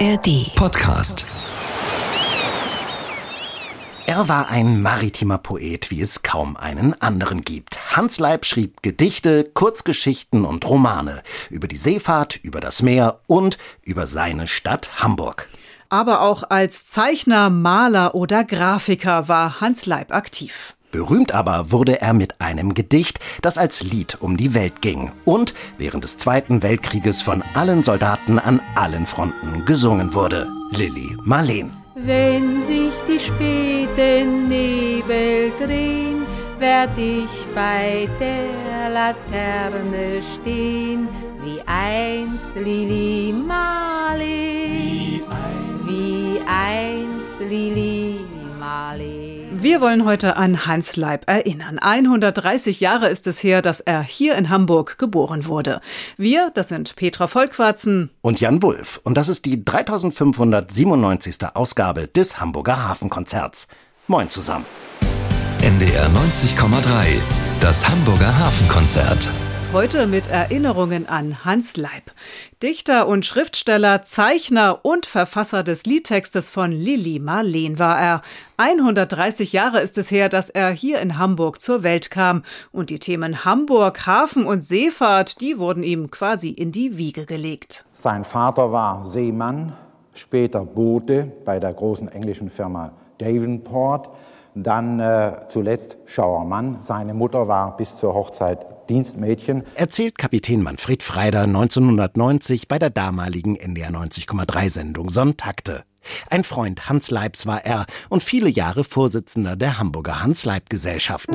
ARD 0.00 0.52
Podcast. 0.56 1.24
Er 4.06 4.28
war 4.28 4.48
ein 4.48 4.82
maritimer 4.82 5.38
Poet, 5.38 5.92
wie 5.92 6.00
es 6.00 6.24
kaum 6.24 6.56
einen 6.56 7.00
anderen 7.00 7.42
gibt. 7.42 7.96
Hans 7.96 8.18
Leib 8.18 8.44
schrieb 8.44 8.82
Gedichte, 8.82 9.44
Kurzgeschichten 9.44 10.44
und 10.44 10.66
Romane 10.66 11.22
über 11.48 11.68
die 11.68 11.76
Seefahrt, 11.76 12.36
über 12.42 12.58
das 12.58 12.82
Meer 12.82 13.20
und 13.28 13.56
über 13.82 14.06
seine 14.06 14.48
Stadt 14.48 14.90
Hamburg. 15.00 15.48
Aber 15.90 16.22
auch 16.22 16.42
als 16.50 16.86
Zeichner, 16.86 17.48
Maler 17.48 18.16
oder 18.16 18.42
Grafiker 18.42 19.28
war 19.28 19.60
Hans 19.60 19.86
Leib 19.86 20.12
aktiv. 20.12 20.74
Berühmt 20.94 21.32
aber 21.32 21.72
wurde 21.72 22.00
er 22.00 22.12
mit 22.12 22.40
einem 22.40 22.72
Gedicht, 22.72 23.18
das 23.42 23.58
als 23.58 23.82
Lied 23.82 24.18
um 24.20 24.36
die 24.36 24.54
Welt 24.54 24.80
ging 24.80 25.10
und 25.24 25.52
während 25.76 26.04
des 26.04 26.18
Zweiten 26.18 26.62
Weltkrieges 26.62 27.20
von 27.20 27.42
allen 27.54 27.82
Soldaten 27.82 28.38
an 28.38 28.60
allen 28.76 29.04
Fronten 29.04 29.64
gesungen 29.64 30.14
wurde. 30.14 30.46
Lilly 30.70 31.16
Marleen. 31.24 31.72
Wenn 31.96 32.62
sich 32.62 32.92
die 33.08 33.18
späten 33.18 34.46
Nebel 34.46 35.50
drehen, 35.58 36.22
werd 36.60 36.96
ich 36.96 37.28
bei 37.56 38.08
der 38.20 38.90
Laterne 38.90 40.22
stehen, 40.40 41.08
wie 41.42 41.60
einst 41.66 42.54
Lili 42.54 43.32
Marleen, 43.32 45.22
wie 45.88 46.38
einst 46.46 47.34
Lili 47.40 48.20
Marleen. 48.60 49.23
Wir 49.64 49.80
wollen 49.80 50.04
heute 50.04 50.36
an 50.36 50.66
Hans 50.66 50.94
Leib 50.96 51.26
erinnern. 51.26 51.78
130 51.78 52.80
Jahre 52.80 53.08
ist 53.08 53.26
es 53.26 53.42
her, 53.42 53.62
dass 53.62 53.80
er 53.80 54.02
hier 54.02 54.36
in 54.36 54.50
Hamburg 54.50 54.98
geboren 54.98 55.46
wurde. 55.46 55.80
Wir, 56.18 56.50
das 56.52 56.68
sind 56.68 56.96
Petra 56.96 57.28
Vollquarzen 57.28 58.10
und 58.20 58.40
Jan 58.40 58.62
Wulff. 58.62 59.00
Und 59.04 59.14
das 59.16 59.30
ist 59.30 59.46
die 59.46 59.64
3597. 59.64 61.36
Ausgabe 61.54 62.08
des 62.08 62.38
Hamburger 62.38 62.86
Hafenkonzerts. 62.86 63.66
Moin 64.06 64.28
zusammen. 64.28 64.66
NDR 65.62 66.10
90,3. 66.10 67.22
Das 67.60 67.88
Hamburger 67.88 68.38
Hafenkonzert. 68.38 69.30
Heute 69.74 70.06
mit 70.06 70.30
Erinnerungen 70.30 71.08
an 71.08 71.44
Hans 71.44 71.76
Leib. 71.76 72.12
Dichter 72.62 73.08
und 73.08 73.26
Schriftsteller, 73.26 74.02
Zeichner 74.02 74.78
und 74.84 75.04
Verfasser 75.04 75.64
des 75.64 75.84
Liedtextes 75.84 76.48
von 76.48 76.70
Lili 76.70 77.18
Marleen 77.18 77.80
war 77.80 78.00
er. 78.00 78.20
130 78.56 79.52
Jahre 79.52 79.80
ist 79.80 79.98
es 79.98 80.12
her, 80.12 80.28
dass 80.28 80.48
er 80.48 80.70
hier 80.70 81.00
in 81.00 81.18
Hamburg 81.18 81.60
zur 81.60 81.82
Welt 81.82 82.12
kam. 82.12 82.44
Und 82.70 82.88
die 82.88 83.00
Themen 83.00 83.44
Hamburg, 83.44 84.06
Hafen 84.06 84.46
und 84.46 84.62
Seefahrt, 84.62 85.40
die 85.40 85.58
wurden 85.58 85.82
ihm 85.82 86.08
quasi 86.12 86.50
in 86.50 86.70
die 86.70 86.96
Wiege 86.96 87.26
gelegt. 87.26 87.84
Sein 87.94 88.22
Vater 88.22 88.70
war 88.70 89.04
Seemann, 89.04 89.72
später 90.14 90.64
Bote 90.64 91.32
bei 91.44 91.58
der 91.58 91.72
großen 91.72 92.06
englischen 92.06 92.48
Firma 92.48 92.92
Davenport 93.18 94.08
dann 94.54 95.00
äh, 95.00 95.32
zuletzt 95.48 95.96
Schauermann. 96.06 96.78
Seine 96.80 97.12
Mutter 97.12 97.48
war 97.48 97.76
bis 97.76 97.96
zur 97.96 98.14
Hochzeit 98.14 98.73
Dienstmädchen. 98.88 99.64
Erzählt 99.74 100.18
Kapitän 100.18 100.62
Manfred 100.62 101.02
Freider 101.02 101.42
1990 101.42 102.68
bei 102.68 102.78
der 102.78 102.90
damaligen 102.90 103.56
NDR 103.56 103.90
90,3 103.90 104.70
Sendung 104.70 105.10
Sonntakte. 105.10 105.84
Ein 106.30 106.44
Freund 106.44 106.88
Hans 106.88 107.10
Leibs 107.10 107.46
war 107.46 107.64
er 107.64 107.86
und 108.08 108.22
viele 108.22 108.48
Jahre 108.48 108.84
Vorsitzender 108.84 109.56
der 109.56 109.78
Hamburger 109.78 110.22
Hans-Leib-Gesellschaft. 110.22 111.28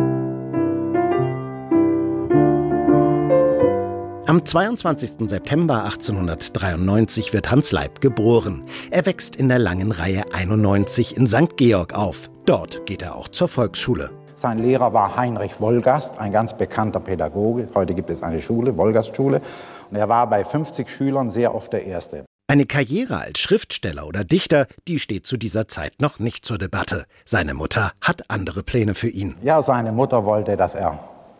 Am 4.29 4.45
22. 4.45 5.27
September 5.27 5.85
1893 5.85 7.33
wird 7.33 7.49
Hans 7.49 7.71
Leib 7.71 7.99
geboren. 7.99 8.63
Er 8.91 9.07
wächst 9.07 9.35
in 9.35 9.49
der 9.49 9.57
langen 9.57 9.91
Reihe 9.91 10.23
91 10.31 11.17
in 11.17 11.25
St. 11.25 11.57
Georg 11.57 11.95
auf. 11.95 12.29
Dort 12.45 12.85
geht 12.85 13.01
er 13.01 13.15
auch 13.15 13.27
zur 13.29 13.47
Volksschule. 13.47 14.18
Sein 14.39 14.57
Lehrer 14.57 14.93
war 14.93 15.17
Heinrich 15.17 15.59
Wolgast, 15.59 16.17
ein 16.17 16.31
ganz 16.31 16.57
bekannter 16.57 17.01
Pädagoge. 17.01 17.67
Heute 17.75 17.93
gibt 17.93 18.09
es 18.09 18.23
eine 18.23 18.39
Schule, 18.39 18.77
Wolgast-Schule. 18.77 19.41
Und 19.91 19.97
er 19.97 20.07
war 20.07 20.29
bei 20.29 20.45
50 20.45 20.89
Schülern 20.89 21.29
sehr 21.29 21.53
oft 21.53 21.73
der 21.73 21.83
Erste. 21.83 22.23
Eine 22.47 22.65
Karriere 22.65 23.17
als 23.17 23.39
Schriftsteller 23.39 24.07
oder 24.07 24.23
Dichter, 24.23 24.67
die 24.87 24.97
steht 24.97 25.27
zu 25.27 25.35
dieser 25.35 25.67
Zeit 25.67 25.99
noch 25.99 26.19
nicht 26.19 26.45
zur 26.45 26.57
Debatte. 26.57 27.03
Seine 27.25 27.53
Mutter 27.53 27.91
hat 27.99 28.29
andere 28.29 28.63
Pläne 28.63 28.95
für 28.95 29.09
ihn. 29.09 29.35
Ja, 29.41 29.61
seine 29.61 29.91
Mutter 29.91 30.23
wollte, 30.23 30.55
dass 30.55 30.73
er 30.73 30.97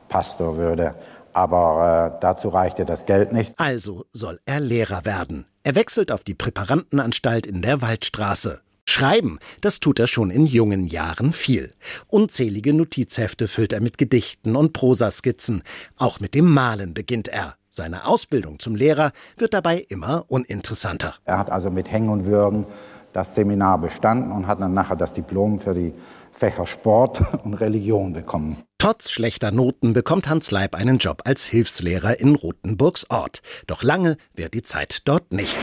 Pastor 0.10 0.58
würde. 0.58 0.94
Aber 1.32 2.16
äh, 2.18 2.20
dazu 2.20 2.50
reichte 2.50 2.84
das 2.84 3.06
Geld 3.06 3.32
nicht. 3.32 3.54
Also 3.58 4.08
soll 4.12 4.42
er 4.44 4.60
Lehrer 4.60 5.06
werden. 5.06 5.46
Er 5.64 5.76
wechselt 5.76 6.12
auf 6.12 6.26
die 6.26 6.36
Präparantenanstalt 6.36 7.48
in 7.48 7.62
der 7.62 7.82
Waldstraße. 7.82 8.60
Schreiben, 8.90 9.40
das 9.62 9.80
tut 9.80 10.00
er 10.00 10.08
schon 10.08 10.32
in 10.32 10.46
jungen 10.46 10.84
Jahren 10.84 11.32
viel. 11.32 11.74
Unzählige 12.08 12.74
Notizhefte 12.74 13.48
füllt 13.48 13.72
er 13.72 13.82
mit 13.82 13.98
Gedichten 13.98 14.56
und 14.56 14.74
Prosaskizzen. 14.74 15.62
Auch 15.96 16.20
mit 16.20 16.34
dem 16.34 16.50
Malen 16.52 16.94
beginnt 16.96 17.28
er. 17.28 17.56
Seine 17.70 18.06
Ausbildung 18.06 18.58
zum 18.58 18.76
Lehrer 18.76 19.12
wird 19.38 19.54
dabei 19.54 19.86
immer 19.90 20.26
uninteressanter. 20.28 21.14
Er 21.26 21.38
hat 21.38 21.52
also 21.52 21.70
mit 21.70 21.92
Hängen 21.92 22.10
und 22.10 22.26
Würgen 22.26 22.66
das 23.14 23.36
Seminar 23.36 23.80
bestanden 23.80 24.32
und 24.32 24.48
hat 24.48 24.60
dann 24.60 24.74
nachher 24.74 24.96
das 24.96 25.14
Diplom 25.14 25.60
für 25.60 25.74
die 25.74 25.94
Fächer 26.32 26.66
Sport 26.66 27.22
und 27.44 27.54
Religion 27.56 28.14
bekommen. 28.14 28.58
Trotz 28.80 29.12
schlechter 29.12 29.52
Noten 29.52 29.94
bekommt 29.94 30.28
Hans 30.30 30.52
Leib 30.52 30.74
einen 30.74 30.98
Job 30.98 31.22
als 31.26 31.46
Hilfslehrer 31.46 32.20
in 32.20 32.34
Rothenburgs 32.36 33.08
Ort. 33.10 33.42
Doch 33.68 33.84
lange 33.84 34.18
währt 34.34 34.56
die 34.56 34.64
Zeit 34.64 35.02
dort 35.06 35.32
nicht. 35.32 35.60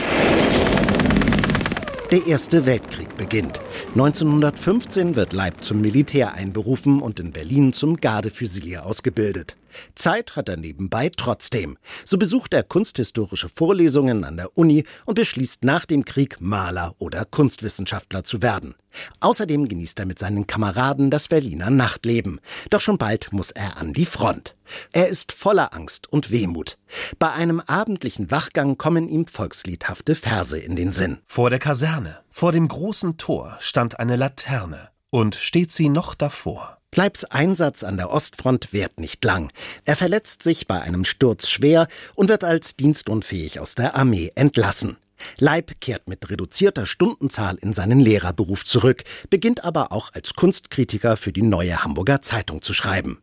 Der 2.09 2.25
Erste 2.25 2.65
Weltkrieg 2.65 3.17
beginnt. 3.17 3.59
1915 3.89 5.17
wird 5.17 5.33
Leib 5.33 5.61
zum 5.61 5.81
Militär 5.81 6.33
einberufen 6.35 7.01
und 7.01 7.19
in 7.19 7.33
Berlin 7.33 7.73
zum 7.73 7.97
Gardefüsilier 7.97 8.85
ausgebildet. 8.85 9.57
Zeit 9.93 10.37
hat 10.37 10.47
er 10.47 10.55
nebenbei 10.55 11.11
trotzdem. 11.15 11.77
So 12.05 12.17
besucht 12.17 12.53
er 12.53 12.63
kunsthistorische 12.63 13.49
Vorlesungen 13.49 14.23
an 14.23 14.37
der 14.37 14.57
Uni 14.57 14.85
und 15.05 15.15
beschließt 15.15 15.65
nach 15.65 15.85
dem 15.85 16.05
Krieg 16.05 16.39
Maler 16.39 16.95
oder 16.97 17.25
Kunstwissenschaftler 17.25 18.23
zu 18.23 18.41
werden. 18.41 18.75
Außerdem 19.19 19.67
genießt 19.67 19.99
er 19.99 20.05
mit 20.05 20.17
seinen 20.17 20.47
Kameraden 20.47 21.11
das 21.11 21.27
Berliner 21.27 21.71
Nachtleben. 21.71 22.39
Doch 22.69 22.79
schon 22.79 22.97
bald 22.97 23.33
muss 23.33 23.51
er 23.51 23.75
an 23.75 23.91
die 23.91 24.05
Front. 24.05 24.55
Er 24.91 25.07
ist 25.07 25.31
voller 25.31 25.73
Angst 25.73 26.11
und 26.11 26.31
Wehmut. 26.31 26.77
Bei 27.19 27.31
einem 27.31 27.59
abendlichen 27.59 28.31
Wachgang 28.31 28.77
kommen 28.77 29.07
ihm 29.07 29.27
volksliedhafte 29.27 30.15
Verse 30.15 30.57
in 30.57 30.75
den 30.75 30.91
Sinn. 30.91 31.19
Vor 31.25 31.49
der 31.49 31.59
Kaserne, 31.59 32.19
vor 32.29 32.51
dem 32.51 32.67
großen 32.67 33.17
Tor, 33.17 33.57
stand 33.59 33.99
eine 33.99 34.15
Laterne, 34.15 34.89
und 35.09 35.35
steht 35.35 35.71
sie 35.71 35.89
noch 35.89 36.15
davor. 36.15 36.77
Leibs 36.97 37.25
Einsatz 37.25 37.83
an 37.83 37.97
der 37.97 38.11
Ostfront 38.11 38.73
währt 38.73 38.99
nicht 38.99 39.23
lang. 39.23 39.51
Er 39.85 39.95
verletzt 39.95 40.41
sich 40.41 40.65
bei 40.65 40.81
einem 40.81 41.05
Sturz 41.05 41.47
schwer 41.47 41.87
und 42.15 42.27
wird 42.27 42.43
als 42.43 42.75
dienstunfähig 42.75 43.59
aus 43.59 43.75
der 43.75 43.95
Armee 43.95 44.31
entlassen. 44.33 44.97
Leib 45.39 45.79
kehrt 45.81 46.07
mit 46.07 46.29
reduzierter 46.29 46.85
Stundenzahl 46.85 47.57
in 47.61 47.73
seinen 47.73 47.99
Lehrerberuf 47.99 48.65
zurück, 48.65 49.03
beginnt 49.29 49.63
aber 49.63 49.91
auch 49.91 50.13
als 50.13 50.33
Kunstkritiker 50.33 51.17
für 51.17 51.31
die 51.31 51.41
Neue 51.41 51.83
Hamburger 51.83 52.21
Zeitung 52.21 52.61
zu 52.61 52.73
schreiben. 52.73 53.19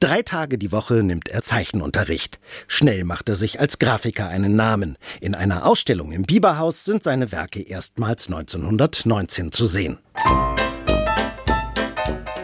Drei 0.00 0.22
Tage 0.22 0.58
die 0.58 0.72
Woche 0.72 1.02
nimmt 1.02 1.28
er 1.28 1.42
Zeichenunterricht. 1.42 2.38
Schnell 2.68 3.04
macht 3.04 3.28
er 3.28 3.34
sich 3.34 3.58
als 3.60 3.78
Grafiker 3.78 4.28
einen 4.28 4.56
Namen. 4.56 4.96
In 5.20 5.34
einer 5.34 5.66
Ausstellung 5.66 6.12
im 6.12 6.22
Bieberhaus 6.22 6.84
sind 6.84 7.02
seine 7.02 7.32
Werke 7.32 7.62
erstmals 7.62 8.26
1919 8.26 9.52
zu 9.52 9.66
sehen. 9.66 9.98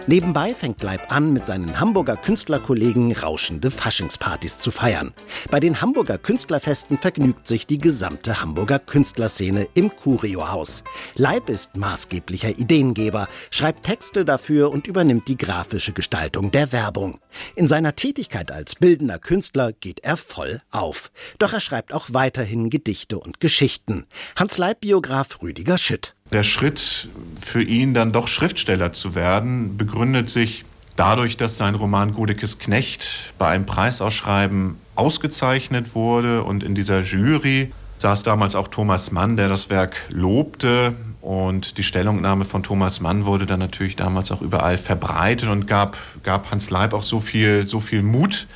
Nebenbei 0.08 0.52
fängt 0.52 0.82
Leib 0.82 1.12
an, 1.12 1.32
mit 1.32 1.46
seinen 1.46 1.78
Hamburger 1.78 2.16
Künstlerkollegen 2.16 3.12
rauschende 3.12 3.70
Faschingspartys 3.70 4.58
zu 4.58 4.72
feiern. 4.72 5.14
Bei 5.48 5.60
den 5.60 5.80
Hamburger 5.80 6.18
Künstlerfesten 6.18 6.98
vergnügt 6.98 7.46
sich 7.46 7.68
die 7.68 7.78
gesamte 7.78 8.40
Hamburger 8.40 8.80
Künstlerszene 8.80 9.68
im 9.74 9.94
Curio-Haus. 9.94 10.82
Leib 11.14 11.48
ist 11.48 11.76
maßgeblicher 11.76 12.58
Ideengeber, 12.58 13.28
schreibt 13.50 13.84
Texte 13.84 14.24
dafür 14.24 14.72
und 14.72 14.88
übernimmt 14.88 15.28
die 15.28 15.36
grafische 15.36 15.92
Gestaltung 15.92 16.50
der 16.50 16.72
Werbung. 16.72 17.20
In 17.54 17.68
seiner 17.68 17.94
Tätigkeit 17.94 18.50
als 18.50 18.74
bildender 18.74 19.20
Künstler 19.20 19.72
geht 19.72 20.00
er 20.00 20.16
voll 20.16 20.62
auf. 20.72 21.12
Doch 21.38 21.52
er 21.52 21.60
schreibt 21.60 21.92
auch 21.92 22.06
weiterhin 22.10 22.70
Gedichte 22.70 23.20
und 23.20 23.38
Geschichten. 23.38 24.06
Hans 24.36 24.58
Leib-Biograf 24.58 25.42
Rüdiger 25.42 25.78
Schütt. 25.78 26.16
Der 26.32 26.44
Schritt 26.44 27.08
für 27.40 27.62
ihn 27.62 27.92
dann 27.92 28.12
doch 28.12 28.26
Schriftsteller 28.26 28.92
zu 28.92 29.14
werden, 29.14 29.76
begründet 29.76 30.30
sich 30.30 30.64
dadurch, 30.96 31.36
dass 31.36 31.58
sein 31.58 31.74
Roman 31.74 32.14
Godekes 32.14 32.58
Knecht 32.58 33.34
bei 33.38 33.48
einem 33.48 33.66
Preisausschreiben 33.66 34.76
ausgezeichnet 34.94 35.94
wurde 35.94 36.42
und 36.42 36.62
in 36.62 36.74
dieser 36.74 37.02
Jury 37.02 37.70
saß 37.98 38.22
damals 38.22 38.54
auch 38.54 38.68
Thomas 38.68 39.12
Mann, 39.12 39.36
der 39.36 39.48
das 39.48 39.70
Werk 39.70 39.96
lobte. 40.08 40.94
Und 41.20 41.78
die 41.78 41.84
Stellungnahme 41.84 42.44
von 42.44 42.62
Thomas 42.62 43.00
Mann 43.00 43.26
wurde 43.26 43.46
dann 43.46 43.60
natürlich 43.60 43.94
damals 43.94 44.32
auch 44.32 44.42
überall 44.42 44.76
verbreitet 44.76 45.48
und 45.48 45.66
gab, 45.68 45.96
gab 46.24 46.50
Hans 46.50 46.70
Leib 46.70 46.94
auch 46.94 47.04
so 47.04 47.20
viel, 47.20 47.66
so 47.66 47.78
viel 47.78 48.02
Mut, 48.02 48.48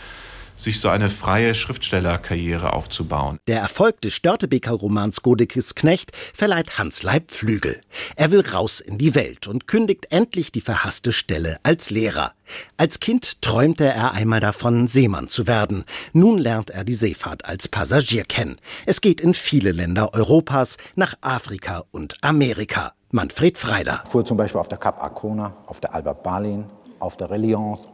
sich 0.57 0.81
so 0.81 0.89
eine 0.89 1.11
freie 1.11 1.55
Schriftstellerkarriere 1.55 2.73
aufzubauen. 2.73 3.39
Der 3.47 3.61
Erfolg 3.61 4.01
des 4.01 4.15
Störtebeker 4.15 4.73
Romans 4.73 5.23
Godekes 5.23 5.75
Knecht 5.75 6.13
verleiht 6.35 6.79
Hans 6.79 7.03
Leib 7.03 7.31
Flügel. 7.31 7.81
Er 8.17 8.31
will 8.31 8.41
raus 8.41 8.81
in 8.81 8.99
die 8.99 9.15
Welt 9.15 9.47
und 9.47 9.67
kündigt 9.67 10.07
endlich 10.11 10.53
die 10.53 10.61
verhasste 10.61 11.13
Stelle 11.13 11.59
als 11.63 11.91
Lehrer. 11.91 12.33
Als 12.77 13.01
Kind 13.01 13.43
träumte 13.43 13.85
er 13.85 14.13
einmal 14.13 14.41
davon, 14.41 14.89
Seemann 14.89 15.29
zu 15.29 15.47
werden. 15.47 15.85
Nun 16.13 16.39
lernt 16.39 16.71
er 16.71 16.85
die 16.85 16.95
Seefahrt 16.95 17.45
als 17.45 17.69
Passagier 17.69 18.25
kennen. 18.25 18.57
Es 18.87 19.01
geht 19.01 19.21
in 19.21 19.35
viele 19.35 19.73
Länder 19.73 20.15
Europas, 20.15 20.77
nach 20.95 21.15
Afrika 21.21 21.85
und 21.91 22.17
Amerika. 22.23 22.93
Manfred 23.11 23.57
Freider. 23.57 24.03
Fuhr 24.07 24.25
zum 24.25 24.37
Beispiel 24.37 24.61
auf 24.61 24.69
der 24.69 24.79
Cap 24.79 25.03
Arcona, 25.03 25.57
auf 25.67 25.81
der 25.81 25.95
Albert 25.95 26.23
Barlin, 26.23 26.67
auf 26.99 27.17
der 27.17 27.31
Reliance. 27.31 27.87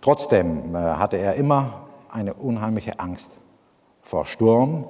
Trotzdem 0.00 0.74
äh, 0.74 0.78
hatte 0.78 1.16
er 1.16 1.34
immer 1.34 1.86
eine 2.12 2.34
unheimliche 2.34 3.00
Angst 3.00 3.38
vor 4.02 4.26
Sturm 4.26 4.86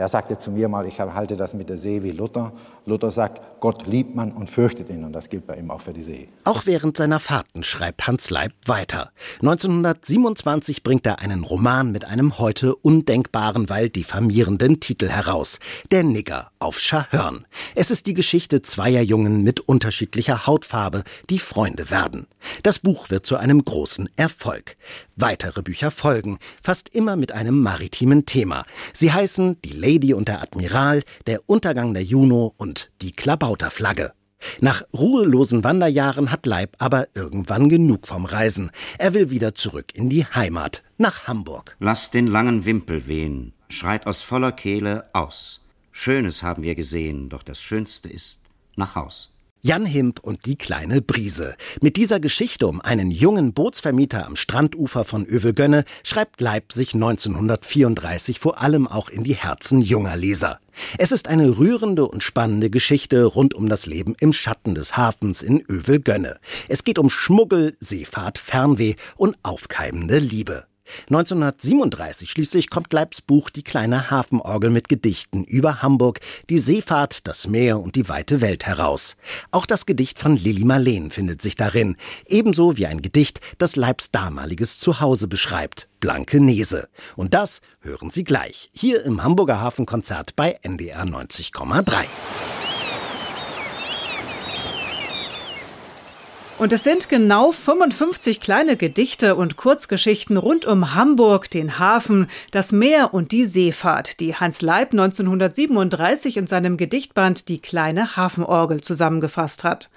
er 0.00 0.08
sagte 0.08 0.38
zu 0.38 0.50
mir 0.50 0.68
mal, 0.68 0.86
ich 0.86 0.98
halte 0.98 1.36
das 1.36 1.52
mit 1.52 1.68
der 1.68 1.76
See 1.76 2.02
wie 2.02 2.12
Luther. 2.12 2.52
Luther 2.86 3.10
sagt, 3.10 3.60
Gott 3.60 3.86
liebt 3.86 4.14
man 4.14 4.32
und 4.32 4.48
fürchtet 4.48 4.88
ihn. 4.88 5.04
Und 5.04 5.12
das 5.12 5.28
gilt 5.28 5.46
bei 5.46 5.56
ihm 5.56 5.70
auch 5.70 5.80
für 5.82 5.92
die 5.92 6.02
See. 6.02 6.28
Auch 6.44 6.64
während 6.64 6.96
seiner 6.96 7.20
Fahrten 7.20 7.64
schreibt 7.64 8.06
Hans 8.06 8.30
Leib 8.30 8.52
weiter. 8.64 9.10
1927 9.42 10.82
bringt 10.82 11.06
er 11.06 11.18
einen 11.18 11.44
Roman 11.44 11.92
mit 11.92 12.06
einem 12.06 12.38
heute 12.38 12.76
undenkbaren, 12.76 13.68
weil 13.68 13.90
diffamierenden 13.90 14.80
Titel 14.80 15.08
heraus. 15.08 15.58
Der 15.90 16.02
Nigger 16.02 16.50
auf 16.60 16.78
Schahörn. 16.78 17.46
Es 17.74 17.90
ist 17.90 18.06
die 18.06 18.14
Geschichte 18.14 18.62
zweier 18.62 19.02
Jungen 19.02 19.42
mit 19.42 19.60
unterschiedlicher 19.60 20.46
Hautfarbe, 20.46 21.02
die 21.28 21.38
Freunde 21.38 21.90
werden. 21.90 22.26
Das 22.62 22.78
Buch 22.78 23.10
wird 23.10 23.26
zu 23.26 23.36
einem 23.36 23.64
großen 23.64 24.08
Erfolg. 24.16 24.76
Weitere 25.20 25.62
Bücher 25.62 25.90
folgen, 25.90 26.38
fast 26.62 26.88
immer 26.88 27.16
mit 27.16 27.32
einem 27.32 27.60
maritimen 27.60 28.24
Thema. 28.24 28.64
Sie 28.94 29.12
heißen 29.12 29.60
Die 29.62 29.72
Lady 29.72 30.14
und 30.14 30.28
der 30.28 30.40
Admiral, 30.40 31.02
Der 31.26 31.40
Untergang 31.46 31.92
der 31.92 32.04
Juno 32.04 32.54
und 32.56 32.90
Die 33.02 33.12
Klabauterflagge. 33.12 34.12
Nach 34.60 34.82
ruhelosen 34.94 35.62
Wanderjahren 35.64 36.30
hat 36.30 36.46
Leib 36.46 36.76
aber 36.78 37.08
irgendwann 37.14 37.68
genug 37.68 38.06
vom 38.06 38.24
Reisen. 38.24 38.70
Er 38.96 39.12
will 39.12 39.30
wieder 39.30 39.54
zurück 39.54 39.94
in 39.94 40.08
die 40.08 40.24
Heimat, 40.24 40.82
nach 40.96 41.26
Hamburg. 41.26 41.76
Lass 41.78 42.10
den 42.10 42.26
langen 42.26 42.64
Wimpel 42.64 43.06
wehen, 43.06 43.52
schreit 43.68 44.06
aus 44.06 44.22
voller 44.22 44.52
Kehle 44.52 45.10
aus. 45.12 45.60
Schönes 45.92 46.42
haben 46.42 46.62
wir 46.62 46.74
gesehen, 46.74 47.28
doch 47.28 47.42
das 47.42 47.60
Schönste 47.60 48.08
ist 48.08 48.40
nach 48.76 48.94
Haus. 48.94 49.32
Jan 49.62 49.84
Himp 49.84 50.20
und 50.20 50.46
die 50.46 50.56
kleine 50.56 51.02
Brise. 51.02 51.54
Mit 51.82 51.96
dieser 51.96 52.18
Geschichte 52.18 52.66
um 52.66 52.80
einen 52.80 53.10
jungen 53.10 53.52
Bootsvermieter 53.52 54.26
am 54.26 54.36
Strandufer 54.36 55.04
von 55.04 55.26
Övelgönne 55.26 55.84
schreibt 56.02 56.40
Leipzig 56.40 56.94
1934 56.94 58.40
vor 58.40 58.60
allem 58.62 58.88
auch 58.88 59.10
in 59.10 59.22
die 59.22 59.34
Herzen 59.34 59.82
junger 59.82 60.16
Leser. 60.16 60.60
Es 60.96 61.12
ist 61.12 61.28
eine 61.28 61.58
rührende 61.58 62.06
und 62.06 62.22
spannende 62.22 62.70
Geschichte 62.70 63.24
rund 63.24 63.52
um 63.52 63.68
das 63.68 63.84
Leben 63.84 64.14
im 64.18 64.32
Schatten 64.32 64.74
des 64.74 64.96
Hafens 64.96 65.42
in 65.42 65.60
Övelgönne. 65.60 66.38
Es 66.68 66.84
geht 66.84 66.98
um 66.98 67.10
Schmuggel, 67.10 67.76
Seefahrt, 67.80 68.38
Fernweh 68.38 68.94
und 69.16 69.36
aufkeimende 69.42 70.18
Liebe. 70.18 70.69
1937 71.08 72.30
schließlich 72.30 72.70
kommt 72.70 72.92
Leibs 72.92 73.20
Buch 73.20 73.50
Die 73.50 73.62
kleine 73.62 74.10
Hafenorgel 74.10 74.70
mit 74.70 74.88
Gedichten 74.88 75.44
über 75.44 75.82
Hamburg, 75.82 76.20
die 76.48 76.58
Seefahrt, 76.58 77.26
das 77.26 77.46
Meer 77.46 77.80
und 77.80 77.96
die 77.96 78.08
weite 78.08 78.40
Welt 78.40 78.66
heraus. 78.66 79.16
Auch 79.50 79.66
das 79.66 79.86
Gedicht 79.86 80.18
von 80.18 80.36
Lilly 80.36 80.64
Marleen 80.64 81.10
findet 81.10 81.42
sich 81.42 81.56
darin, 81.56 81.96
ebenso 82.26 82.76
wie 82.76 82.86
ein 82.86 83.02
Gedicht, 83.02 83.40
das 83.58 83.76
Leibs 83.76 84.10
damaliges 84.10 84.78
Zuhause 84.78 85.28
beschreibt, 85.28 85.88
Blanke 86.00 86.40
Nese. 86.40 86.88
Und 87.16 87.34
das 87.34 87.60
hören 87.80 88.10
Sie 88.10 88.24
gleich, 88.24 88.70
hier 88.72 89.04
im 89.04 89.22
Hamburger 89.22 89.60
Hafenkonzert 89.60 90.36
bei 90.36 90.58
NDR 90.62 91.04
90,3. 91.04 92.04
Und 96.60 96.74
es 96.74 96.84
sind 96.84 97.08
genau 97.08 97.52
55 97.52 98.38
kleine 98.38 98.76
Gedichte 98.76 99.34
und 99.34 99.56
Kurzgeschichten 99.56 100.36
rund 100.36 100.66
um 100.66 100.94
Hamburg, 100.94 101.50
den 101.50 101.78
Hafen, 101.78 102.26
das 102.50 102.70
Meer 102.70 103.14
und 103.14 103.32
die 103.32 103.46
Seefahrt, 103.46 104.20
die 104.20 104.34
Hans 104.34 104.60
Leib 104.60 104.92
1937 104.92 106.36
in 106.36 106.46
seinem 106.46 106.76
Gedichtband 106.76 107.48
Die 107.48 107.62
kleine 107.62 108.14
Hafenorgel 108.14 108.82
zusammengefasst 108.82 109.64
hat. 109.64 109.88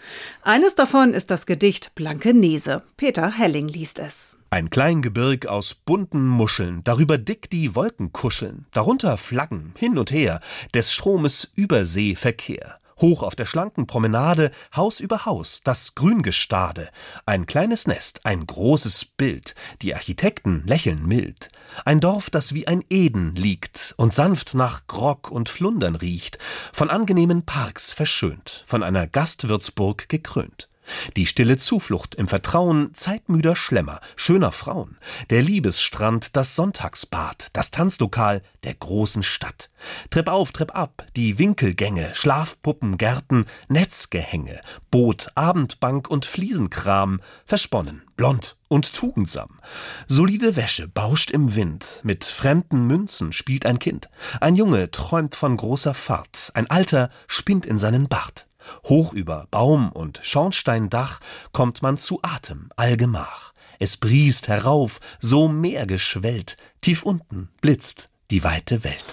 Eines 0.41 0.75
davon 0.75 1.13
ist 1.13 1.31
das 1.31 1.45
Gedicht 1.45 1.95
Blanke 1.95 2.33
Nese. 2.33 2.81
Peter 2.95 3.29
Helling 3.29 3.67
liest 3.67 3.99
es. 3.99 4.37
Ein 4.49 4.69
Kleingebirg 4.69 5.47
aus 5.47 5.73
bunten 5.73 6.25
Muscheln, 6.25 6.79
darüber 6.85 7.17
dick 7.17 7.49
die 7.49 7.75
Wolken 7.75 8.13
kuscheln, 8.13 8.67
darunter 8.71 9.17
Flaggen 9.17 9.73
hin 9.77 9.97
und 9.97 10.11
her, 10.11 10.39
des 10.73 10.93
Stromes 10.93 11.51
Überseeverkehr. 11.57 12.79
Hoch 13.03 13.21
auf 13.21 13.35
der 13.35 13.45
schlanken 13.45 13.85
Promenade, 13.85 14.49
Haus 14.73 15.01
über 15.01 15.25
Haus, 15.25 15.59
das 15.61 15.93
Grüngestade, 15.93 16.89
ein 17.25 17.45
kleines 17.45 17.85
Nest, 17.85 18.25
ein 18.25 18.47
großes 18.47 19.03
Bild, 19.03 19.55
die 19.81 19.93
Architekten 19.93 20.63
lächeln 20.65 21.05
mild, 21.05 21.49
ein 21.83 21.99
Dorf, 21.99 22.29
das 22.29 22.53
wie 22.53 22.65
ein 22.65 22.81
Eden 22.89 23.35
liegt 23.35 23.93
und 23.97 24.13
sanft 24.13 24.53
nach 24.53 24.87
Grog 24.87 25.29
und 25.29 25.49
Flundern 25.49 25.95
riecht, 25.95 26.37
von 26.71 26.89
angenehmen 26.89 27.45
Parks 27.45 27.91
verschönt, 27.91 28.63
von 28.65 28.83
einer 28.83 29.05
Gastwirtsburg 29.05 30.07
gekrönt. 30.07 30.69
Die 31.15 31.25
stille 31.25 31.57
Zuflucht 31.57 32.15
im 32.15 32.27
Vertrauen 32.27 32.93
zeitmüder 32.93 33.55
Schlemmer, 33.55 33.99
schöner 34.15 34.51
Frauen, 34.51 34.97
der 35.29 35.41
Liebesstrand, 35.41 36.35
das 36.35 36.55
Sonntagsbad, 36.55 37.47
das 37.53 37.71
Tanzlokal 37.71 38.41
der 38.63 38.73
großen 38.75 39.23
Stadt. 39.23 39.69
Trepp 40.09 40.29
auf, 40.29 40.51
Trepp 40.51 40.75
ab, 40.75 41.05
die 41.15 41.39
Winkelgänge, 41.39 42.11
Schlafpuppen, 42.13 42.97
Gärten, 42.97 43.45
Netzgehänge, 43.67 44.61
Boot, 44.91 45.31
Abendbank 45.35 46.09
und 46.09 46.25
Fliesenkram, 46.25 47.19
versponnen, 47.45 48.03
blond 48.15 48.55
und 48.67 48.93
tugendsam. 48.93 49.59
Solide 50.07 50.55
Wäsche 50.55 50.87
bauscht 50.87 51.31
im 51.31 51.55
Wind, 51.55 52.01
mit 52.03 52.23
fremden 52.23 52.87
Münzen 52.87 53.33
spielt 53.33 53.65
ein 53.65 53.79
Kind. 53.79 54.09
Ein 54.39 54.55
Junge 54.55 54.91
träumt 54.91 55.35
von 55.35 55.57
großer 55.57 55.93
Fahrt, 55.93 56.51
ein 56.53 56.69
Alter 56.69 57.09
spinnt 57.27 57.65
in 57.65 57.77
seinen 57.77 58.07
Bart. 58.07 58.47
Hoch 58.85 59.13
über 59.13 59.47
Baum 59.51 59.91
und 59.91 60.19
Schornsteindach 60.23 61.19
kommt 61.51 61.81
man 61.81 61.97
zu 61.97 62.19
Atem 62.21 62.69
allgemach. 62.75 63.53
Es 63.79 63.97
briest 63.97 64.47
herauf, 64.47 64.99
so 65.19 65.47
meergeschwellt, 65.47 66.57
tief 66.81 67.03
unten 67.03 67.49
blitzt 67.61 68.09
die 68.31 68.43
weite 68.43 68.83
Welt. 68.83 69.05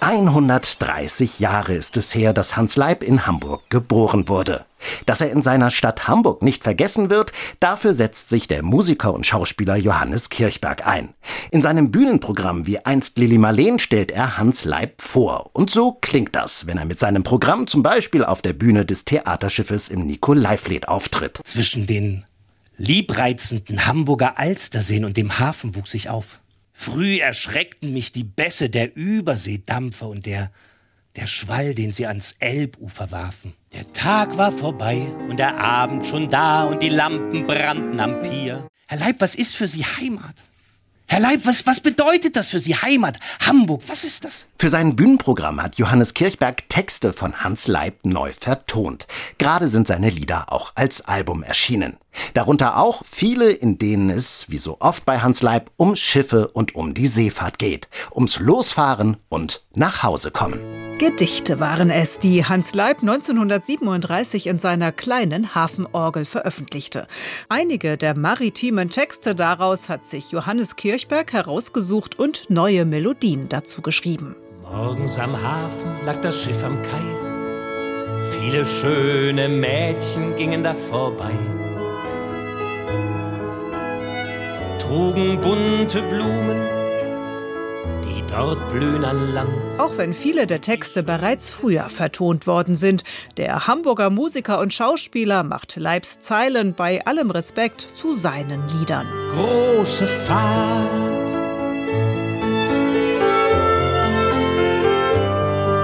130 0.00 1.40
Jahre 1.40 1.74
ist 1.74 1.96
es 1.96 2.14
her, 2.14 2.32
dass 2.32 2.56
Hans 2.56 2.76
Leib 2.76 3.02
in 3.02 3.26
Hamburg 3.26 3.68
geboren 3.68 4.28
wurde. 4.28 4.64
Dass 5.06 5.20
er 5.20 5.32
in 5.32 5.42
seiner 5.42 5.70
Stadt 5.70 6.06
Hamburg 6.06 6.42
nicht 6.42 6.62
vergessen 6.62 7.10
wird, 7.10 7.32
dafür 7.58 7.92
setzt 7.92 8.28
sich 8.28 8.46
der 8.46 8.62
Musiker 8.62 9.12
und 9.12 9.26
Schauspieler 9.26 9.76
Johannes 9.76 10.30
Kirchberg 10.30 10.86
ein. 10.86 11.14
In 11.50 11.62
seinem 11.62 11.90
Bühnenprogramm 11.90 12.66
wie 12.66 12.78
einst 12.78 13.18
Lili 13.18 13.38
Marleen 13.38 13.80
stellt 13.80 14.12
er 14.12 14.38
Hans 14.38 14.64
Leib 14.64 15.02
vor. 15.02 15.50
Und 15.52 15.70
so 15.70 15.98
klingt 16.00 16.36
das, 16.36 16.66
wenn 16.66 16.78
er 16.78 16.84
mit 16.84 17.00
seinem 17.00 17.24
Programm 17.24 17.66
zum 17.66 17.82
Beispiel 17.82 18.24
auf 18.24 18.40
der 18.40 18.52
Bühne 18.52 18.84
des 18.84 19.04
Theaterschiffes 19.04 19.88
im 19.88 20.06
Nikolaifleet 20.06 20.86
auftritt. 20.86 21.40
Zwischen 21.44 21.86
den 21.88 22.24
liebreizenden 22.76 23.86
Hamburger 23.86 24.38
Alsterseen 24.38 25.04
und 25.04 25.16
dem 25.16 25.40
Hafen 25.40 25.74
wuchs 25.74 25.94
ich 25.94 26.08
auf. 26.08 26.40
Früh 26.80 27.18
erschreckten 27.18 27.92
mich 27.92 28.12
die 28.12 28.22
Bässe 28.22 28.70
der 28.70 28.94
Überseedampfer 28.94 30.06
und 30.06 30.26
der, 30.26 30.52
der 31.16 31.26
Schwall, 31.26 31.74
den 31.74 31.90
sie 31.90 32.06
ans 32.06 32.36
Elbufer 32.38 33.10
warfen. 33.10 33.52
Der 33.72 33.92
Tag 33.92 34.36
war 34.38 34.52
vorbei 34.52 35.08
und 35.28 35.38
der 35.38 35.58
Abend 35.58 36.06
schon 36.06 36.30
da 36.30 36.62
und 36.62 36.80
die 36.80 36.88
Lampen 36.88 37.48
brannten 37.48 37.98
am 37.98 38.22
Pier. 38.22 38.68
Herr 38.86 38.98
Leib, 38.98 39.16
was 39.18 39.34
ist 39.34 39.56
für 39.56 39.66
Sie 39.66 39.84
Heimat? 39.84 40.44
Herr 41.08 41.18
Leib, 41.18 41.40
was, 41.46 41.66
was 41.66 41.80
bedeutet 41.80 42.36
das 42.36 42.50
für 42.50 42.60
Sie? 42.60 42.76
Heimat, 42.76 43.18
Hamburg, 43.44 43.82
was 43.88 44.04
ist 44.04 44.24
das? 44.24 44.46
Für 44.56 44.70
sein 44.70 44.94
Bühnenprogramm 44.94 45.60
hat 45.60 45.78
Johannes 45.78 46.14
Kirchberg 46.14 46.68
Texte 46.68 47.12
von 47.12 47.42
Hans 47.42 47.66
Leib 47.66 48.04
neu 48.04 48.32
vertont. 48.38 49.08
Gerade 49.38 49.68
sind 49.68 49.88
seine 49.88 50.10
Lieder 50.10 50.52
auch 50.52 50.72
als 50.76 51.00
Album 51.00 51.42
erschienen. 51.42 51.96
Darunter 52.34 52.76
auch 52.76 53.02
viele, 53.04 53.50
in 53.50 53.78
denen 53.78 54.10
es, 54.10 54.46
wie 54.48 54.58
so 54.58 54.76
oft 54.80 55.04
bei 55.04 55.20
Hans 55.20 55.42
Leib, 55.42 55.70
um 55.76 55.96
Schiffe 55.96 56.48
und 56.48 56.74
um 56.74 56.94
die 56.94 57.06
Seefahrt 57.06 57.58
geht, 57.58 57.88
ums 58.14 58.38
Losfahren 58.38 59.16
und 59.28 59.64
nach 59.74 60.02
Hause 60.02 60.30
kommen. 60.30 60.60
Gedichte 60.98 61.60
waren 61.60 61.90
es, 61.90 62.18
die 62.18 62.44
Hans 62.44 62.74
Leib 62.74 63.02
1937 63.02 64.48
in 64.48 64.58
seiner 64.58 64.90
kleinen 64.90 65.54
Hafenorgel 65.54 66.24
veröffentlichte. 66.24 67.06
Einige 67.48 67.96
der 67.96 68.16
maritimen 68.16 68.90
Texte 68.90 69.36
daraus 69.36 69.88
hat 69.88 70.06
sich 70.06 70.32
Johannes 70.32 70.74
Kirchberg 70.74 71.32
herausgesucht 71.32 72.18
und 72.18 72.50
neue 72.50 72.84
Melodien 72.84 73.48
dazu 73.48 73.80
geschrieben. 73.80 74.34
Morgens 74.62 75.20
am 75.20 75.40
Hafen 75.40 76.04
lag 76.04 76.16
das 76.16 76.42
Schiff 76.42 76.64
am 76.64 76.82
Kai. 76.82 77.28
Viele 78.32 78.66
schöne 78.66 79.48
Mädchen 79.48 80.34
gingen 80.34 80.64
da 80.64 80.74
vorbei. 80.74 81.30
Trugen 84.88 85.38
bunte 85.42 86.00
Blumen, 86.00 86.62
die 88.04 88.22
dort 88.26 88.70
blühen 88.70 89.04
an 89.04 89.34
Land. 89.34 89.78
Auch 89.78 89.98
wenn 89.98 90.14
viele 90.14 90.46
der 90.46 90.62
Texte 90.62 91.02
bereits 91.02 91.50
früher 91.50 91.90
vertont 91.90 92.46
worden 92.46 92.74
sind, 92.74 93.04
der 93.36 93.66
Hamburger 93.66 94.08
Musiker 94.08 94.60
und 94.60 94.72
Schauspieler 94.72 95.42
macht 95.42 95.76
Leibs 95.76 96.20
Zeilen 96.20 96.72
bei 96.72 97.04
allem 97.04 97.30
Respekt 97.30 97.86
zu 97.94 98.14
seinen 98.14 98.62
Liedern. 98.78 99.06
Große 99.34 100.06
Fahrt, 100.06 101.32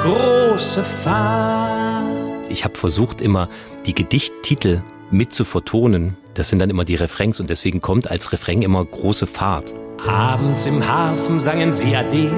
große 0.02 0.82
Fahrt. 0.82 2.04
Ich 2.49 2.64
habe 2.64 2.78
versucht, 2.78 3.20
immer 3.20 3.50
die 3.84 3.94
Gedichttitel 3.94 4.82
mit 5.11 5.34
zu 5.34 5.44
vertonen. 5.44 6.16
Das 6.34 6.48
sind 6.48 6.58
dann 6.58 6.70
immer 6.70 6.84
die 6.84 6.96
Refrains 6.96 7.40
und 7.40 7.48
deswegen 7.48 7.80
kommt 7.80 8.10
als 8.10 8.32
Refrain 8.32 8.62
immer 8.62 8.84
große 8.84 9.26
Fahrt. 9.26 9.72
Abends 10.06 10.66
im 10.66 10.86
Hafen 10.86 11.40
sangen 11.40 11.72
sie 11.72 11.96
Ade 11.96 12.30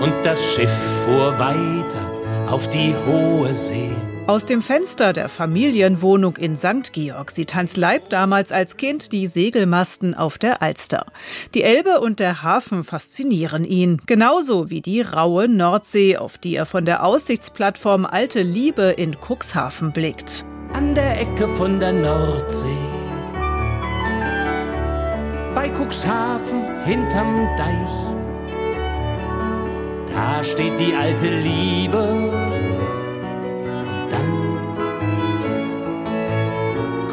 und 0.00 0.14
das 0.24 0.54
Schiff 0.54 0.72
fuhr 1.04 1.38
weiter 1.38 2.10
auf 2.48 2.68
die 2.68 2.94
hohe 3.06 3.54
See. 3.54 3.90
Aus 4.26 4.46
dem 4.46 4.62
Fenster 4.62 5.12
der 5.12 5.28
Familienwohnung 5.28 6.36
in 6.36 6.56
St. 6.56 6.92
Georg 6.92 7.30
sieht 7.32 7.54
Hans 7.54 7.76
Leib 7.76 8.08
damals 8.08 8.52
als 8.52 8.76
Kind 8.76 9.10
die 9.10 9.26
Segelmasten 9.26 10.14
auf 10.14 10.38
der 10.38 10.62
Alster. 10.62 11.06
Die 11.54 11.64
Elbe 11.64 12.00
und 12.00 12.20
der 12.20 12.42
Hafen 12.42 12.84
faszinieren 12.84 13.64
ihn, 13.64 14.00
genauso 14.06 14.70
wie 14.70 14.80
die 14.80 15.00
raue 15.00 15.48
Nordsee, 15.48 16.18
auf 16.18 16.38
die 16.38 16.54
er 16.54 16.66
von 16.66 16.84
der 16.84 17.04
Aussichtsplattform 17.04 18.06
Alte 18.06 18.42
Liebe 18.42 18.94
in 18.96 19.16
Cuxhaven 19.16 19.92
blickt. 19.92 20.44
An 20.72 20.94
der 20.94 21.20
Ecke 21.20 21.48
von 21.48 21.80
der 21.80 21.92
Nordsee. 21.92 23.01
Cuxhaven 25.76 26.84
hinterm 26.84 27.48
Deich. 27.56 27.96
Da 30.14 30.44
steht 30.44 30.78
die 30.78 30.94
alte 30.94 31.28
Liebe 31.28 32.52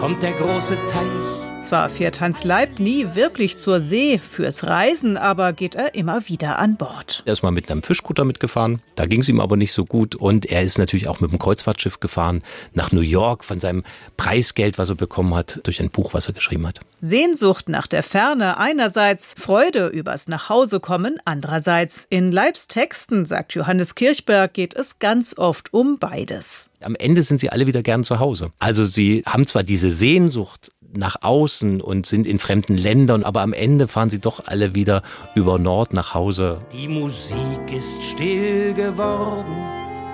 kommt 0.09 0.23
der 0.23 0.31
große 0.31 0.75
Teich. 0.87 1.28
Zwar 1.69 1.91
fährt 1.91 2.19
Hans 2.19 2.43
Leib 2.43 2.79
nie 2.79 3.13
wirklich 3.13 3.59
zur 3.59 3.79
See 3.79 4.17
fürs 4.17 4.63
Reisen, 4.63 5.17
aber 5.17 5.53
geht 5.53 5.75
er 5.75 5.93
immer 5.93 6.27
wieder 6.27 6.57
an 6.57 6.77
Bord. 6.77 7.21
Er 7.27 7.33
ist 7.33 7.43
mal 7.43 7.51
mit 7.51 7.69
einem 7.69 7.83
Fischkutter 7.83 8.25
mitgefahren, 8.25 8.81
da 8.95 9.05
ging 9.05 9.21
es 9.21 9.29
ihm 9.29 9.39
aber 9.39 9.55
nicht 9.55 9.71
so 9.73 9.85
gut 9.85 10.15
und 10.15 10.47
er 10.47 10.63
ist 10.63 10.79
natürlich 10.79 11.07
auch 11.07 11.19
mit 11.19 11.29
dem 11.29 11.37
Kreuzfahrtschiff 11.37 11.99
gefahren 11.99 12.41
nach 12.73 12.91
New 12.91 13.01
York 13.01 13.43
von 13.43 13.59
seinem 13.59 13.83
Preisgeld, 14.17 14.79
was 14.79 14.89
er 14.89 14.95
bekommen 14.95 15.35
hat, 15.35 15.59
durch 15.61 15.79
ein 15.79 15.91
Buch, 15.91 16.15
was 16.15 16.25
er 16.25 16.33
geschrieben 16.33 16.65
hat. 16.65 16.79
Sehnsucht 17.01 17.69
nach 17.69 17.85
der 17.85 18.01
Ferne 18.01 18.57
einerseits, 18.57 19.35
Freude 19.37 19.89
übers 19.89 20.27
Nachhausekommen 20.27 21.19
andererseits. 21.23 22.07
In 22.09 22.31
Leibs 22.31 22.67
Texten, 22.67 23.27
sagt 23.27 23.53
Johannes 23.53 23.93
Kirchberg, 23.93 24.55
geht 24.55 24.75
es 24.75 24.97
ganz 24.97 25.37
oft 25.37 25.71
um 25.71 25.99
beides. 25.99 26.71
Am 26.81 26.95
Ende 26.95 27.21
sind 27.21 27.39
sie 27.39 27.51
alle 27.51 27.67
wieder 27.67 27.83
gern 27.83 28.03
zu 28.03 28.17
Hause. 28.17 28.51
Also 28.57 28.85
sie 28.85 29.21
haben 29.27 29.45
zwar 29.45 29.61
diese 29.61 29.91
Sehnsucht 29.91 30.71
nach 30.93 31.17
außen 31.21 31.81
und 31.81 32.05
sind 32.05 32.25
in 32.25 32.39
fremden 32.39 32.77
Ländern, 32.77 33.23
aber 33.23 33.41
am 33.41 33.53
Ende 33.53 33.87
fahren 33.87 34.09
sie 34.09 34.19
doch 34.19 34.45
alle 34.45 34.75
wieder 34.75 35.03
über 35.35 35.59
Nord 35.59 35.93
nach 35.93 36.13
Hause. 36.13 36.61
Die 36.71 36.87
Musik 36.87 37.71
ist 37.71 38.01
still 38.03 38.73
geworden 38.73 39.55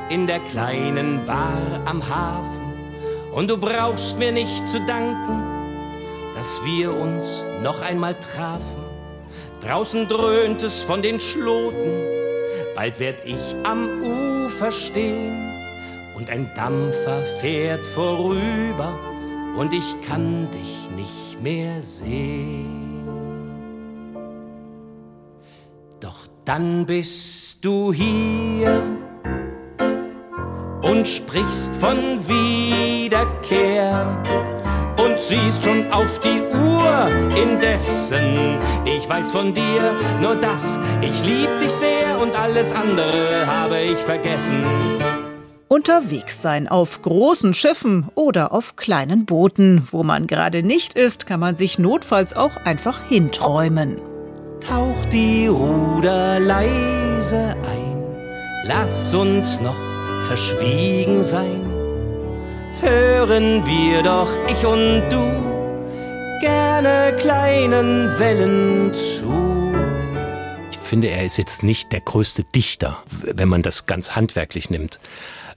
in 0.10 0.28
der 0.28 0.40
kleinen 0.40 1.26
Bar 1.26 1.82
am 1.86 2.08
Hafen 2.08 2.74
und 3.34 3.50
du 3.50 3.58
brauchst 3.58 4.20
mir 4.20 4.32
nicht 4.32 4.68
zu 4.68 4.80
danken, 4.86 5.44
dass 6.36 6.62
wir 6.64 6.96
uns 6.96 7.46
noch 7.64 7.82
einmal 7.82 8.14
trafen. 8.16 8.84
Draußen 9.62 10.08
dröhnt 10.08 10.62
es 10.62 10.84
von 10.84 11.02
den 11.02 11.20
Schloten, 11.20 12.02
bald 12.76 13.00
werd 13.00 13.26
ich 13.26 13.56
am 13.64 14.02
Ufer 14.02 14.72
stehen 14.72 15.52
und 16.16 16.30
ein 16.30 16.50
Dampfer 16.56 17.22
fährt 17.40 17.86
vorüber 17.86 19.15
und 19.58 19.74
ich 19.74 19.96
kann 20.02 20.50
dich 20.52 20.90
nicht 20.96 21.42
mehr 21.42 21.82
sehen. 21.82 23.06
Doch 26.00 26.28
dann 26.44 26.86
bist 26.86 27.64
du 27.64 27.94
hier 27.94 28.82
und 30.82 31.08
sprichst 31.08 31.76
von 31.78 31.98
Wiederkehr 32.28 34.22
und 35.00 35.20
siehst 35.20 35.64
schon 35.64 35.92
auf 35.92 36.20
die 36.20 36.42
Uhr 36.56 37.08
indessen. 37.42 38.60
Ich 38.86 39.08
weiß 39.10 39.32
von 39.32 39.54
dir 39.54 39.96
nur 40.22 40.36
das, 40.36 40.78
ich 41.02 41.24
lieb 41.26 41.50
dich 41.60 41.72
sehr 41.72 42.20
und 42.22 42.36
alles 42.36 42.72
andere 42.72 43.48
habe 43.48 43.80
ich 43.80 43.98
vergessen. 43.98 44.64
Unterwegs 45.68 46.44
sein 46.44 46.68
auf 46.68 47.02
großen 47.02 47.56
Schiffen 47.56 48.08
oder 48.14 48.52
auf 48.52 48.76
kleinen 48.76 49.26
Booten. 49.26 49.88
Wo 49.92 50.04
man 50.04 50.28
gerade 50.28 50.62
nicht 50.62 50.94
ist, 50.94 51.26
kann 51.26 51.40
man 51.40 51.56
sich 51.56 51.80
notfalls 51.80 52.36
auch 52.36 52.56
einfach 52.58 53.08
hinträumen. 53.08 53.98
Tauch 54.62 55.06
die 55.12 55.48
Ruder 55.48 56.40
leise 56.40 57.56
ein, 57.64 58.06
lass 58.68 59.14
uns 59.16 59.60
noch 59.60 59.76
verschwiegen 60.28 61.24
sein. 61.24 61.62
Hören 62.82 63.66
wir 63.66 64.04
doch, 64.04 64.30
ich 64.48 64.66
und 64.66 65.10
du, 65.10 66.40
gerne 66.42 67.16
kleinen 67.18 68.20
Wellen 68.20 68.94
zu. 68.94 69.34
Ich 70.70 70.78
finde, 70.78 71.08
er 71.08 71.26
ist 71.26 71.38
jetzt 71.38 71.64
nicht 71.64 71.92
der 71.92 72.02
größte 72.02 72.44
Dichter, 72.44 73.04
wenn 73.10 73.50
man 73.50 73.64
das 73.64 73.88
ganz 73.88 74.16
handwerklich 74.16 74.70
nimmt 74.70 75.00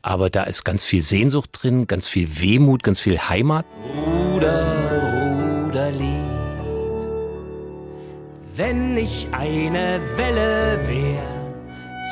aber 0.09 0.31
da 0.31 0.45
ist 0.45 0.65
ganz 0.65 0.85
viel 0.85 1.03
Sehnsucht 1.03 1.51
drin, 1.53 1.87
ganz 1.87 2.09
viel 2.09 2.41
Wehmut, 2.41 2.83
ganz 2.83 2.99
viel 2.99 3.19
Heimat. 3.19 3.67
Ruder, 3.95 4.65
Ruderlied, 5.67 5.99
wenn 8.57 8.97
ich 8.97 9.29
eine 9.33 10.01
Welle 10.17 10.79
wär, 10.87 11.23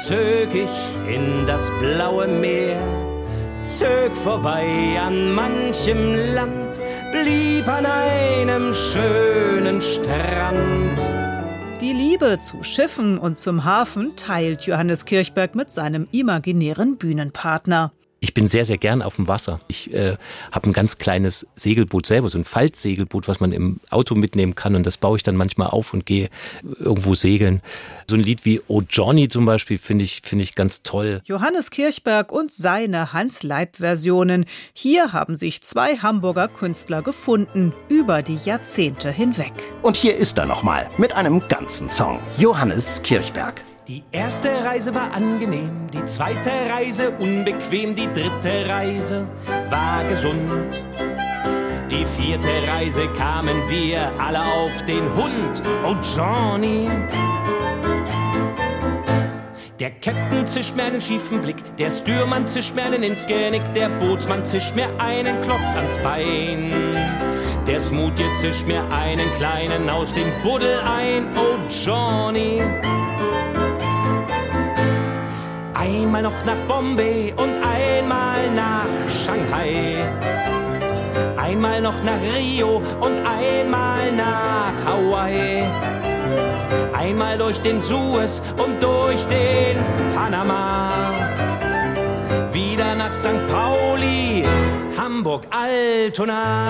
zög 0.04 0.54
ich 0.54 1.14
in 1.14 1.46
das 1.46 1.72
blaue 1.80 2.28
Meer, 2.28 2.82
zög 3.64 4.14
vorbei 4.14 4.66
an 5.00 5.32
manchem 5.32 6.14
Land, 6.34 6.78
blieb 7.12 7.66
an 7.66 7.86
einem 7.86 8.74
schönen 8.74 9.80
Strand. 9.80 11.15
Die 11.86 11.92
Liebe 11.92 12.40
zu 12.40 12.64
Schiffen 12.64 13.16
und 13.16 13.38
zum 13.38 13.64
Hafen 13.64 14.16
teilt 14.16 14.62
Johannes 14.62 15.04
Kirchberg 15.04 15.54
mit 15.54 15.70
seinem 15.70 16.08
imaginären 16.10 16.96
Bühnenpartner. 16.96 17.92
Ich 18.26 18.34
bin 18.34 18.48
sehr, 18.48 18.64
sehr 18.64 18.76
gern 18.76 19.02
auf 19.02 19.14
dem 19.14 19.28
Wasser. 19.28 19.60
Ich 19.68 19.94
äh, 19.94 20.16
habe 20.50 20.68
ein 20.68 20.72
ganz 20.72 20.98
kleines 20.98 21.46
Segelboot 21.54 22.06
selber, 22.06 22.28
so 22.28 22.36
ein 22.36 22.42
Faltsegelboot, 22.42 23.28
was 23.28 23.38
man 23.38 23.52
im 23.52 23.78
Auto 23.88 24.16
mitnehmen 24.16 24.56
kann. 24.56 24.74
Und 24.74 24.84
das 24.84 24.96
baue 24.96 25.16
ich 25.16 25.22
dann 25.22 25.36
manchmal 25.36 25.68
auf 25.68 25.94
und 25.94 26.06
gehe 26.06 26.28
irgendwo 26.80 27.14
segeln. 27.14 27.62
So 28.10 28.16
ein 28.16 28.20
Lied 28.20 28.44
wie 28.44 28.60
Oh 28.66 28.82
Johnny 28.82 29.28
zum 29.28 29.46
Beispiel 29.46 29.78
finde 29.78 30.02
ich, 30.02 30.22
finde 30.24 30.42
ich 30.42 30.56
ganz 30.56 30.82
toll. 30.82 31.22
Johannes 31.24 31.70
Kirchberg 31.70 32.32
und 32.32 32.52
seine 32.52 33.12
Hans-Leib-Versionen. 33.12 34.46
Hier 34.72 35.12
haben 35.12 35.36
sich 35.36 35.62
zwei 35.62 35.96
Hamburger 35.96 36.48
Künstler 36.48 37.02
gefunden, 37.02 37.72
über 37.88 38.22
die 38.22 38.40
Jahrzehnte 38.44 39.12
hinweg. 39.12 39.52
Und 39.82 39.96
hier 39.96 40.16
ist 40.16 40.36
er 40.36 40.46
nochmal 40.46 40.90
mit 40.98 41.12
einem 41.14 41.46
ganzen 41.46 41.88
Song. 41.88 42.18
Johannes 42.38 43.00
Kirchberg. 43.04 43.62
Die 43.88 44.02
erste 44.10 44.48
Reise 44.64 44.92
war 44.96 45.14
angenehm, 45.14 45.86
die 45.92 46.04
zweite 46.06 46.50
Reise 46.68 47.12
unbequem, 47.20 47.94
die 47.94 48.12
dritte 48.12 48.68
Reise 48.68 49.28
war 49.70 50.02
gesund. 50.08 50.82
Die 51.88 52.04
vierte 52.04 52.48
Reise 52.66 53.06
kamen 53.12 53.56
wir 53.68 54.10
alle 54.18 54.40
auf 54.40 54.84
den 54.86 55.04
Hund, 55.14 55.62
oh 55.84 55.94
Johnny. 56.16 56.90
Der 59.78 59.92
Captain 60.00 60.44
zischt 60.48 60.74
mir 60.74 60.86
einen 60.86 61.00
schiefen 61.00 61.40
Blick, 61.40 61.76
der 61.76 61.90
Stürmann 61.90 62.48
zischt 62.48 62.74
mir 62.74 62.86
einen 62.86 63.04
ins 63.04 63.24
Genick, 63.24 63.72
der 63.74 63.88
Bootsmann 63.88 64.44
zischt 64.44 64.74
mir 64.74 64.88
einen 64.98 65.40
Klotz 65.42 65.74
ans 65.76 65.96
Bein. 65.98 66.72
Der 67.68 67.78
Smoothie 67.78 68.32
zischt 68.34 68.66
mir 68.66 68.82
einen 68.90 69.32
kleinen 69.36 69.88
aus 69.88 70.12
dem 70.12 70.26
Buddel 70.42 70.80
ein, 70.80 71.28
oh 71.36 71.56
Johnny. 71.68 72.62
Einmal 75.86 76.22
noch 76.22 76.44
nach 76.44 76.60
Bombay 76.66 77.32
und 77.36 77.54
einmal 77.62 78.50
nach 78.50 78.88
Shanghai. 79.08 80.10
Einmal 81.36 81.80
noch 81.80 82.02
nach 82.02 82.20
Rio 82.34 82.82
und 83.00 83.18
einmal 83.24 84.10
nach 84.10 84.74
Hawaii. 84.84 85.62
Einmal 86.92 87.38
durch 87.38 87.60
den 87.60 87.80
Suez 87.80 88.42
und 88.56 88.82
durch 88.82 89.24
den 89.26 89.76
Panama. 90.12 90.90
Wieder 92.50 92.96
nach 92.96 93.12
St. 93.12 93.46
Pauli, 93.46 94.44
Hamburg, 94.98 95.46
Altona. 95.50 96.66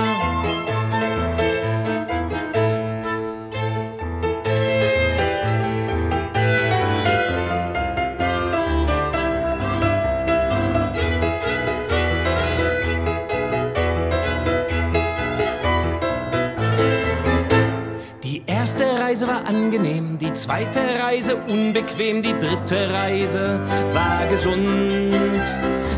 Angenehm, 19.49 20.19
die 20.19 20.33
zweite 20.33 20.81
Reise 21.01 21.37
unbequem, 21.37 22.23
die 22.23 22.39
dritte 22.39 22.91
Reise 22.93 23.61
war 23.93 24.27
gesund. 24.29 25.43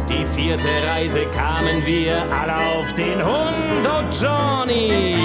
Die 0.09 0.27
vierte 0.27 0.69
Reise 0.87 1.27
kamen 1.27 1.85
wir 1.85 2.17
alle 2.33 2.57
auf 2.79 2.93
den 2.95 3.25
Hund, 3.25 3.87
oh 3.87 4.05
Johnny. 4.11 5.17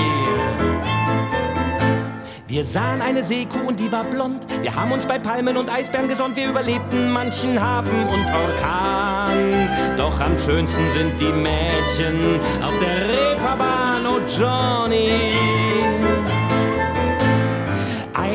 Wir 2.47 2.63
sahen 2.63 3.01
eine 3.01 3.23
Seekuh 3.23 3.67
und 3.67 3.79
die 3.79 3.91
war 3.91 4.03
blond. 4.03 4.45
Wir 4.61 4.75
haben 4.75 4.91
uns 4.91 5.07
bei 5.07 5.17
Palmen 5.17 5.57
und 5.57 5.73
Eisbären 5.73 6.07
gesonnt. 6.07 6.35
Wir 6.35 6.49
überlebten 6.49 7.11
manchen 7.11 7.59
Hafen 7.59 8.07
und 8.07 8.25
Orkan. 8.27 9.69
Doch 9.97 10.19
am 10.19 10.37
schönsten 10.37 10.87
sind 10.91 11.19
die 11.19 11.31
Mädchen 11.31 12.39
auf 12.61 12.77
der 12.77 13.09
Reeperbahn, 13.09 14.05
oh 14.05 14.19
Johnny. 14.27 15.13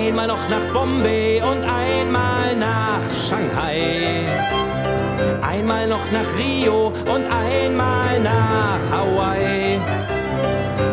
Einmal 0.01 0.29
noch 0.29 0.49
nach 0.49 0.65
Bombay 0.73 1.43
und 1.43 1.65
einmal 1.65 2.55
nach 2.55 3.03
Shanghai. 3.13 4.23
Einmal 5.43 5.89
noch 5.89 6.09
nach 6.13 6.39
Rio 6.39 6.93
und 7.13 7.27
einmal 7.27 8.21
nach 8.21 8.79
Hawaii. 8.93 9.81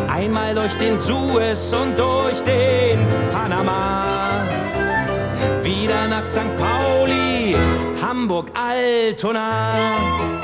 Einmal 0.08 0.56
durch 0.56 0.74
den 0.78 0.98
Suez 0.98 1.72
und 1.72 1.96
durch 1.96 2.42
den 2.42 3.06
Panama. 3.30 4.42
Wieder 5.62 6.08
nach 6.08 6.24
St. 6.24 6.50
Pauli, 6.58 7.54
Hamburg, 8.02 8.50
Altona. 8.54 10.35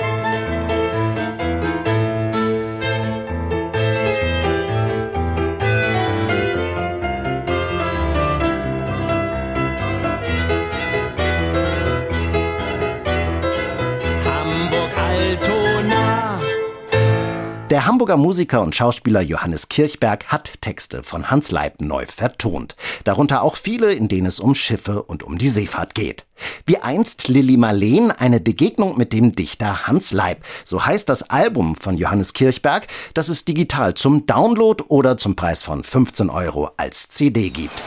Hamburger 17.93 18.17
Musiker 18.17 18.63
und 18.63 18.75
Schauspieler 18.75 19.21
Johannes 19.21 19.69
Kirchberg 19.69 20.29
hat 20.29 20.63
Texte 20.63 21.03
von 21.03 21.31
Hans 21.31 21.51
Leib 21.51 21.83
neu 21.83 22.07
vertont. 22.07 22.75
Darunter 23.05 23.43
auch 23.43 23.55
viele, 23.55 23.93
in 23.93 24.09
denen 24.09 24.27
es 24.27 24.41
um 24.41 24.55
Schiffe 24.55 25.03
und 25.03 25.23
um 25.23 25.37
die 25.37 25.51
Seefahrt 25.51 25.95
geht. 25.95 26.25
Wie 26.65 26.79
einst 26.79 27.29
Lilly 27.29 27.59
Marleen 27.59 28.11
eine 28.11 28.41
Begegnung 28.41 28.97
mit 28.97 29.13
dem 29.13 29.33
Dichter 29.33 29.87
Hans 29.87 30.11
Leib. 30.11 30.43
So 30.65 30.87
heißt 30.87 31.07
das 31.07 31.29
Album 31.29 31.77
von 31.77 31.99
Johannes 31.99 32.33
Kirchberg, 32.33 32.87
das 33.13 33.29
es 33.29 33.45
digital 33.45 33.93
zum 33.93 34.25
Download 34.25 34.83
oder 34.89 35.19
zum 35.19 35.37
Preis 35.37 35.63
von 35.63 35.85
15 35.85 36.31
Euro 36.31 36.71
als 36.79 37.11
CD 37.11 37.51
gibt. 37.51 37.83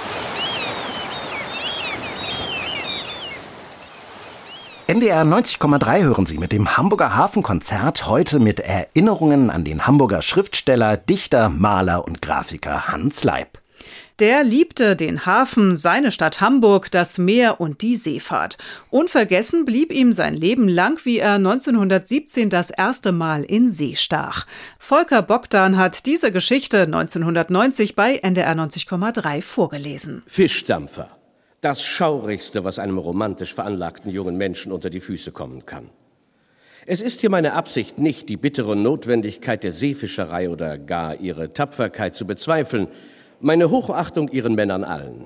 NDR 4.87 5.23
90,3 5.23 6.03
hören 6.03 6.27
Sie 6.27 6.37
mit 6.37 6.51
dem 6.51 6.77
Hamburger 6.77 7.15
Hafenkonzert 7.15 8.05
heute 8.05 8.37
mit 8.37 8.59
Erinnerungen 8.59 9.49
an 9.49 9.63
den 9.63 9.87
Hamburger 9.87 10.21
Schriftsteller, 10.21 10.95
Dichter, 10.95 11.49
Maler 11.49 12.05
und 12.05 12.21
Grafiker 12.21 12.87
Hans 12.89 13.23
Leib. 13.23 13.57
Der 14.19 14.43
liebte 14.43 14.95
den 14.95 15.25
Hafen, 15.25 15.75
seine 15.75 16.11
Stadt 16.11 16.39
Hamburg, 16.39 16.91
das 16.91 17.17
Meer 17.17 17.59
und 17.59 17.81
die 17.81 17.95
Seefahrt. 17.95 18.59
Unvergessen 18.91 19.65
blieb 19.65 19.91
ihm 19.91 20.13
sein 20.13 20.35
Leben 20.35 20.69
lang, 20.69 20.99
wie 21.03 21.17
er 21.17 21.33
1917 21.33 22.51
das 22.51 22.69
erste 22.69 23.11
Mal 23.11 23.43
in 23.43 23.71
See 23.71 23.95
stach. 23.95 24.45
Volker 24.77 25.23
Bogdan 25.23 25.77
hat 25.77 26.05
diese 26.05 26.31
Geschichte 26.31 26.83
1990 26.83 27.95
bei 27.95 28.17
NDR 28.17 28.53
90,3 28.53 29.41
vorgelesen. 29.41 30.21
Fischdampfer. 30.27 31.09
Das 31.65 31.83
Schaurigste, 31.83 32.63
was 32.63 32.77
einem 32.77 32.99
romantisch 32.99 33.55
veranlagten 33.55 34.11
jungen 34.11 34.37
Menschen 34.37 34.71
unter 34.71 34.91
die 34.91 34.99
Füße 34.99 35.31
kommen 35.31 35.65
kann. 35.65 35.89
Es 36.85 37.01
ist 37.01 37.21
hier 37.21 37.31
meine 37.31 37.53
Absicht, 37.53 37.97
nicht 37.97 38.29
die 38.29 38.37
bittere 38.37 38.75
Notwendigkeit 38.75 39.63
der 39.63 39.71
Seefischerei 39.71 40.51
oder 40.51 40.77
gar 40.77 41.19
ihre 41.19 41.53
Tapferkeit 41.53 42.13
zu 42.13 42.27
bezweifeln, 42.27 42.87
meine 43.39 43.71
Hochachtung 43.71 44.27
ihren 44.27 44.53
Männern 44.53 44.83
allen. 44.83 45.25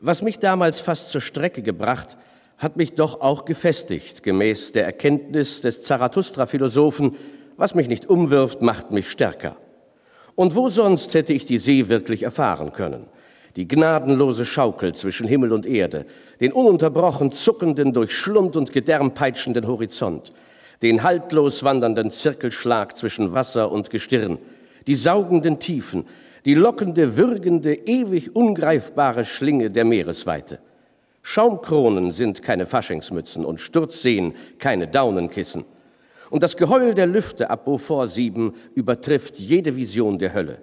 Was 0.00 0.22
mich 0.22 0.40
damals 0.40 0.80
fast 0.80 1.10
zur 1.10 1.20
Strecke 1.20 1.62
gebracht, 1.62 2.16
hat 2.58 2.76
mich 2.76 2.94
doch 2.94 3.20
auch 3.20 3.44
gefestigt, 3.44 4.24
gemäß 4.24 4.72
der 4.72 4.86
Erkenntnis 4.86 5.60
des 5.60 5.82
Zarathustra-Philosophen, 5.82 7.14
was 7.56 7.76
mich 7.76 7.86
nicht 7.86 8.10
umwirft, 8.10 8.60
macht 8.60 8.90
mich 8.90 9.08
stärker. 9.08 9.56
Und 10.34 10.56
wo 10.56 10.68
sonst 10.68 11.14
hätte 11.14 11.32
ich 11.32 11.46
die 11.46 11.58
See 11.58 11.88
wirklich 11.88 12.24
erfahren 12.24 12.72
können? 12.72 13.06
Die 13.56 13.66
gnadenlose 13.66 14.44
Schaukel 14.44 14.94
zwischen 14.94 15.26
Himmel 15.26 15.52
und 15.52 15.66
Erde, 15.66 16.06
den 16.40 16.52
ununterbrochen 16.52 17.32
zuckenden, 17.32 17.92
durch 17.92 18.12
Schlund 18.12 18.56
und 18.56 18.72
Gedärm 18.72 19.12
peitschenden 19.12 19.66
Horizont, 19.66 20.32
den 20.82 21.02
haltlos 21.02 21.64
wandernden 21.64 22.10
Zirkelschlag 22.10 22.96
zwischen 22.96 23.32
Wasser 23.32 23.70
und 23.70 23.90
Gestirn, 23.90 24.38
die 24.86 24.94
saugenden 24.94 25.58
Tiefen, 25.58 26.06
die 26.44 26.54
lockende, 26.54 27.16
würgende, 27.16 27.74
ewig 27.74 28.34
ungreifbare 28.34 29.24
Schlinge 29.24 29.70
der 29.70 29.84
Meeresweite. 29.84 30.58
Schaumkronen 31.22 32.12
sind 32.12 32.42
keine 32.42 32.66
Faschingsmützen 32.66 33.44
und 33.44 33.60
Sturzseen 33.60 34.34
keine 34.58 34.88
Daunenkissen. 34.88 35.64
Und 36.30 36.42
das 36.42 36.56
Geheul 36.56 36.94
der 36.94 37.06
Lüfte 37.06 37.50
ab 37.50 37.64
Beaufort 37.64 38.08
7 38.08 38.54
übertrifft 38.74 39.38
jede 39.38 39.76
Vision 39.76 40.18
der 40.18 40.32
Hölle. 40.32 40.58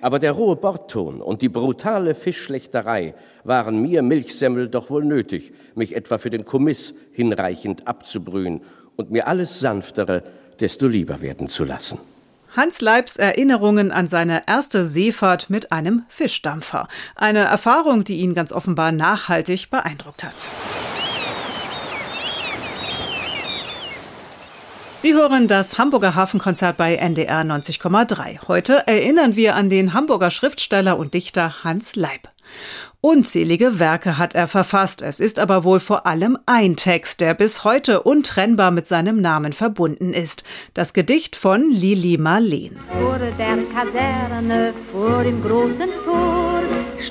Aber 0.00 0.18
der 0.18 0.32
rohe 0.32 0.56
Bordton 0.56 1.20
und 1.20 1.42
die 1.42 1.48
brutale 1.48 2.14
Fischschlechterei 2.14 3.14
waren 3.44 3.80
mir 3.80 4.02
Milchsemmel 4.02 4.68
doch 4.68 4.90
wohl 4.90 5.04
nötig, 5.04 5.52
mich 5.74 5.96
etwa 5.96 6.18
für 6.18 6.30
den 6.30 6.44
Kommiss 6.44 6.94
hinreichend 7.12 7.88
abzubrühen 7.88 8.60
und 8.96 9.10
mir 9.10 9.26
alles 9.26 9.60
Sanftere 9.60 10.22
desto 10.60 10.86
lieber 10.86 11.22
werden 11.22 11.48
zu 11.48 11.64
lassen. 11.64 11.98
Hans 12.56 12.80
Leibs 12.80 13.16
Erinnerungen 13.16 13.92
an 13.92 14.08
seine 14.08 14.44
erste 14.46 14.86
Seefahrt 14.86 15.50
mit 15.50 15.72
einem 15.72 16.04
Fischdampfer. 16.08 16.88
Eine 17.14 17.40
Erfahrung, 17.40 18.04
die 18.04 18.16
ihn 18.16 18.34
ganz 18.34 18.50
offenbar 18.50 18.92
nachhaltig 18.92 19.68
beeindruckt 19.70 20.24
hat. 20.24 20.34
Sie 25.06 25.14
hören 25.14 25.46
das 25.46 25.78
Hamburger 25.78 26.16
Hafenkonzert 26.16 26.76
bei 26.76 26.96
NDR 26.96 27.42
90,3. 27.42 28.48
Heute 28.48 28.88
erinnern 28.88 29.36
wir 29.36 29.54
an 29.54 29.70
den 29.70 29.92
Hamburger 29.92 30.32
Schriftsteller 30.32 30.98
und 30.98 31.14
Dichter 31.14 31.62
Hans 31.62 31.94
Leib. 31.94 32.28
Unzählige 33.08 33.78
Werke 33.78 34.18
hat 34.18 34.34
er 34.34 34.48
verfasst. 34.48 35.00
Es 35.00 35.20
ist 35.20 35.38
aber 35.38 35.62
wohl 35.62 35.78
vor 35.78 36.08
allem 36.08 36.36
ein 36.44 36.74
Text, 36.74 37.20
der 37.20 37.34
bis 37.34 37.62
heute 37.62 38.02
untrennbar 38.02 38.72
mit 38.72 38.88
seinem 38.88 39.20
Namen 39.20 39.52
verbunden 39.52 40.12
ist. 40.12 40.42
Das 40.74 40.92
Gedicht 40.92 41.36
von 41.36 41.70
Lili 41.70 42.18
Marleen. 42.18 42.76
Vor 42.90 43.16
der 43.20 43.30
Kaserne, 43.72 44.74
vor 44.90 45.22
dem 45.22 45.40
großen 45.40 45.88
Tor, 46.04 46.62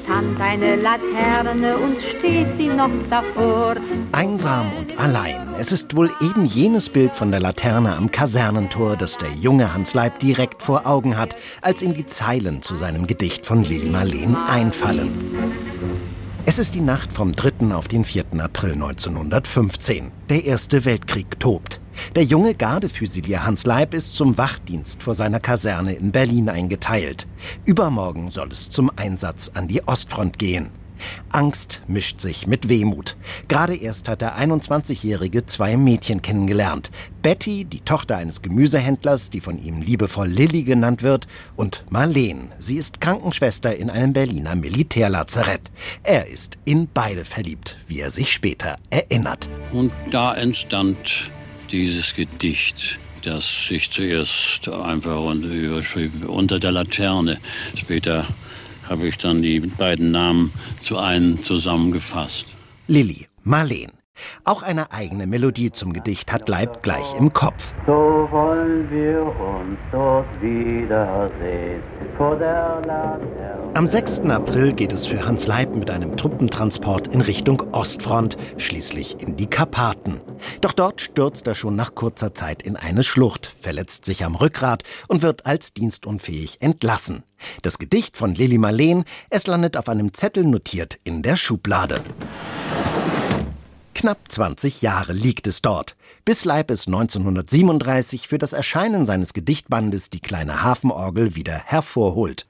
stand 0.03 0.41
eine 0.41 0.75
Laterne 0.75 1.77
und 1.77 1.95
steht 2.17 2.47
sie 2.57 2.67
noch 2.67 2.89
davor. 3.09 3.75
Einsam 4.11 4.73
und 4.77 4.99
allein. 4.99 5.55
Es 5.57 5.71
ist 5.71 5.95
wohl 5.95 6.11
eben 6.21 6.45
jenes 6.45 6.89
Bild 6.89 7.15
von 7.15 7.31
der 7.31 7.39
Laterne 7.39 7.95
am 7.95 8.11
Kasernentor, 8.11 8.97
das 8.97 9.17
der 9.17 9.29
junge 9.39 9.73
Hans 9.73 9.93
Leib 9.93 10.19
direkt 10.19 10.61
vor 10.61 10.85
Augen 10.85 11.17
hat, 11.17 11.37
als 11.61 11.81
ihm 11.81 11.93
die 11.93 12.05
Zeilen 12.05 12.61
zu 12.61 12.75
seinem 12.75 13.07
Gedicht 13.07 13.45
von 13.45 13.63
Lili 13.63 13.89
Marleen 13.89 14.35
einfallen. 14.35 15.55
Es 16.47 16.59
ist 16.59 16.75
die 16.75 16.81
Nacht 16.81 17.11
vom 17.11 17.31
3. 17.33 17.73
auf 17.73 17.87
den 17.87 18.05
4. 18.05 18.25
April 18.37 18.73
1915. 18.73 20.11
Der 20.29 20.45
Erste 20.45 20.85
Weltkrieg 20.85 21.39
tobt. 21.39 21.81
Der 22.15 22.23
junge 22.23 22.53
Gardefüsilier 22.53 23.45
Hans 23.45 23.65
Leib 23.65 23.93
ist 23.93 24.13
zum 24.13 24.37
Wachdienst 24.37 25.01
vor 25.01 25.15
seiner 25.15 25.39
Kaserne 25.39 25.93
in 25.93 26.11
Berlin 26.11 26.49
eingeteilt. 26.49 27.25
Übermorgen 27.65 28.29
soll 28.29 28.49
es 28.51 28.69
zum 28.69 28.91
Einsatz 28.95 29.51
an 29.53 29.67
die 29.67 29.87
Ostfront 29.87 30.37
gehen. 30.37 30.69
Angst 31.31 31.81
mischt 31.87 32.21
sich 32.21 32.47
mit 32.47 32.69
Wehmut. 32.69 33.15
Gerade 33.47 33.75
erst 33.75 34.07
hat 34.09 34.21
der 34.21 34.37
21-Jährige 34.37 35.45
zwei 35.45 35.77
Mädchen 35.77 36.21
kennengelernt. 36.21 36.91
Betty, 37.21 37.65
die 37.65 37.81
Tochter 37.81 38.17
eines 38.17 38.41
Gemüsehändlers, 38.41 39.29
die 39.29 39.41
von 39.41 39.57
ihm 39.57 39.81
liebevoll 39.81 40.27
Lilly 40.27 40.63
genannt 40.63 41.03
wird, 41.03 41.27
und 41.55 41.83
Marleen. 41.89 42.51
Sie 42.57 42.77
ist 42.77 43.01
Krankenschwester 43.01 43.75
in 43.75 43.89
einem 43.89 44.13
Berliner 44.13 44.55
Militärlazarett. 44.55 45.71
Er 46.03 46.27
ist 46.27 46.57
in 46.65 46.87
beide 46.93 47.25
verliebt, 47.25 47.77
wie 47.87 47.99
er 47.99 48.09
sich 48.09 48.31
später 48.31 48.77
erinnert. 48.89 49.49
Und 49.71 49.91
da 50.11 50.35
entstand 50.35 51.29
dieses 51.71 52.13
Gedicht 52.15 52.99
das 53.25 53.67
sich 53.67 53.89
zuerst 53.89 54.69
einfach 54.69 55.19
unter 56.27 56.59
der 56.59 56.71
Laterne. 56.71 57.39
Später 57.75 58.25
habe 58.89 59.07
ich 59.07 59.17
dann 59.17 59.41
die 59.41 59.59
beiden 59.59 60.11
Namen 60.11 60.51
zu 60.79 60.97
einem 60.97 61.41
zusammengefasst. 61.41 62.53
Lilly, 62.87 63.27
Marleen. 63.43 63.91
Auch 64.43 64.63
eine 64.63 64.91
eigene 64.91 65.27
Melodie 65.27 65.71
zum 65.71 65.93
Gedicht 65.93 66.31
hat 66.31 66.49
Leib 66.49 66.83
gleich 66.83 67.15
im 67.17 67.33
Kopf. 67.33 67.73
So 67.85 68.27
wollen 68.31 68.89
wir 68.89 69.21
uns 69.21 69.79
dort 69.91 70.41
wiedersehen 70.41 71.81
vor 72.17 72.37
der 72.37 72.81
Laterne. 72.85 73.71
Am 73.73 73.87
6. 73.87 74.21
April 74.29 74.71
geht 74.71 74.93
es 74.93 75.05
für 75.05 75.25
Hans 75.25 75.47
Leib 75.47 75.75
mit 75.75 75.89
einem 75.89 76.15
Truppentransport 76.15 77.07
in 77.07 77.19
Richtung 77.19 77.61
Ostfront, 77.73 78.37
schließlich 78.57 79.19
in 79.19 79.35
die 79.35 79.47
Karpaten. 79.47 80.21
Doch 80.61 80.71
dort 80.71 81.01
stürzt 81.01 81.45
er 81.47 81.55
schon 81.55 81.75
nach 81.75 81.93
kurzer 81.93 82.33
Zeit 82.33 82.63
in 82.63 82.77
eine 82.77 83.03
Schlucht, 83.03 83.53
verletzt 83.59 84.05
sich 84.05 84.23
am 84.23 84.35
Rückgrat 84.35 84.83
und 85.09 85.23
wird 85.23 85.45
als 85.45 85.73
dienstunfähig 85.73 86.61
entlassen. 86.61 87.23
Das 87.63 87.77
Gedicht 87.77 88.15
von 88.15 88.33
Lili 88.33 88.57
Marleen, 88.57 89.03
es 89.29 89.45
landet 89.45 89.75
auf 89.75 89.89
einem 89.89 90.13
Zettel 90.13 90.45
notiert 90.45 90.97
in 91.03 91.21
der 91.21 91.35
Schublade. 91.35 92.01
Knapp 93.95 94.29
20 94.29 94.81
Jahre 94.81 95.13
liegt 95.13 95.47
es 95.47 95.61
dort, 95.61 95.95
bis 96.25 96.43
Leib 96.43 96.69
es 96.69 96.85
1937 96.85 98.27
für 98.27 98.37
das 98.37 98.51
Erscheinen 98.51 99.05
seines 99.05 99.33
Gedichtbandes 99.33 100.09
Die 100.09 100.19
kleine 100.19 100.63
Hafenorgel 100.63 101.35
wieder 101.35 101.53
hervorholt. 101.53 102.45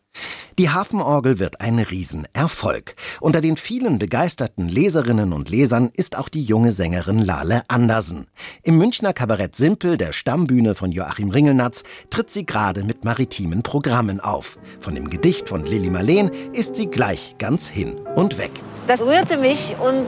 Die 0.58 0.72
Hafenorgel 0.72 1.38
wird 1.38 1.62
ein 1.62 1.78
Riesenerfolg. 1.78 2.96
Unter 3.22 3.42
den 3.42 3.58
vielen 3.58 4.00
begeisterten 4.00 4.68
Leserinnen 4.68 5.34
und 5.34 5.50
Lesern 5.50 5.92
ist 5.96 6.18
auch 6.18 6.30
die 6.30 6.44
junge 6.44 6.72
Sängerin 6.72 7.20
Lale 7.20 7.62
Andersen. 7.68 8.26
Im 8.64 8.80
Münchner 8.80 9.14
Kabarett 9.14 9.56
Simpel, 9.56 10.00
der 10.00 10.14
Stammbühne 10.14 10.74
von 10.74 10.92
Joachim 10.92 11.30
Ringelnatz, 11.30 11.84
tritt 12.10 12.32
sie 12.32 12.48
gerade 12.48 12.84
mit 12.84 13.06
maritimen 13.06 13.62
Programmen 13.62 14.20
auf. 14.20 14.58
Von 14.80 14.96
dem 14.96 15.12
Gedicht 15.12 15.48
von 15.48 15.64
Lili 15.64 15.92
Marleen 15.92 16.32
ist 16.54 16.76
sie 16.76 16.88
gleich 16.88 17.36
ganz 17.38 17.68
hin 17.68 18.00
und 18.16 18.40
weg. 18.40 18.52
Das 18.88 19.02
rührte 19.02 19.38
mich 19.38 19.76
und 19.80 20.08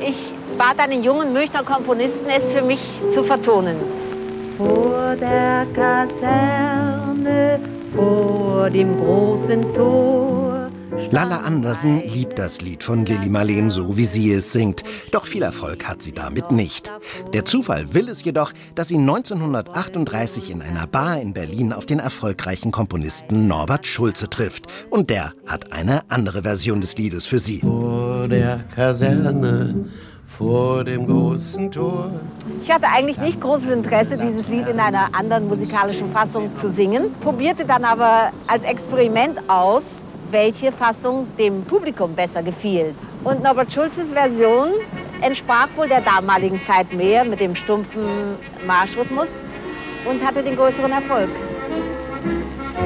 ich 0.00 0.34
bat 0.58 0.78
einen 0.78 1.02
jungen 1.02 1.32
Münchner 1.32 1.62
Komponisten, 1.62 2.26
es 2.28 2.52
für 2.52 2.62
mich 2.62 2.80
zu 3.10 3.22
vertonen. 3.22 3.76
Vor 4.58 5.16
der 5.20 5.66
Kaserne, 5.74 7.60
vor 7.94 8.70
dem 8.70 8.98
großen 8.98 9.74
Tor. 9.74 10.52
Lala 11.10 11.40
Andersen 11.40 12.02
liebt 12.02 12.38
das 12.38 12.62
Lied 12.62 12.82
von 12.82 13.04
Lili 13.04 13.28
Marleen 13.28 13.68
so, 13.68 13.98
wie 13.98 14.04
sie 14.04 14.32
es 14.32 14.52
singt. 14.52 14.82
Doch 15.10 15.26
viel 15.26 15.42
Erfolg 15.42 15.86
hat 15.86 16.02
sie 16.02 16.12
damit 16.12 16.50
nicht. 16.50 16.90
Der 17.34 17.44
Zufall 17.44 17.92
will 17.92 18.08
es 18.08 18.24
jedoch, 18.24 18.52
dass 18.74 18.88
sie 18.88 18.96
1938 18.96 20.50
in 20.50 20.62
einer 20.62 20.86
Bar 20.86 21.20
in 21.20 21.34
Berlin 21.34 21.74
auf 21.74 21.84
den 21.84 21.98
erfolgreichen 21.98 22.72
Komponisten 22.72 23.46
Norbert 23.46 23.86
Schulze 23.86 24.30
trifft. 24.30 24.66
Und 24.88 25.10
der 25.10 25.34
hat 25.46 25.72
eine 25.72 26.10
andere 26.10 26.42
Version 26.42 26.80
des 26.80 26.96
Liedes 26.96 27.26
für 27.26 27.38
sie. 27.38 27.60
Vor 27.60 28.28
der 28.28 28.60
Kaserne, 28.74 29.84
vor 30.36 30.82
dem 30.84 31.06
großen 31.06 31.70
Tor. 31.70 32.10
Ich 32.62 32.70
hatte 32.70 32.86
eigentlich 32.88 33.18
nicht 33.18 33.40
großes 33.40 33.70
Interesse, 33.70 34.16
dieses 34.16 34.48
Lied 34.48 34.66
in 34.66 34.80
einer 34.80 35.08
anderen 35.12 35.46
musikalischen 35.48 36.10
Fassung 36.12 36.54
zu 36.56 36.70
singen, 36.70 37.14
probierte 37.20 37.64
dann 37.64 37.84
aber 37.84 38.30
als 38.46 38.64
Experiment 38.64 39.38
aus, 39.48 39.82
welche 40.30 40.72
Fassung 40.72 41.26
dem 41.38 41.62
Publikum 41.64 42.14
besser 42.14 42.42
gefiel. 42.42 42.94
Und 43.24 43.42
Norbert 43.42 43.72
Schulzes 43.72 44.10
Version 44.10 44.68
entsprach 45.20 45.68
wohl 45.76 45.88
der 45.88 46.00
damaligen 46.00 46.60
Zeit 46.62 46.92
mehr 46.92 47.24
mit 47.24 47.40
dem 47.40 47.54
stumpfen 47.54 48.02
Marschrhythmus 48.66 49.28
und 50.08 50.24
hatte 50.24 50.42
den 50.42 50.56
größeren 50.56 50.90
Erfolg. 50.90 51.28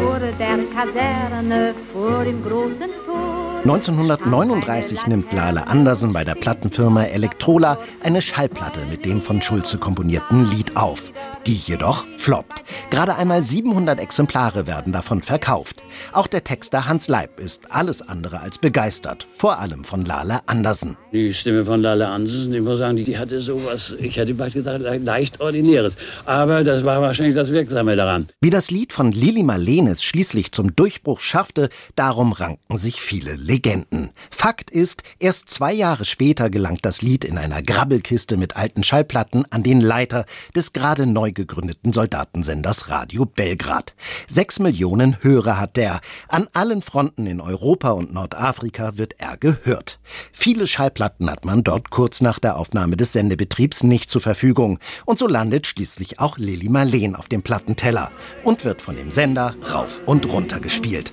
Vor 0.02 0.18
der 0.18 0.32
Kaserne, 0.32 1.74
vor 1.92 2.24
dem 2.24 2.42
großen 2.42 2.90
Tor. 3.06 3.35
1939 3.64 5.06
nimmt 5.08 5.32
Lale 5.32 5.66
Andersen 5.66 6.12
bei 6.12 6.24
der 6.24 6.34
Plattenfirma 6.36 7.02
Elektrola 7.04 7.78
eine 8.02 8.22
Schallplatte 8.22 8.80
mit 8.88 9.04
dem 9.04 9.20
von 9.20 9.42
Schulze 9.42 9.78
komponierten 9.78 10.48
Lied 10.50 10.76
auf. 10.76 11.10
Die 11.46 11.54
jedoch 11.54 12.06
floppt. 12.16 12.62
Gerade 12.90 13.16
einmal 13.16 13.42
700 13.42 13.98
Exemplare 14.00 14.66
werden 14.66 14.92
davon 14.92 15.20
verkauft. 15.22 15.82
Auch 16.12 16.26
der 16.28 16.44
Texter 16.44 16.86
Hans 16.86 17.08
Leib 17.08 17.40
ist 17.40 17.70
alles 17.72 18.02
andere 18.02 18.40
als 18.40 18.58
begeistert, 18.58 19.22
vor 19.24 19.58
allem 19.58 19.84
von 19.84 20.04
Lale 20.04 20.40
Andersen. 20.46 20.96
Die 21.12 21.32
Stimme 21.34 21.64
von 21.64 21.82
Lale 21.82 22.06
Andersen, 22.08 22.52
ich 22.54 22.60
muss 22.62 22.78
sagen, 22.78 22.96
die, 22.96 23.18
hatte 23.18 23.40
sowas, 23.40 23.92
ich 23.98 24.16
hätte 24.16 24.34
bald 24.34 24.54
gesagt, 24.54 24.80
le- 24.80 24.98
leicht 24.98 25.40
Ordinäres. 25.40 25.96
Aber 26.24 26.62
das 26.62 26.84
war 26.84 27.00
wahrscheinlich 27.00 27.34
das 27.34 27.50
Wirksame 27.52 27.96
daran. 27.96 28.28
Wie 28.40 28.50
das 28.50 28.70
Lied 28.70 28.92
von 28.92 29.10
Lili 29.12 29.42
Marleen 29.42 29.86
es 29.88 30.02
schließlich 30.04 30.52
zum 30.52 30.74
Durchbruch 30.76 31.20
schaffte, 31.20 31.68
darum 31.96 32.32
ranken 32.32 32.76
sich 32.76 33.00
viele 33.00 33.34
Legenden. 33.46 34.10
Fakt 34.30 34.70
ist, 34.70 35.02
erst 35.20 35.48
zwei 35.50 35.72
Jahre 35.72 36.04
später 36.04 36.50
gelangt 36.50 36.80
das 36.84 37.00
Lied 37.00 37.24
in 37.24 37.38
einer 37.38 37.62
Grabbelkiste 37.62 38.36
mit 38.36 38.56
alten 38.56 38.82
Schallplatten 38.82 39.44
an 39.50 39.62
den 39.62 39.80
Leiter 39.80 40.26
des 40.54 40.72
gerade 40.72 41.06
neu 41.06 41.30
gegründeten 41.30 41.92
Soldatensenders 41.92 42.90
Radio 42.90 43.24
Belgrad. 43.24 43.94
Sechs 44.26 44.58
Millionen 44.58 45.22
Hörer 45.22 45.60
hat 45.60 45.76
der. 45.76 46.00
An 46.28 46.48
allen 46.54 46.82
Fronten 46.82 47.26
in 47.26 47.40
Europa 47.40 47.90
und 47.90 48.12
Nordafrika 48.12 48.98
wird 48.98 49.14
er 49.18 49.36
gehört. 49.36 50.00
Viele 50.32 50.66
Schallplatten 50.66 51.30
hat 51.30 51.44
man 51.44 51.62
dort 51.62 51.90
kurz 51.90 52.20
nach 52.20 52.40
der 52.40 52.56
Aufnahme 52.56 52.96
des 52.96 53.12
Sendebetriebs 53.12 53.84
nicht 53.84 54.10
zur 54.10 54.20
Verfügung. 54.20 54.80
Und 55.04 55.20
so 55.20 55.28
landet 55.28 55.68
schließlich 55.68 56.18
auch 56.18 56.36
Lili 56.36 56.68
Marleen 56.68 57.14
auf 57.14 57.28
dem 57.28 57.42
Plattenteller 57.42 58.10
und 58.42 58.64
wird 58.64 58.82
von 58.82 58.96
dem 58.96 59.12
Sender 59.12 59.54
rauf 59.72 60.02
und 60.04 60.32
runter 60.32 60.58
gespielt. 60.58 61.12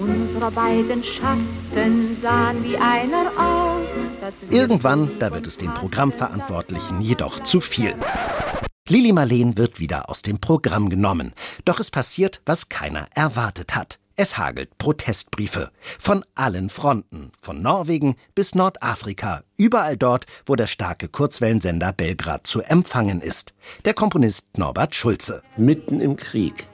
Unsere 0.00 0.50
beiden 0.50 1.04
Schatten 1.04 2.16
sahen 2.22 2.64
wie 2.64 2.76
einer 2.78 3.30
aus. 3.36 3.86
Irgendwann, 4.50 5.18
da 5.18 5.30
wird 5.30 5.46
es 5.46 5.58
den 5.58 5.74
Programmverantwortlichen 5.74 7.02
jedoch 7.02 7.40
zu 7.40 7.60
viel. 7.60 7.94
Lili 8.88 9.12
Marleen 9.12 9.58
wird 9.58 9.78
wieder 9.78 10.08
aus 10.08 10.22
dem 10.22 10.40
Programm 10.40 10.88
genommen. 10.88 11.34
Doch 11.66 11.80
es 11.80 11.90
passiert, 11.90 12.40
was 12.46 12.70
keiner 12.70 13.06
erwartet 13.14 13.74
hat. 13.74 13.98
Es 14.16 14.36
hagelt 14.36 14.76
Protestbriefe. 14.76 15.70
Von 15.98 16.24
allen 16.34 16.68
Fronten. 16.68 17.32
Von 17.40 17.62
Norwegen 17.62 18.16
bis 18.34 18.54
Nordafrika. 18.54 19.44
Überall 19.56 19.96
dort, 19.96 20.26
wo 20.44 20.56
der 20.56 20.66
starke 20.66 21.08
Kurzwellensender 21.08 21.92
Belgrad 21.92 22.46
zu 22.46 22.60
empfangen 22.60 23.22
ist. 23.22 23.54
Der 23.86 23.94
Komponist 23.94 24.58
Norbert 24.58 24.94
Schulze. 24.94 25.42
Mitten 25.56 26.00
im 26.00 26.16
Krieg, 26.16 26.66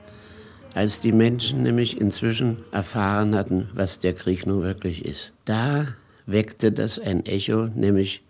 als 0.76 1.00
die 1.00 1.12
Menschen 1.12 1.62
nämlich 1.62 2.00
inzwischen 2.00 2.58
erfahren 2.70 3.34
hatten, 3.34 3.68
was 3.72 3.98
der 3.98 4.12
Krieg 4.12 4.46
nun 4.46 4.62
wirklich 4.62 5.04
ist. 5.06 5.32
Da 5.46 5.88
weckte 6.26 6.70
das 6.70 6.98
ein 6.98 7.24
Echo, 7.24 7.68
nämlich 7.74 8.22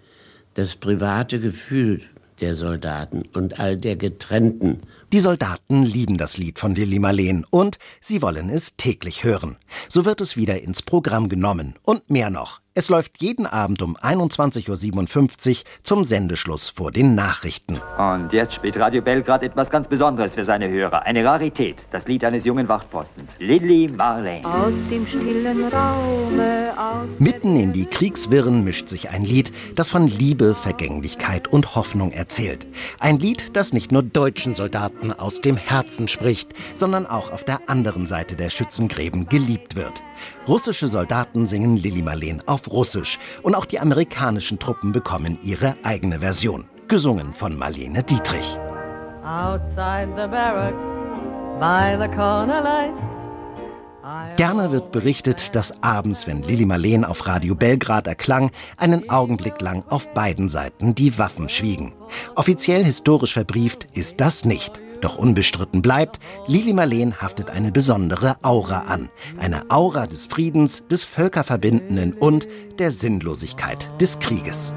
das 0.55 0.77
private 0.77 1.41
Gefühl 1.41 2.03
der 2.41 2.55
Soldaten 2.55 3.25
und 3.35 3.59
all 3.59 3.77
der 3.77 3.97
Getrennten. 3.97 4.83
Die 5.13 5.21
Soldaten 5.21 5.83
lieben 5.83 6.19
das 6.19 6.37
Lied 6.37 6.59
von 6.59 6.75
Lili 6.75 6.99
Marleen 6.99 7.45
und 7.51 7.79
sie 8.01 8.23
wollen 8.23 8.49
es 8.49 8.77
täglich 8.77 9.25
hören. 9.25 9.57
So 9.89 10.05
wird 10.05 10.21
es 10.21 10.37
wieder 10.37 10.61
ins 10.63 10.83
Programm 10.83 11.29
genommen. 11.29 11.75
Und 11.85 12.11
mehr 12.11 12.31
noch. 12.31 12.61
Es 12.79 12.91
läuft 12.91 13.23
jeden 13.23 13.47
Abend 13.47 13.81
um 13.81 13.97
21.57 13.97 15.49
Uhr 15.49 15.65
zum 15.83 16.05
Sendeschluss 16.05 16.69
vor 16.69 16.93
den 16.93 17.15
Nachrichten. 17.15 17.81
Und 17.97 18.35
jetzt 18.35 18.53
spielt 18.53 18.77
Radio 18.77 19.01
Belgrad 19.01 19.43
etwas 19.43 19.71
ganz 19.71 19.89
Besonderes 19.89 20.35
für 20.35 20.45
seine 20.45 20.69
Hörer. 20.69 21.05
Eine 21.05 21.25
Rarität. 21.25 21.87
Das 21.91 22.07
Lied 22.07 22.23
eines 22.23 22.45
jungen 22.45 22.69
Wachtpostens. 22.69 23.33
Lily 23.39 23.89
Marlene. 23.89 24.45
aus 24.47 24.75
dem 24.91 25.07
stillen 25.07 25.65
Raume, 25.69 26.75
aus 26.77 27.09
Mitten 27.19 27.57
in 27.57 27.73
die 27.73 27.87
Kriegswirren 27.87 28.63
mischt 28.63 28.91
sich 28.91 29.09
ein 29.09 29.25
Lied, 29.25 29.53
das 29.75 29.89
von 29.89 30.07
Liebe, 30.07 30.55
Vergänglichkeit 30.55 31.49
und 31.49 31.77
Hoffnung 31.77 32.13
erzählt. 32.13 32.67
Ein 33.01 33.19
Lied, 33.19 33.57
das 33.57 33.73
nicht 33.73 33.91
nur 33.91 34.03
deutschen 34.03 34.55
Soldaten 34.55 35.15
aus 35.15 35.41
dem 35.41 35.57
Herzen 35.57 36.09
spricht, 36.09 36.53
sondern 36.75 37.07
auch 37.07 37.33
auf 37.33 37.43
der 37.43 37.71
anderen 37.71 38.07
Seite 38.07 38.37
der 38.37 38.51
Schützengräben 38.51 39.31
geliebt 39.31 39.77
wird. 39.77 40.03
Russische 40.47 40.89
Soldaten 40.89 41.47
singen 41.47 41.79
Lili 41.79 42.03
Marleen 42.03 42.43
auf 42.47 42.66
Russisch 42.71 43.19
und 43.43 43.55
auch 43.55 43.65
die 43.65 43.81
amerikanischen 43.81 44.59
Truppen 44.59 44.93
bekommen 44.93 45.39
ihre 45.43 45.77
eigene 45.83 46.21
Version, 46.21 46.69
gesungen 46.89 47.35
von 47.35 47.57
Marlene 47.57 48.03
Dietrich. 48.03 48.59
Outside 49.25 50.11
the 50.17 50.29
barracks, 50.29 50.77
by 51.59 51.97
the 52.01 52.09
corner 52.17 52.61
light. 52.63 52.95
Gerne 54.37 54.71
wird 54.71 54.93
berichtet, 54.93 55.57
dass 55.57 55.83
abends, 55.83 56.29
wenn 56.29 56.43
Lili 56.43 56.65
Marleen 56.65 57.05
auf 57.05 57.27
Radio 57.27 57.57
Belgrad 57.57 58.07
erklang, 58.07 58.53
einen 58.77 59.11
Augenblick 59.11 59.61
lang 59.61 59.85
auf 59.89 60.13
beiden 60.15 60.49
Seiten 60.49 60.95
die 60.95 61.19
Waffen 61.19 61.49
schwiegen. 61.49 61.93
Offiziell 62.37 62.85
historisch 62.85 63.33
verbrieft 63.33 63.89
ist 63.95 64.21
das 64.21 64.45
nicht. 64.45 64.81
Doch 65.01 65.17
unbestritten 65.17 65.83
bleibt, 65.83 66.19
Lili 66.47 66.73
Marleen 66.73 67.21
haftet 67.21 67.51
eine 67.51 67.73
besondere 67.73 68.37
Aura 68.43 68.81
an. 68.89 69.09
Eine 69.39 69.71
Aura 69.71 70.07
des 70.07 70.27
Friedens, 70.27 70.87
des 70.89 71.05
Völkerverbindenden 71.05 72.13
und 72.15 72.47
der 72.79 72.91
Sinnlosigkeit 72.91 73.89
des 74.01 74.19
Krieges. 74.19 74.75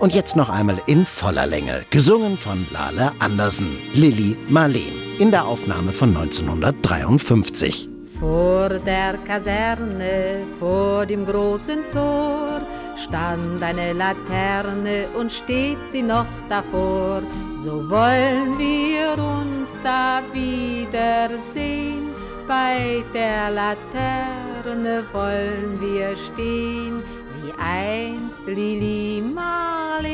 Und 0.00 0.14
jetzt 0.14 0.36
noch 0.36 0.48
einmal 0.48 0.80
in 0.86 1.04
voller 1.06 1.46
Länge, 1.46 1.84
gesungen 1.90 2.38
von 2.38 2.66
Lale 2.70 3.12
Andersen, 3.18 3.78
Lili 3.94 4.36
Marleen, 4.48 4.92
in 5.18 5.32
der 5.32 5.46
Aufnahme 5.46 5.92
von 5.92 6.16
1953. 6.16 7.97
Vor 8.18 8.68
der 8.68 9.16
Kaserne, 9.26 10.42
vor 10.58 11.06
dem 11.06 11.24
großen 11.24 11.84
Tor, 11.92 12.60
stand 13.04 13.62
eine 13.62 13.92
Laterne 13.92 15.06
und 15.16 15.30
steht 15.30 15.78
sie 15.92 16.02
noch 16.02 16.26
davor. 16.48 17.22
So 17.54 17.88
wollen 17.88 18.58
wir 18.58 19.16
uns 19.22 19.78
da 19.84 20.20
wiedersehen, 20.32 22.08
bei 22.48 23.04
der 23.14 23.50
Laterne 23.50 25.04
wollen 25.12 25.80
wir 25.80 26.16
stehen, 26.32 27.02
wie 27.36 27.52
einst 27.62 28.44
Lili 28.46 29.22
Marleen, 29.22 30.08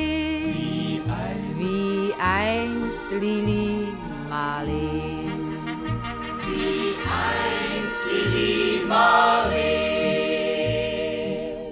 wie 0.55 1.01
einst, 1.09 1.59
wie 1.59 2.13
einst 2.21 3.05
Lili 3.19 3.89
Marleen. 4.29 5.14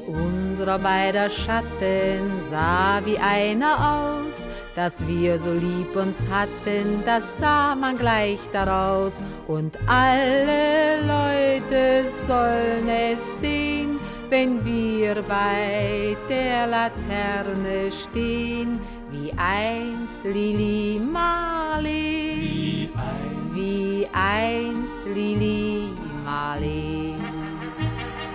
Unserer 0.07 0.79
beider 0.79 1.29
Schatten 1.29 2.41
sah 2.49 3.01
wie 3.05 3.19
einer 3.19 3.75
aus, 3.97 4.47
dass 4.77 5.07
wir 5.07 5.39
so 5.39 5.53
lieb 5.53 5.95
uns 5.97 6.27
hatten, 6.31 7.03
das 7.05 7.39
sah 7.39 7.75
man 7.75 7.99
gleich 7.99 8.39
daraus. 8.53 9.21
Und 9.49 9.77
alle 9.87 11.01
Leute 11.01 12.05
sollen 12.27 12.89
es 12.89 13.41
sehen, 13.41 13.99
wenn 14.31 14.65
wir 14.65 15.17
bei 15.23 16.17
der 16.29 16.67
Laterne 16.69 17.91
stehen, 18.09 18.81
wie 19.11 19.33
einst 19.33 20.21
Lili 20.25 21.01
Marleen, 21.01 21.83
wie 21.83 22.89
einst, 22.95 23.55
wie 23.55 24.09
einst 24.13 24.95
Lili 25.15 25.82
Marleen, 26.33 27.21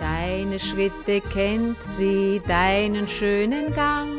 Deine 0.00 0.58
Schritte 0.58 1.20
kennt 1.32 1.76
sie, 1.96 2.42
deinen 2.48 3.06
schönen 3.06 3.72
Gang. 3.74 4.10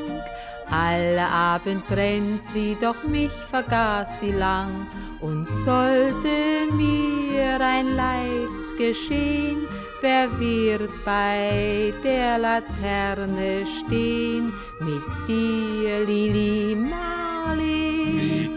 Alle 0.70 1.28
Abend 1.28 1.86
brennt 1.88 2.46
sie, 2.46 2.78
doch 2.80 3.04
mich 3.04 3.36
vergaß 3.52 4.22
sie 4.22 4.32
lang. 4.32 4.88
Und 5.20 5.46
sollte 5.48 6.72
mir 6.72 7.60
ein 7.60 7.98
Leids 7.98 8.74
geschehen, 8.78 9.68
wer 10.04 10.28
wird 10.38 10.92
bei 11.06 11.94
der 12.04 12.38
Laterne 12.38 13.66
stehen? 13.80 14.52
Mit 14.80 15.02
dir, 15.28 16.06
Lili 16.06 16.76
Marleen, 16.76 18.50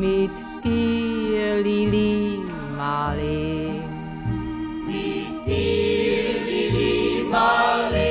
mit 0.00 0.36
dir, 0.64 1.62
Lili 1.62 2.38
Marleen, 2.76 3.82
mit 4.86 5.46
dir, 5.46 6.40
Lili 6.48 7.24
Marleen. 7.30 8.09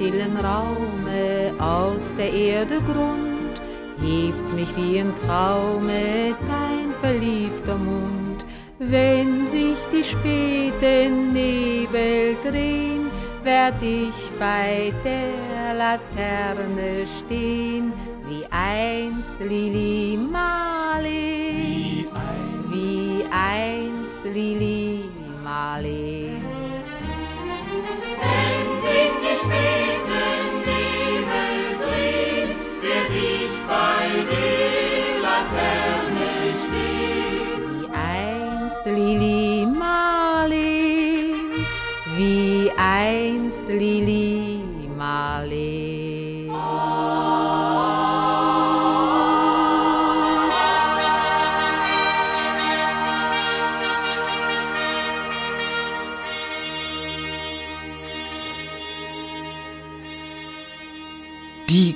Stillen 0.00 0.36
Raume, 0.38 1.52
aus 1.58 2.14
der 2.16 2.32
Erde 2.32 2.80
Grund, 2.90 3.60
hebt 4.00 4.54
mich 4.54 4.74
wie 4.74 4.96
im 4.96 5.14
Traume 5.26 6.34
dein 6.48 6.90
verliebter 7.02 7.76
Mund. 7.76 8.46
Wenn 8.78 9.46
sich 9.46 9.76
die 9.92 10.02
späten 10.02 11.34
Nebel 11.34 12.34
drehen, 12.42 13.10
werd 13.44 13.82
ich 13.82 14.14
bei 14.38 14.90
der 15.04 15.74
Laterne 15.74 17.06
stehen, 17.18 17.92
wie 18.26 18.46
einst 18.50 19.34
Lili 19.38 20.16
Marleen, 20.16 22.06
wie 22.70 23.22
einst 23.30 24.18
Lili 24.24 25.04
Marleen. 25.44 26.42
Wenn 28.22 28.82
sich 28.82 29.12
die 29.20 29.36
späten 29.44 29.79
Lili 39.00 39.66
Marleen, 39.66 41.38
wie 42.16 42.70
einst 42.76 43.66
Lili 43.66 44.19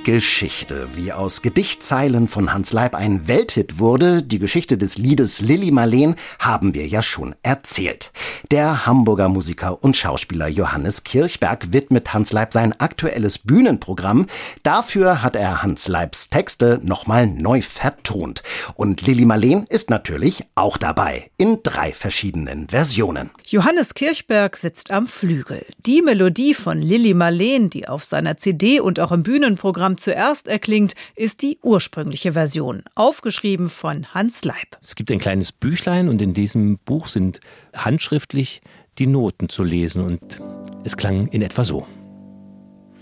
Geschichte, 0.04 0.86
wie 0.94 1.12
aus 1.14 1.40
Gedichtzeilen 1.40 2.28
von 2.28 2.52
Hans 2.52 2.74
Leib 2.74 2.94
ein 2.94 3.26
Welthit 3.26 3.78
wurde, 3.78 4.22
die 4.22 4.38
Geschichte 4.38 4.76
des 4.76 4.98
Liedes 4.98 5.40
Lilli 5.40 5.70
Marleen, 5.70 6.16
haben 6.38 6.74
wir 6.74 6.86
ja 6.86 7.02
schon 7.02 7.34
erzählt. 7.42 8.12
Der 8.50 8.84
Hamburger 8.84 9.30
Musiker 9.30 9.82
und 9.82 9.96
Schauspieler 9.96 10.46
Johannes 10.46 11.04
Kirchberg 11.04 11.72
widmet 11.72 12.12
Hans 12.12 12.32
Leib 12.32 12.52
sein 12.52 12.78
aktuelles 12.78 13.38
Bühnenprogramm. 13.38 14.26
Dafür 14.62 15.22
hat 15.22 15.36
er 15.36 15.62
Hans 15.62 15.88
Leibs 15.88 16.28
Texte 16.28 16.80
nochmal 16.82 17.26
neu 17.26 17.62
vertont. 17.62 18.42
Und 18.74 19.00
Lilli 19.06 19.24
Marleen 19.24 19.64
ist 19.70 19.88
natürlich 19.88 20.44
auch 20.54 20.76
dabei, 20.76 21.30
in 21.38 21.60
drei 21.62 21.92
verschiedenen 21.92 22.68
Versionen. 22.68 23.30
Johannes 23.46 23.94
Kirchberg 23.94 24.58
sitzt 24.58 24.90
am 24.90 25.06
Flügel. 25.06 25.64
Die 25.86 26.02
Melodie 26.02 26.52
von 26.52 26.82
Lilli 26.82 27.14
Marleen, 27.14 27.70
die 27.70 27.88
auf 27.88 28.04
seiner 28.04 28.36
CD 28.36 28.80
und 28.80 29.00
auch 29.00 29.10
im 29.10 29.22
Bühnenprogramm 29.22 29.93
zuerst 29.98 30.48
erklingt, 30.48 30.94
ist 31.16 31.42
die 31.42 31.58
ursprüngliche 31.62 32.32
Version, 32.32 32.82
aufgeschrieben 32.94 33.68
von 33.68 34.06
Hans 34.14 34.44
Leib. 34.44 34.76
Es 34.82 34.94
gibt 34.94 35.10
ein 35.10 35.18
kleines 35.18 35.52
Büchlein 35.52 36.08
und 36.08 36.20
in 36.22 36.34
diesem 36.34 36.78
Buch 36.78 37.08
sind 37.08 37.40
handschriftlich 37.74 38.60
die 38.98 39.06
Noten 39.06 39.48
zu 39.48 39.64
lesen 39.64 40.04
und 40.04 40.40
es 40.84 40.96
klang 40.96 41.26
in 41.28 41.42
etwa 41.42 41.64
so. 41.64 41.86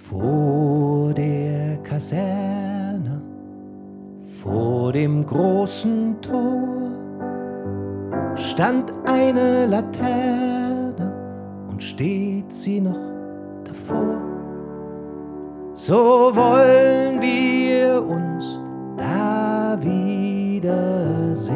Vor 0.09 1.15
der 1.15 1.79
Kaserne, 1.83 3.23
vor 4.43 4.93
dem 4.93 5.25
großen 5.25 6.21
Tor, 6.21 6.73
stand 8.37 8.93
eine 9.05 9.67
Laterne 9.67 11.13
und 11.69 11.83
steht 11.83 12.53
sie 12.53 12.81
noch 12.81 12.99
davor. 13.65 14.22
So 15.75 16.31
wollen 16.35 17.21
wir 17.23 18.03
uns 18.07 18.61
da 18.97 19.77
wiedersehen. 19.81 21.53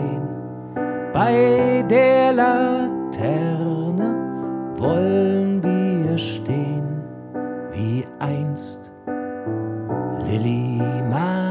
Bei 1.12 1.84
der 1.88 2.32
Laterne 2.32 4.14
wollen 4.78 5.62
wir 5.62 6.16
stehen, 6.16 7.02
wie 7.72 8.06
einst 8.18 8.90
Lilli 10.26 10.80
Marleen. 11.10 11.45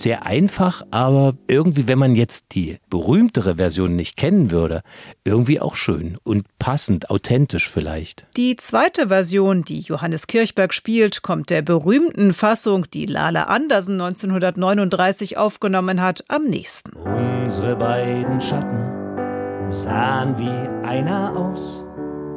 Sehr 0.00 0.26
einfach, 0.26 0.82
aber 0.90 1.34
irgendwie, 1.46 1.86
wenn 1.86 1.98
man 1.98 2.14
jetzt 2.14 2.46
die 2.52 2.78
berühmtere 2.88 3.56
Version 3.56 3.96
nicht 3.96 4.16
kennen 4.16 4.50
würde, 4.50 4.82
irgendwie 5.24 5.60
auch 5.60 5.74
schön 5.74 6.18
und 6.22 6.46
passend, 6.58 7.10
authentisch 7.10 7.68
vielleicht. 7.68 8.26
Die 8.36 8.56
zweite 8.56 9.08
Version, 9.08 9.62
die 9.62 9.80
Johannes 9.80 10.26
Kirchberg 10.26 10.74
spielt, 10.74 11.22
kommt 11.22 11.50
der 11.50 11.62
berühmten 11.62 12.32
Fassung, 12.32 12.86
die 12.92 13.06
Lala 13.06 13.44
Andersen 13.44 14.00
1939 14.00 15.36
aufgenommen 15.36 16.00
hat, 16.00 16.24
am 16.28 16.44
nächsten. 16.44 16.92
Unsere 16.92 17.76
beiden 17.76 18.40
Schatten 18.40 19.70
sahen 19.70 20.36
wie 20.38 20.86
einer 20.86 21.36
aus, 21.36 21.84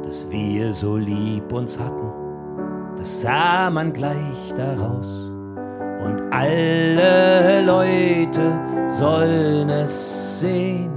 dass 0.04 0.30
wir 0.30 0.72
so 0.72 0.96
lieb 0.96 1.52
uns 1.52 1.78
hatten. 1.78 2.12
Das 2.96 3.20
sah 3.20 3.70
man 3.70 3.92
gleich 3.92 4.52
daraus. 4.56 5.33
Und 6.04 6.20
alle 6.30 7.64
Leute 7.64 8.60
sollen 8.88 9.70
es 9.70 10.40
sehen, 10.40 10.92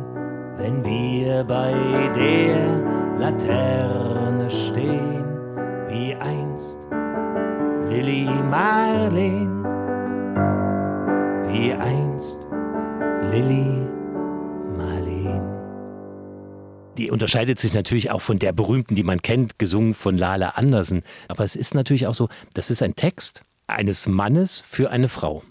wenn 0.58 0.84
wir 0.84 1.46
bei 1.46 1.74
der 2.14 3.18
Laterne 3.18 4.50
stehen, 4.50 5.24
wie 5.88 6.14
einst 6.16 6.78
Lilly 7.90 8.26
Marleen, 8.50 9.64
wie 11.48 11.72
einst 11.72 12.38
Lilly 13.32 13.88
Marleen. 14.76 15.42
Die 16.98 17.12
unterscheidet 17.12 17.60
sich 17.60 17.74
natürlich 17.74 18.12
auch 18.12 18.22
von 18.22 18.40
der 18.40 18.52
berühmten, 18.52 18.96
die 18.96 19.04
man 19.04 19.22
kennt, 19.22 19.58
gesungen 19.58 19.94
von 19.94 20.18
Lala 20.18 20.50
Andersen. 20.50 21.04
Aber 21.30 21.46
es 21.46 21.56
ist 21.56 21.76
natürlich 21.76 22.08
auch 22.08 22.16
so, 22.16 22.28
das 22.54 22.70
ist 22.72 22.84
ein 22.84 22.96
Text 22.96 23.46
eines 23.68 24.08
Mannes 24.08 24.64
für 24.66 24.92
eine 24.92 25.10
Frau. 25.10 25.44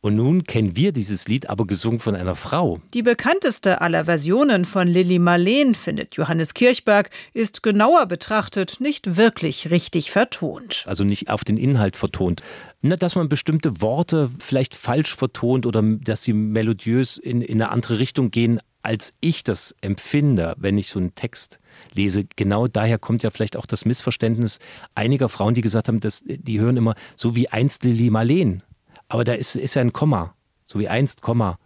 Und 0.00 0.16
nun 0.16 0.44
kennen 0.44 0.76
wir 0.76 0.92
dieses 0.92 1.28
Lied 1.28 1.48
aber 1.48 1.66
gesungen 1.66 2.00
von 2.00 2.14
einer 2.14 2.36
Frau. 2.36 2.80
Die 2.94 3.02
bekannteste 3.02 3.80
aller 3.80 4.04
Versionen 4.04 4.64
von 4.64 4.88
Lilly 4.88 5.18
Marleen, 5.18 5.74
findet 5.74 6.16
Johannes 6.16 6.54
Kirchberg, 6.54 7.10
ist 7.32 7.62
genauer 7.62 8.06
betrachtet 8.06 8.80
nicht 8.80 9.16
wirklich 9.16 9.70
richtig 9.70 10.10
vertont. 10.10 10.84
Also 10.86 11.04
nicht 11.04 11.30
auf 11.30 11.44
den 11.44 11.56
Inhalt 11.56 11.96
vertont. 11.96 12.42
Na, 12.80 12.96
dass 12.96 13.14
man 13.14 13.28
bestimmte 13.28 13.80
Worte 13.80 14.28
vielleicht 14.40 14.74
falsch 14.74 15.14
vertont 15.14 15.66
oder 15.66 15.82
dass 15.82 16.22
sie 16.22 16.32
melodiös 16.32 17.16
in, 17.16 17.40
in 17.40 17.62
eine 17.62 17.70
andere 17.70 17.98
Richtung 17.98 18.30
gehen, 18.30 18.60
als 18.82 19.12
ich 19.20 19.44
das 19.44 19.74
empfinde, 19.80 20.54
wenn 20.58 20.76
ich 20.78 20.90
so 20.90 20.98
einen 20.98 21.14
Text 21.14 21.60
lese. 21.94 22.24
Genau 22.36 22.66
daher 22.66 22.98
kommt 22.98 23.22
ja 23.22 23.30
vielleicht 23.30 23.56
auch 23.56 23.66
das 23.66 23.84
Missverständnis 23.84 24.58
einiger 24.94 25.28
Frauen, 25.28 25.54
die 25.54 25.60
gesagt 25.60 25.88
haben, 25.88 26.00
dass, 26.00 26.24
die 26.26 26.60
hören 26.60 26.76
immer 26.76 26.94
so 27.16 27.36
wie 27.36 27.48
einst 27.48 27.84
Lilly 27.84 28.10
Marleen. 28.10 28.62
Aber 29.08 29.24
da 29.24 29.34
ist, 29.34 29.56
ist 29.56 29.74
ja 29.74 29.82
ein 29.82 29.92
Komma. 29.92 30.34
So 30.64 30.78
wie 30.78 30.88
einst, 30.88 31.22
Komma, 31.22 31.58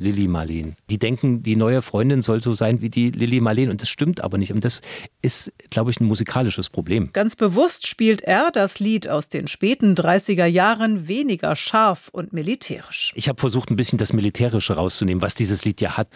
Lilly 0.00 0.28
Marleen. 0.28 0.76
Die 0.88 0.98
denken, 0.98 1.42
die 1.42 1.56
neue 1.56 1.82
Freundin 1.82 2.22
soll 2.22 2.40
so 2.42 2.54
sein 2.54 2.80
wie 2.80 2.88
die 2.88 3.10
Lilly 3.10 3.40
Marleen. 3.40 3.70
Und 3.70 3.82
das 3.82 3.90
stimmt 3.90 4.24
aber 4.24 4.38
nicht. 4.38 4.52
Und 4.52 4.64
das 4.64 4.80
ist, 5.20 5.52
glaube 5.68 5.90
ich, 5.90 6.00
ein 6.00 6.06
musikalisches 6.06 6.70
Problem. 6.70 7.10
Ganz 7.12 7.36
bewusst 7.36 7.86
spielt 7.86 8.22
er 8.22 8.50
das 8.50 8.80
Lied 8.80 9.08
aus 9.08 9.28
den 9.28 9.46
späten 9.46 9.94
30er 9.94 10.46
Jahren 10.46 11.06
weniger 11.06 11.54
scharf 11.54 12.08
und 12.12 12.32
militärisch. 12.32 13.12
Ich 13.14 13.28
habe 13.28 13.38
versucht, 13.38 13.70
ein 13.70 13.76
bisschen 13.76 13.98
das 13.98 14.14
Militärische 14.14 14.72
rauszunehmen, 14.74 15.20
was 15.20 15.34
dieses 15.34 15.64
Lied 15.64 15.82
ja 15.82 15.98
hat. 15.98 16.08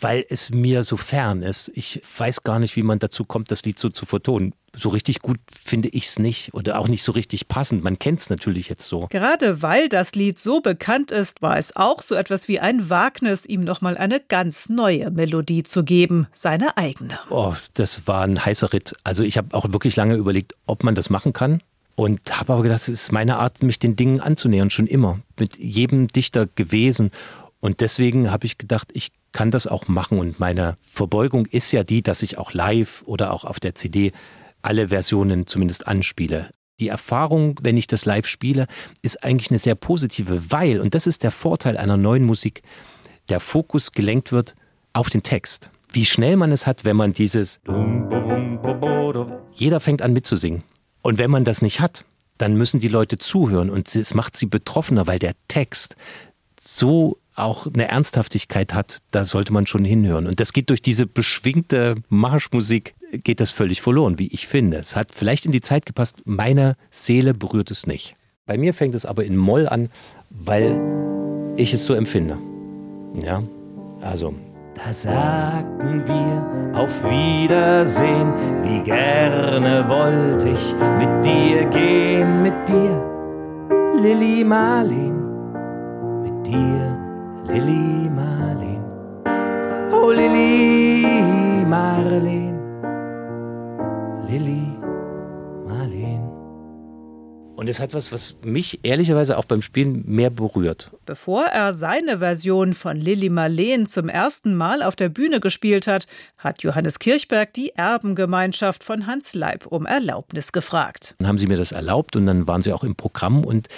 Weil 0.00 0.24
es 0.28 0.50
mir 0.50 0.82
so 0.82 0.96
fern 0.96 1.42
ist. 1.42 1.70
Ich 1.74 2.02
weiß 2.18 2.42
gar 2.42 2.58
nicht, 2.58 2.74
wie 2.74 2.82
man 2.82 2.98
dazu 2.98 3.24
kommt, 3.24 3.52
das 3.52 3.62
Lied 3.64 3.78
so 3.78 3.88
zu 3.88 4.06
vertonen 4.06 4.54
so 4.74 4.88
richtig 4.88 5.20
gut 5.20 5.38
finde 5.52 5.88
ich 5.88 6.06
es 6.06 6.18
nicht 6.18 6.54
oder 6.54 6.78
auch 6.78 6.88
nicht 6.88 7.02
so 7.02 7.12
richtig 7.12 7.48
passend. 7.48 7.84
Man 7.84 7.98
kennt 7.98 8.20
es 8.20 8.30
natürlich 8.30 8.68
jetzt 8.68 8.88
so. 8.88 9.06
Gerade 9.10 9.62
weil 9.62 9.88
das 9.88 10.14
Lied 10.14 10.38
so 10.38 10.60
bekannt 10.60 11.10
ist, 11.10 11.42
war 11.42 11.58
es 11.58 11.76
auch 11.76 12.02
so 12.02 12.14
etwas 12.14 12.48
wie 12.48 12.60
ein 12.60 12.88
Wagnis, 12.88 13.44
ihm 13.46 13.64
nochmal 13.64 13.96
eine 13.96 14.20
ganz 14.20 14.68
neue 14.68 15.10
Melodie 15.10 15.62
zu 15.62 15.84
geben, 15.84 16.26
seine 16.32 16.76
eigene. 16.76 17.18
Oh, 17.30 17.54
das 17.74 18.06
war 18.06 18.22
ein 18.22 18.44
heißer 18.44 18.72
Ritt. 18.72 18.94
Also 19.04 19.22
ich 19.22 19.36
habe 19.36 19.54
auch 19.54 19.72
wirklich 19.72 19.96
lange 19.96 20.14
überlegt, 20.14 20.54
ob 20.66 20.84
man 20.84 20.94
das 20.94 21.10
machen 21.10 21.32
kann. 21.32 21.62
Und 21.94 22.38
habe 22.38 22.54
aber 22.54 22.62
gedacht, 22.62 22.80
es 22.82 22.88
ist 22.88 23.12
meine 23.12 23.36
Art, 23.36 23.62
mich 23.62 23.78
den 23.78 23.96
Dingen 23.96 24.20
anzunähern, 24.20 24.70
schon 24.70 24.86
immer. 24.86 25.20
Mit 25.38 25.58
jedem 25.58 26.08
Dichter 26.08 26.46
gewesen. 26.46 27.10
Und 27.60 27.80
deswegen 27.80 28.30
habe 28.30 28.46
ich 28.46 28.56
gedacht, 28.56 28.88
ich 28.94 29.12
kann 29.32 29.50
das 29.50 29.66
auch 29.66 29.88
machen. 29.88 30.18
Und 30.18 30.40
meine 30.40 30.78
Verbeugung 30.80 31.44
ist 31.44 31.70
ja 31.70 31.84
die, 31.84 32.02
dass 32.02 32.22
ich 32.22 32.38
auch 32.38 32.54
live 32.54 33.02
oder 33.04 33.32
auch 33.32 33.44
auf 33.44 33.60
der 33.60 33.74
CD 33.74 34.12
alle 34.62 34.88
Versionen 34.88 35.46
zumindest 35.46 35.86
anspiele. 35.86 36.50
Die 36.80 36.88
Erfahrung, 36.88 37.58
wenn 37.62 37.76
ich 37.76 37.86
das 37.86 38.06
live 38.06 38.26
spiele, 38.26 38.66
ist 39.02 39.22
eigentlich 39.22 39.50
eine 39.50 39.58
sehr 39.58 39.74
positive, 39.74 40.50
weil, 40.50 40.80
und 40.80 40.94
das 40.94 41.06
ist 41.06 41.22
der 41.22 41.30
Vorteil 41.30 41.76
einer 41.76 41.96
neuen 41.96 42.24
Musik, 42.24 42.62
der 43.28 43.40
Fokus 43.40 43.92
gelenkt 43.92 44.32
wird 44.32 44.54
auf 44.92 45.10
den 45.10 45.22
Text. 45.22 45.70
Wie 45.92 46.06
schnell 46.06 46.36
man 46.36 46.52
es 46.52 46.66
hat, 46.66 46.84
wenn 46.84 46.96
man 46.96 47.12
dieses 47.12 47.60
Jeder 49.52 49.80
fängt 49.80 50.02
an 50.02 50.12
mitzusingen. 50.12 50.64
Und 51.02 51.18
wenn 51.18 51.30
man 51.30 51.44
das 51.44 51.62
nicht 51.62 51.80
hat, 51.80 52.04
dann 52.38 52.56
müssen 52.56 52.80
die 52.80 52.88
Leute 52.88 53.18
zuhören 53.18 53.70
und 53.70 53.94
es 53.94 54.14
macht 54.14 54.36
sie 54.36 54.46
betroffener, 54.46 55.06
weil 55.06 55.18
der 55.18 55.34
Text 55.48 55.96
so 56.58 57.18
auch 57.34 57.66
eine 57.66 57.88
Ernsthaftigkeit 57.88 58.74
hat, 58.74 58.98
da 59.10 59.24
sollte 59.24 59.52
man 59.52 59.66
schon 59.66 59.84
hinhören. 59.84 60.26
Und 60.26 60.40
das 60.40 60.52
geht 60.52 60.70
durch 60.70 60.82
diese 60.82 61.06
beschwingte 61.06 61.94
Marschmusik, 62.08 62.94
geht 63.12 63.40
das 63.40 63.50
völlig 63.50 63.82
verloren, 63.82 64.18
wie 64.18 64.28
ich 64.28 64.46
finde. 64.46 64.78
Es 64.78 64.96
hat 64.96 65.08
vielleicht 65.12 65.46
in 65.46 65.52
die 65.52 65.60
Zeit 65.60 65.86
gepasst, 65.86 66.22
meine 66.24 66.76
Seele 66.90 67.34
berührt 67.34 67.70
es 67.70 67.86
nicht. 67.86 68.14
Bei 68.46 68.56
mir 68.56 68.74
fängt 68.74 68.94
es 68.94 69.06
aber 69.06 69.24
in 69.24 69.36
Moll 69.36 69.68
an, 69.68 69.88
weil 70.30 70.80
ich 71.56 71.74
es 71.74 71.86
so 71.86 71.94
empfinde. 71.94 72.38
Ja, 73.22 73.42
also. 74.00 74.34
Da 74.74 74.92
sagten 74.92 76.02
wir 76.06 76.72
auf 76.74 76.90
Wiedersehen, 77.04 78.32
wie 78.62 78.80
gerne 78.80 79.86
wollte 79.86 80.48
ich 80.48 80.74
mit 80.98 81.24
dir 81.24 81.66
gehen, 81.66 82.42
mit 82.42 82.54
dir, 82.66 83.00
Lilly 84.02 84.42
Marleen, 84.42 85.14
mit 86.22 86.46
dir 86.46 86.98
Lilly 87.48 88.08
Marleen. 88.08 88.82
Oh 89.92 90.10
Lilly 90.10 91.64
Marleen. 91.66 92.51
Lilly 94.32 94.66
Marleen. 95.68 96.22
Und 97.54 97.68
es 97.68 97.80
hat 97.80 97.92
was, 97.92 98.12
was 98.12 98.34
mich 98.42 98.80
ehrlicherweise 98.82 99.36
auch 99.36 99.44
beim 99.44 99.60
Spielen 99.60 100.04
mehr 100.06 100.30
berührt. 100.30 100.90
Bevor 101.04 101.44
er 101.44 101.74
seine 101.74 102.20
Version 102.20 102.72
von 102.72 102.96
Lilly 102.96 103.28
Marleen 103.28 103.84
zum 103.84 104.08
ersten 104.08 104.54
Mal 104.54 104.82
auf 104.82 104.96
der 104.96 105.10
Bühne 105.10 105.38
gespielt 105.38 105.86
hat, 105.86 106.06
hat 106.38 106.62
Johannes 106.62 106.98
Kirchberg 106.98 107.52
die 107.52 107.74
Erbengemeinschaft 107.74 108.82
von 108.84 109.06
Hans 109.06 109.34
Leib 109.34 109.66
um 109.66 109.84
Erlaubnis 109.84 110.52
gefragt. 110.52 111.14
Dann 111.18 111.28
haben 111.28 111.38
sie 111.38 111.46
mir 111.46 111.58
das 111.58 111.72
erlaubt 111.72 112.16
und 112.16 112.24
dann 112.24 112.46
waren 112.46 112.62
sie 112.62 112.72
auch 112.72 112.84
im 112.84 112.96
Programm 112.96 113.44
und 113.44 113.68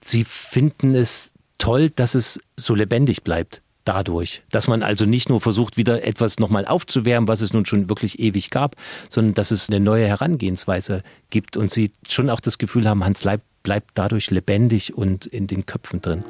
sie 0.00 0.22
finden 0.22 0.94
es 0.94 1.32
toll, 1.58 1.90
dass 1.90 2.14
es 2.14 2.38
so 2.56 2.76
lebendig 2.76 3.24
bleibt 3.24 3.60
dadurch, 3.86 4.42
dass 4.50 4.68
man 4.68 4.82
also 4.82 5.06
nicht 5.06 5.30
nur 5.30 5.40
versucht, 5.40 5.76
wieder 5.76 6.04
etwas 6.04 6.38
nochmal 6.38 6.66
aufzuwärmen, 6.66 7.28
was 7.28 7.40
es 7.40 7.52
nun 7.54 7.64
schon 7.64 7.88
wirklich 7.88 8.18
ewig 8.18 8.50
gab, 8.50 8.76
sondern 9.08 9.34
dass 9.34 9.50
es 9.50 9.70
eine 9.70 9.80
neue 9.80 10.06
Herangehensweise 10.06 11.02
gibt 11.30 11.56
und 11.56 11.70
sie 11.70 11.92
schon 12.08 12.28
auch 12.28 12.40
das 12.40 12.58
Gefühl 12.58 12.88
haben, 12.88 13.04
Hans 13.04 13.24
Leib 13.24 13.40
bleibt 13.62 13.90
dadurch 13.94 14.30
lebendig 14.30 14.96
und 14.96 15.26
in 15.26 15.46
den 15.46 15.66
Köpfen 15.66 16.02
drin. 16.02 16.24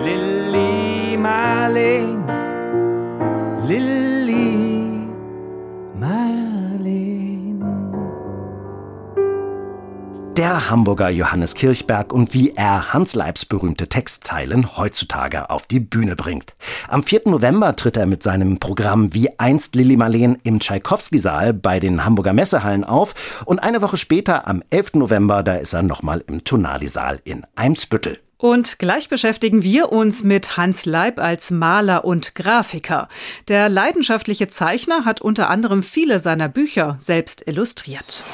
Lilly 0.00 1.16
Marleen, 1.16 2.24
Lilly 3.66 5.06
Marleen. 5.98 6.41
Der 10.36 10.70
Hamburger 10.70 11.10
Johannes 11.10 11.54
Kirchberg 11.54 12.10
und 12.10 12.32
wie 12.32 12.52
er 12.56 12.94
Hans 12.94 13.14
Leibs 13.14 13.44
berühmte 13.44 13.88
Textzeilen 13.88 14.78
heutzutage 14.78 15.50
auf 15.50 15.66
die 15.66 15.78
Bühne 15.78 16.16
bringt. 16.16 16.54
Am 16.88 17.02
4. 17.02 17.22
November 17.26 17.76
tritt 17.76 17.98
er 17.98 18.06
mit 18.06 18.22
seinem 18.22 18.58
Programm 18.58 19.12
Wie 19.12 19.38
einst 19.38 19.74
Lilly 19.74 19.98
Marleen 19.98 20.38
im 20.42 20.58
Tschaikowski-Saal 20.58 21.52
bei 21.52 21.80
den 21.80 22.06
Hamburger 22.06 22.32
Messehallen 22.32 22.82
auf 22.82 23.44
und 23.44 23.58
eine 23.58 23.82
Woche 23.82 23.98
später, 23.98 24.48
am 24.48 24.62
11. 24.70 24.94
November, 24.94 25.42
da 25.42 25.56
ist 25.56 25.74
er 25.74 25.82
nochmal 25.82 26.24
im 26.26 26.44
Tonali-Saal 26.44 27.20
in 27.24 27.44
Eimsbüttel. 27.54 28.18
Und 28.38 28.78
gleich 28.78 29.10
beschäftigen 29.10 29.62
wir 29.62 29.92
uns 29.92 30.24
mit 30.24 30.56
Hans 30.56 30.86
Leib 30.86 31.20
als 31.20 31.50
Maler 31.50 32.06
und 32.06 32.34
Grafiker. 32.34 33.08
Der 33.48 33.68
leidenschaftliche 33.68 34.48
Zeichner 34.48 35.04
hat 35.04 35.20
unter 35.20 35.50
anderem 35.50 35.82
viele 35.82 36.20
seiner 36.20 36.48
Bücher 36.48 36.96
selbst 36.98 37.46
illustriert. 37.46 38.24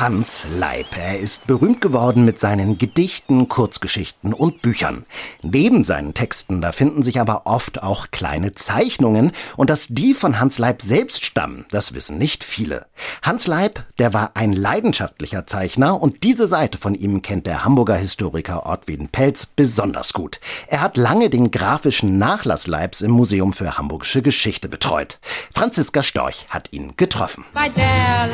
Hans 0.00 0.46
Leib. 0.48 0.96
Er 0.96 1.18
ist 1.18 1.46
berühmt 1.46 1.82
geworden 1.82 2.24
mit 2.24 2.40
seinen 2.40 2.78
Gedichten, 2.78 3.50
Kurzgeschichten 3.50 4.32
und 4.32 4.62
Büchern. 4.62 5.04
Neben 5.42 5.84
seinen 5.84 6.14
Texten, 6.14 6.62
da 6.62 6.72
finden 6.72 7.02
sich 7.02 7.20
aber 7.20 7.42
oft 7.44 7.82
auch 7.82 8.06
kleine 8.10 8.54
Zeichnungen. 8.54 9.32
Und 9.58 9.68
dass 9.68 9.88
die 9.88 10.14
von 10.14 10.40
Hans 10.40 10.56
Leib 10.56 10.80
selbst 10.80 11.26
stammen, 11.26 11.66
das 11.70 11.92
wissen 11.92 12.16
nicht 12.16 12.44
viele. 12.44 12.86
Hans 13.20 13.46
Leib, 13.46 13.84
der 13.98 14.14
war 14.14 14.30
ein 14.36 14.54
leidenschaftlicher 14.54 15.46
Zeichner 15.46 16.00
und 16.00 16.22
diese 16.22 16.46
Seite 16.46 16.78
von 16.78 16.94
ihm 16.94 17.20
kennt 17.20 17.46
der 17.46 17.62
Hamburger 17.66 17.96
Historiker 17.96 18.64
Ortwin 18.64 19.08
Pelz 19.08 19.44
besonders 19.44 20.14
gut. 20.14 20.40
Er 20.66 20.80
hat 20.80 20.96
lange 20.96 21.28
den 21.28 21.50
grafischen 21.50 22.16
Nachlass 22.16 22.66
Leibs 22.66 23.02
im 23.02 23.10
Museum 23.10 23.52
für 23.52 23.76
Hamburgische 23.76 24.22
Geschichte 24.22 24.70
betreut. 24.70 25.18
Franziska 25.54 26.02
Storch 26.02 26.46
hat 26.48 26.72
ihn 26.72 26.94
getroffen. 26.96 27.44
Bei 27.52 27.68
der 27.68 28.28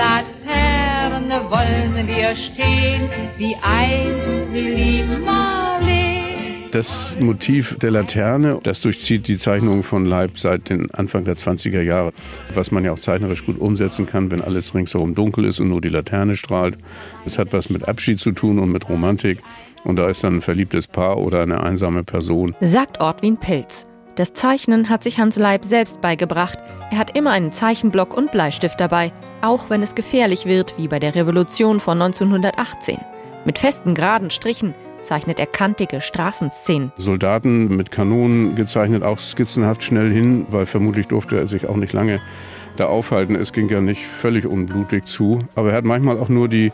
Laterne 1.06 1.50
wollen 1.50 2.06
wir 2.08 2.34
stehen, 2.34 3.08
wie 3.38 3.54
einst 3.62 4.52
Lili 4.52 5.04
Marleen. 5.24 6.64
Das 6.72 7.16
Motiv 7.20 7.78
der 7.78 7.92
Laterne, 7.92 8.58
das 8.64 8.80
durchzieht 8.80 9.28
die 9.28 9.38
Zeichnung 9.38 9.84
von 9.84 10.04
Leib 10.04 10.36
seit 10.36 10.68
den 10.68 10.90
Anfang 10.90 11.24
der 11.24 11.36
20er 11.36 11.80
Jahre, 11.80 12.12
was 12.54 12.72
man 12.72 12.84
ja 12.84 12.92
auch 12.92 12.98
zeichnerisch 12.98 13.46
gut 13.46 13.60
umsetzen 13.60 14.06
kann, 14.06 14.32
wenn 14.32 14.42
alles 14.42 14.74
ringsherum 14.74 15.14
dunkel 15.14 15.44
ist 15.44 15.60
und 15.60 15.68
nur 15.68 15.80
die 15.80 15.90
Laterne 15.90 16.36
strahlt. 16.36 16.76
Es 17.24 17.38
hat 17.38 17.52
was 17.52 17.70
mit 17.70 17.86
Abschied 17.86 18.18
zu 18.18 18.32
tun 18.32 18.58
und 18.58 18.72
mit 18.72 18.88
Romantik. 18.88 19.38
Und 19.84 20.00
da 20.00 20.08
ist 20.08 20.24
dann 20.24 20.38
ein 20.38 20.40
verliebtes 20.40 20.88
Paar 20.88 21.18
oder 21.18 21.42
eine 21.42 21.62
einsame 21.62 22.02
Person. 22.02 22.56
Sagt 22.60 23.00
Ortwin 23.00 23.36
Pilz. 23.36 23.86
Das 24.16 24.34
Zeichnen 24.34 24.88
hat 24.88 25.04
sich 25.04 25.20
Hans 25.20 25.36
Leib 25.36 25.64
selbst 25.64 26.00
beigebracht. 26.00 26.58
Er 26.90 26.98
hat 26.98 27.16
immer 27.16 27.30
einen 27.30 27.52
Zeichenblock 27.52 28.16
und 28.16 28.32
Bleistift 28.32 28.80
dabei, 28.80 29.12
auch 29.46 29.70
wenn 29.70 29.82
es 29.82 29.94
gefährlich 29.94 30.46
wird, 30.46 30.74
wie 30.76 30.88
bei 30.88 30.98
der 30.98 31.14
Revolution 31.14 31.78
von 31.80 32.02
1918. 32.02 32.98
Mit 33.44 33.58
festen 33.58 33.94
geraden 33.94 34.30
Strichen 34.30 34.74
zeichnet 35.02 35.38
er 35.38 35.46
kantige 35.46 36.00
Straßenszenen. 36.00 36.92
Soldaten 36.96 37.68
mit 37.76 37.92
Kanonen 37.92 38.56
gezeichnet, 38.56 39.04
auch 39.04 39.20
skizzenhaft 39.20 39.84
schnell 39.84 40.10
hin, 40.10 40.46
weil 40.50 40.66
vermutlich 40.66 41.06
durfte 41.06 41.36
er 41.36 41.46
sich 41.46 41.68
auch 41.68 41.76
nicht 41.76 41.92
lange 41.92 42.20
da 42.74 42.86
aufhalten. 42.86 43.36
Es 43.36 43.52
ging 43.52 43.68
ja 43.68 43.80
nicht 43.80 44.04
völlig 44.04 44.46
unblutig 44.46 45.06
zu. 45.06 45.44
Aber 45.54 45.70
er 45.70 45.76
hat 45.76 45.84
manchmal 45.84 46.18
auch 46.18 46.28
nur 46.28 46.48
die 46.48 46.72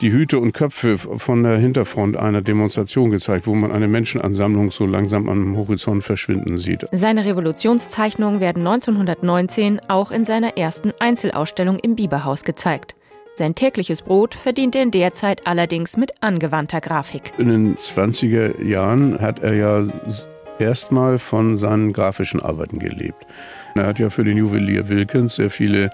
die 0.00 0.12
Hüte 0.12 0.38
und 0.38 0.52
Köpfe 0.52 0.98
von 0.98 1.42
der 1.42 1.58
Hinterfront 1.58 2.16
einer 2.16 2.40
Demonstration 2.40 3.10
gezeigt, 3.10 3.46
wo 3.46 3.54
man 3.54 3.70
eine 3.72 3.88
Menschenansammlung 3.88 4.70
so 4.70 4.86
langsam 4.86 5.28
am 5.28 5.56
Horizont 5.56 6.04
verschwinden 6.04 6.58
sieht. 6.58 6.86
Seine 6.92 7.24
Revolutionszeichnungen 7.24 8.40
werden 8.40 8.66
1919 8.66 9.80
auch 9.88 10.10
in 10.10 10.24
seiner 10.24 10.56
ersten 10.56 10.92
Einzelausstellung 10.98 11.78
im 11.78 11.96
Bieberhaus 11.96 12.44
gezeigt. 12.44 12.94
Sein 13.34 13.54
tägliches 13.54 14.02
Brot 14.02 14.34
verdient 14.34 14.74
er 14.74 14.82
in 14.82 14.90
der 14.90 15.14
Zeit 15.14 15.46
allerdings 15.46 15.96
mit 15.96 16.22
angewandter 16.22 16.80
Grafik. 16.80 17.32
In 17.38 17.48
den 17.48 17.76
20er 17.76 18.62
Jahren 18.62 19.20
hat 19.20 19.40
er 19.40 19.54
ja 19.54 19.84
erstmal 20.58 21.18
von 21.18 21.56
seinen 21.56 21.92
grafischen 21.92 22.42
Arbeiten 22.42 22.78
gelebt. 22.78 23.26
Er 23.74 23.86
hat 23.86 23.98
ja 23.98 24.10
für 24.10 24.24
den 24.24 24.36
Juwelier 24.36 24.88
Wilkins 24.88 25.36
sehr 25.36 25.50
viele 25.50 25.90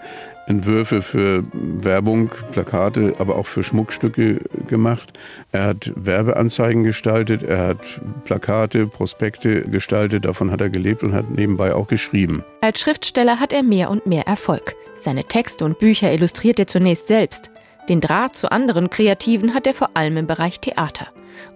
Entwürfe 0.47 1.03
für 1.03 1.45
Werbung, 1.53 2.31
Plakate, 2.53 3.15
aber 3.19 3.37
auch 3.37 3.47
für 3.47 3.65
Schmuckstücke 3.65 4.41
gemacht. 4.69 5.13
Er 5.53 5.65
hat 5.65 5.93
Werbeanzeigen 5.97 6.85
gestaltet, 6.85 7.43
er 7.43 7.67
hat 7.69 8.01
Plakate, 8.25 8.87
Prospekte 8.87 9.63
gestaltet, 9.63 10.25
davon 10.25 10.51
hat 10.51 10.61
er 10.61 10.71
gelebt 10.71 11.03
und 11.03 11.15
hat 11.15 11.31
nebenbei 11.31 11.75
auch 11.75 11.89
geschrieben. 11.89 12.45
Als 12.61 12.81
Schriftsteller 12.81 13.41
hat 13.41 13.53
er 13.53 13.65
mehr 13.65 13.91
und 13.91 14.07
mehr 14.07 14.27
Erfolg. 14.27 14.77
Seine 15.01 15.25
Texte 15.25 15.65
und 15.65 15.79
Bücher 15.79 16.13
illustriert 16.13 16.59
er 16.59 16.67
zunächst 16.67 17.09
selbst. 17.09 17.51
Den 17.89 18.01
Draht 18.01 18.37
zu 18.37 18.51
anderen 18.51 18.91
Kreativen 18.91 19.55
hat 19.55 19.67
er 19.67 19.75
vor 19.75 19.91
allem 19.95 20.17
im 20.17 20.27
Bereich 20.27 20.61
Theater. 20.61 21.07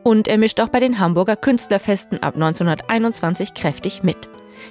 Und 0.02 0.28
er 0.28 0.38
mischt 0.38 0.60
auch 0.60 0.68
bei 0.68 0.80
den 0.80 0.98
Hamburger 0.98 1.36
Künstlerfesten 1.36 2.22
ab 2.22 2.34
1921 2.34 3.54
kräftig 3.54 4.02
mit. 4.02 4.28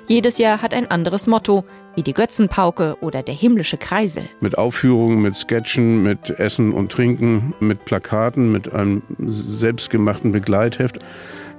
Jedes 0.07 0.37
Jahr 0.37 0.61
hat 0.61 0.73
ein 0.73 0.89
anderes 0.89 1.27
Motto, 1.27 1.65
wie 1.99 2.03
die 2.03 2.13
Götzenpauke 2.13 2.95
oder 3.01 3.23
der 3.23 3.35
himmlische 3.35 3.75
Kreisel. 3.75 4.23
Mit 4.39 4.57
Aufführungen, 4.57 5.21
mit 5.21 5.35
Sketchen, 5.35 6.01
mit 6.01 6.29
Essen 6.39 6.71
und 6.71 6.93
Trinken, 6.93 7.53
mit 7.59 7.83
Plakaten, 7.83 8.53
mit 8.53 8.71
einem 8.71 9.01
selbstgemachten 9.27 10.31
Begleitheft. 10.31 10.99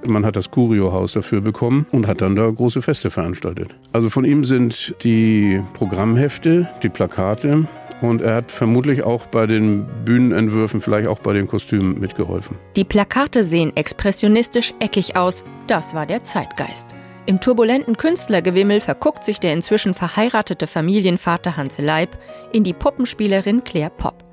Man 0.07 0.25
hat 0.25 0.35
das 0.35 0.49
Curio-Haus 0.49 1.13
dafür 1.13 1.41
bekommen 1.41 1.85
und 1.91 2.07
hat 2.07 2.21
dann 2.21 2.35
da 2.35 2.49
große 2.49 2.81
Feste 2.81 3.11
veranstaltet. 3.11 3.75
Also 3.93 4.09
von 4.09 4.25
ihm 4.25 4.43
sind 4.43 4.95
die 5.03 5.61
Programmhefte, 5.73 6.67
die 6.81 6.89
Plakate, 6.89 7.67
und 8.01 8.21
er 8.21 8.33
hat 8.33 8.51
vermutlich 8.51 9.03
auch 9.03 9.27
bei 9.27 9.45
den 9.45 9.85
Bühnenentwürfen, 10.05 10.81
vielleicht 10.81 11.07
auch 11.07 11.19
bei 11.19 11.33
den 11.33 11.45
Kostümen 11.45 11.99
mitgeholfen. 11.99 12.57
Die 12.75 12.83
Plakate 12.83 13.43
sehen 13.43 13.77
expressionistisch 13.77 14.73
eckig 14.79 15.15
aus. 15.15 15.45
Das 15.67 15.93
war 15.93 16.07
der 16.07 16.23
Zeitgeist. 16.23 16.95
Im 17.27 17.39
turbulenten 17.39 17.97
Künstlergewimmel 17.97 18.81
verguckt 18.81 19.23
sich 19.23 19.39
der 19.39 19.53
inzwischen 19.53 19.93
verheiratete 19.93 20.65
Familienvater 20.65 21.55
Hans 21.55 21.77
Leib 21.77 22.17
in 22.51 22.63
die 22.63 22.73
Puppenspielerin 22.73 23.63
Claire 23.63 23.91
Popp. 23.91 24.23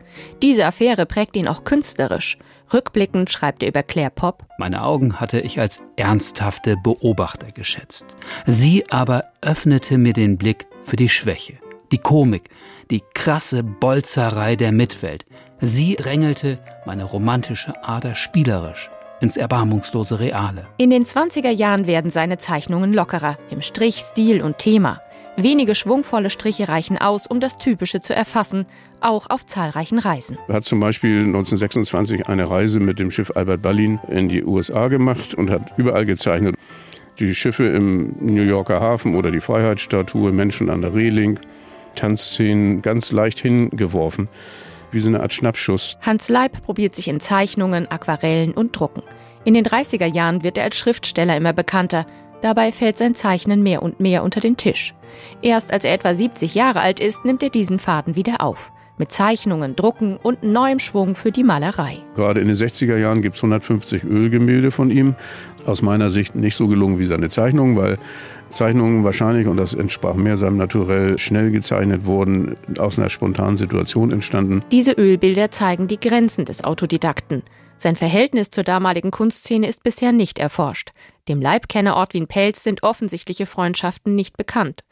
Diese 0.41 0.65
Affäre 0.65 1.05
prägt 1.05 1.37
ihn 1.37 1.49
auch 1.49 1.65
künstlerisch. 1.65 2.39
Rückblickend 2.73 3.31
schreibt 3.31 3.63
er 3.63 3.69
über 3.69 3.83
Claire 3.83 4.11
Popp. 4.11 4.47
Meine 4.59 4.85
Augen 4.85 5.21
hatte 5.21 5.41
ich 5.41 5.61
als 5.61 5.83
ernsthafte 5.97 6.77
Beobachter 6.77 7.53
geschätzt. 7.53 8.17
Sie 8.47 8.85
aber 8.91 9.25
öffnete 9.43 9.99
mir 9.99 10.15
den 10.15 10.39
Blick 10.39 10.67
für 10.83 10.97
die 10.97 11.11
Schwäche, 11.11 11.55
die 11.93 11.99
Komik, 11.99 12.49
die 12.91 13.03
krasse 13.15 13.63
Bolzerei 13.63 14.57
der 14.57 14.73
Mitwelt. 14.73 15.27
Sie 15.61 15.95
drängelte 15.97 16.59
meine 16.87 17.05
romantische 17.05 17.85
Ader 17.85 18.15
spielerisch 18.15 18.91
ins 19.21 19.37
erbarmungslose 19.37 20.21
Reale. 20.21 20.67
In 20.77 20.91
den 20.91 21.05
20er 21.05 21.51
Jahren 21.51 21.87
werden 21.87 22.11
seine 22.11 22.39
Zeichnungen 22.39 22.93
lockerer, 22.93 23.39
im 23.51 23.63
Strich, 23.63 23.97
Stil 23.97 24.43
und 24.43 24.59
Thema. 24.59 25.01
Wenige 25.37 25.77
schwungvolle 25.77 26.31
Striche 26.31 26.69
reichen 26.69 26.99
aus, 26.99 27.27
um 27.27 27.39
das 27.39 27.57
Typische 27.59 28.01
zu 28.01 28.15
erfassen, 28.15 28.67
auch 29.01 29.31
auf 29.31 29.47
zahlreichen 29.47 30.01
Reisen. 30.01 30.37
Er 30.49 30.57
hat 30.57 30.65
zum 30.65 30.81
Beispiel 30.81 31.21
1926 31.21 32.27
eine 32.27 32.51
Reise 32.51 32.81
mit 32.81 32.99
dem 32.99 33.13
Schiff 33.13 33.31
Albert 33.37 33.63
Ballin 33.63 34.01
in 34.09 34.29
die 34.29 34.43
USA 34.43 34.89
gemacht 34.89 35.35
und 35.35 35.51
hat 35.51 35.73
überall 35.77 36.07
gezeichnet. 36.07 36.57
Die 37.21 37.35
Schiffe 37.35 37.67
im 37.67 38.17
New 38.21 38.43
Yorker 38.43 38.81
Hafen 38.81 39.15
oder 39.15 39.31
die 39.31 39.41
Freiheitsstatue, 39.41 40.33
Menschen 40.33 40.71
an 40.71 40.83
der 40.83 40.95
Reling, 40.95 41.39
Tanzszenen 41.95 42.83
ganz 42.83 43.13
leicht 43.13 43.39
hingeworfen 43.39 44.29
wie 44.91 45.01
so 45.01 45.09
eine 45.09 45.21
Art 45.21 45.33
Schnappschuss. 45.33 45.97
Hans 46.03 46.29
Leib 46.29 46.63
probiert 46.63 46.95
sich 46.95 47.09
in 47.09 47.21
Zeichnungen, 47.21 47.91
Aquarellen 47.91 48.53
und 48.53 48.79
Drucken. 48.79 49.03
In 49.45 49.55
den 49.55 49.65
30er 49.65 50.07
Jahren 50.07 50.43
wird 50.43 50.59
er 50.59 50.65
als 50.65 50.77
Schriftsteller 50.77 51.37
immer 51.37 51.53
bekannter. 51.53 52.07
Dabei 52.43 52.73
fällt 52.73 52.99
sein 52.99 53.15
Zeichnen 53.15 53.63
mehr 53.63 53.83
und 53.83 54.01
mehr 54.01 54.23
unter 54.23 54.41
den 54.41 54.57
Tisch. 54.57 54.95
Erst 55.43 55.73
als 55.73 55.85
er 55.85 55.95
etwa 55.95 56.15
70 56.15 56.55
Jahre 56.55 56.81
alt 56.81 57.01
ist, 57.01 57.25
nimmt 57.25 57.43
er 57.43 57.51
diesen 57.51 57.79
Faden 57.79 58.17
wieder 58.17 58.41
auf. 58.41 58.73
Mit 58.99 59.13
Zeichnungen, 59.13 59.77
Drucken 59.77 60.17
und 60.17 60.43
neuem 60.43 60.81
Schwung 60.81 61.15
für 61.15 61.31
die 61.31 61.45
Malerei. 61.45 61.99
Gerade 62.17 62.41
in 62.41 62.49
den 62.49 62.57
60er 62.57 62.97
Jahren 62.97 63.23
gibt 63.23 63.37
es 63.37 63.43
150 63.43 64.03
Ölgemälde 64.03 64.73
von 64.73 64.91
ihm. 64.91 65.15
Aus 65.67 65.83
meiner 65.83 66.11
Sicht 66.11 66.35
nicht 66.35 66.57
so 66.57 66.67
gelungen 66.67 66.99
wie 66.99 67.07
seine 67.07 67.29
Zeichnungen, 67.29 67.77
weil 67.77 67.99
Zeichnungen 68.51 69.05
wahrscheinlich, 69.05 69.47
und 69.47 69.57
das 69.57 69.75
entsprach 69.75 70.15
mehr 70.15 70.37
seinem 70.37 70.57
Naturell, 70.57 71.19
schnell 71.19 71.51
gezeichnet 71.51 72.05
wurden, 72.07 72.57
aus 72.79 72.99
einer 72.99 73.11
spontanen 73.11 73.57
Situation 73.57 74.11
entstanden. 74.11 74.63
Diese 74.73 74.93
Ölbilder 74.93 75.51
zeigen 75.51 75.89
die 75.89 76.01
Grenzen 76.01 76.45
des 76.45 76.65
Autodidakten. 76.65 77.43
Sein 77.77 77.95
Verhältnis 77.95 78.51
zur 78.51 78.65
damaligen 78.65 79.13
Kunstszene 79.13 79.69
ist 79.69 79.85
bisher 79.85 80.11
nicht 80.13 80.41
erforscht. 80.41 80.91
Dem 81.29 81.41
Leibkenner 81.41 81.95
Ortwin 81.95 82.27
Pelz 82.27 82.65
sind 82.65 82.83
offensichtliche 82.83 83.47
Freundschaften 83.47 84.17
nicht 84.17 84.37
bekannt. 84.37 84.83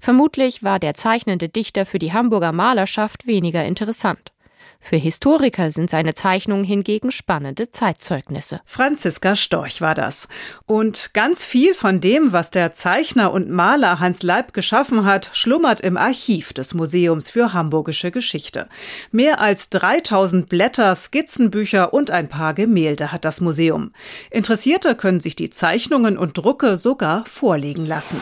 Vermutlich 0.00 0.62
war 0.62 0.78
der 0.78 0.94
zeichnende 0.94 1.50
Dichter 1.50 1.84
für 1.84 1.98
die 1.98 2.14
Hamburger 2.14 2.52
Malerschaft 2.52 3.26
weniger 3.26 3.64
interessant. 3.64 4.32
Für 4.80 4.96
Historiker 4.96 5.70
sind 5.70 5.90
seine 5.90 6.14
Zeichnungen 6.14 6.64
hingegen 6.64 7.12
spannende 7.12 7.70
Zeitzeugnisse. 7.70 8.60
Franziska 8.64 9.36
Storch 9.36 9.80
war 9.80 9.94
das. 9.94 10.26
Und 10.66 11.10
ganz 11.12 11.44
viel 11.44 11.74
von 11.74 12.00
dem, 12.00 12.32
was 12.32 12.50
der 12.50 12.72
Zeichner 12.72 13.32
und 13.32 13.50
Maler 13.50 14.00
Hans 14.00 14.22
Leib 14.22 14.52
geschaffen 14.52 15.04
hat, 15.04 15.30
schlummert 15.32 15.80
im 15.80 15.96
Archiv 15.96 16.52
des 16.52 16.74
Museums 16.74 17.30
für 17.30 17.52
Hamburgische 17.52 18.10
Geschichte. 18.10 18.68
Mehr 19.12 19.40
als 19.40 19.70
3000 19.70 20.48
Blätter, 20.48 20.94
Skizzenbücher 20.96 21.92
und 21.92 22.10
ein 22.10 22.28
paar 22.28 22.54
Gemälde 22.54 23.12
hat 23.12 23.24
das 23.24 23.40
Museum. 23.40 23.92
Interessierte 24.30 24.96
können 24.96 25.20
sich 25.20 25.36
die 25.36 25.50
Zeichnungen 25.50 26.16
und 26.16 26.38
Drucke 26.38 26.76
sogar 26.76 27.24
vorlegen 27.26 27.86
lassen. 27.86 28.20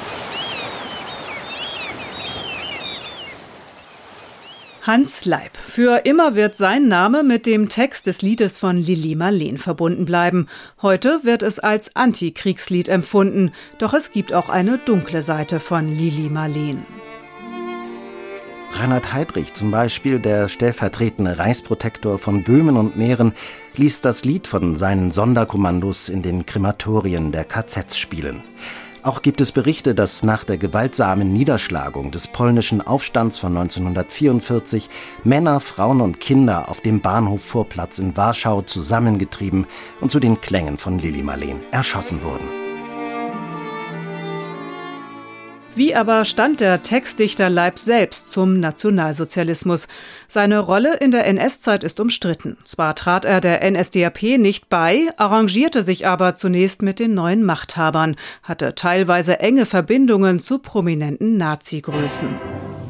Hans 4.88 5.26
Leib. 5.26 5.50
Für 5.66 6.06
immer 6.06 6.34
wird 6.34 6.56
sein 6.56 6.88
Name 6.88 7.22
mit 7.22 7.44
dem 7.44 7.68
Text 7.68 8.06
des 8.06 8.22
Liedes 8.22 8.56
von 8.56 8.78
Lili 8.78 9.16
Marleen 9.16 9.58
verbunden 9.58 10.06
bleiben. 10.06 10.46
Heute 10.80 11.20
wird 11.24 11.42
es 11.42 11.58
als 11.58 11.94
Antikriegslied 11.94 12.88
empfunden, 12.88 13.52
doch 13.76 13.92
es 13.92 14.12
gibt 14.12 14.32
auch 14.32 14.48
eine 14.48 14.78
dunkle 14.78 15.20
Seite 15.20 15.60
von 15.60 15.94
Lili 15.94 16.30
Marleen. 16.30 16.86
Reinhard 18.70 19.12
Heydrich 19.12 19.52
zum 19.52 19.70
Beispiel, 19.70 20.20
der 20.20 20.48
stellvertretende 20.48 21.38
Reichsprotektor 21.38 22.18
von 22.18 22.42
Böhmen 22.42 22.78
und 22.78 22.96
Mähren, 22.96 23.34
ließ 23.76 24.00
das 24.00 24.24
Lied 24.24 24.46
von 24.46 24.74
seinen 24.74 25.10
Sonderkommandos 25.10 26.08
in 26.08 26.22
den 26.22 26.46
Krematorien 26.46 27.30
der 27.30 27.44
KZs 27.44 27.98
spielen. 27.98 28.42
Auch 29.08 29.22
gibt 29.22 29.40
es 29.40 29.52
Berichte, 29.52 29.94
dass 29.94 30.22
nach 30.22 30.44
der 30.44 30.58
gewaltsamen 30.58 31.32
Niederschlagung 31.32 32.10
des 32.10 32.26
polnischen 32.26 32.86
Aufstands 32.86 33.38
von 33.38 33.56
1944 33.56 34.90
Männer, 35.24 35.60
Frauen 35.60 36.02
und 36.02 36.20
Kinder 36.20 36.68
auf 36.68 36.82
dem 36.82 37.00
Bahnhofvorplatz 37.00 38.00
in 38.00 38.18
Warschau 38.18 38.60
zusammengetrieben 38.60 39.66
und 40.02 40.10
zu 40.10 40.20
den 40.20 40.42
Klängen 40.42 40.76
von 40.76 40.98
Lili 40.98 41.22
Marleen 41.22 41.60
erschossen 41.70 42.22
wurden. 42.22 42.57
Wie 45.78 45.94
aber 45.94 46.24
stand 46.24 46.58
der 46.58 46.82
Textdichter 46.82 47.48
Leib 47.48 47.78
selbst 47.78 48.32
zum 48.32 48.58
Nationalsozialismus? 48.58 49.86
Seine 50.26 50.58
Rolle 50.58 50.96
in 50.96 51.12
der 51.12 51.24
NS-Zeit 51.24 51.84
ist 51.84 52.00
umstritten. 52.00 52.56
Zwar 52.64 52.96
trat 52.96 53.24
er 53.24 53.40
der 53.40 53.62
NSDAP 53.70 54.38
nicht 54.38 54.68
bei, 54.68 55.02
arrangierte 55.18 55.84
sich 55.84 56.04
aber 56.04 56.34
zunächst 56.34 56.82
mit 56.82 56.98
den 56.98 57.14
neuen 57.14 57.44
Machthabern, 57.44 58.16
hatte 58.42 58.74
teilweise 58.74 59.38
enge 59.38 59.66
Verbindungen 59.66 60.40
zu 60.40 60.58
prominenten 60.58 61.36
Nazi-Größen. 61.36 62.28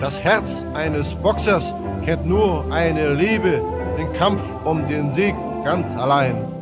Das 0.00 0.14
Herz 0.14 0.46
eines 0.72 1.14
Boxers 1.16 1.64
kennt 2.06 2.24
nur 2.24 2.72
eine 2.72 3.12
Liebe, 3.12 3.60
den 3.98 4.10
Kampf 4.14 4.40
um 4.64 4.88
den 4.88 5.14
Sieg 5.14 5.34
ganz 5.62 5.86
allein. 5.98 6.57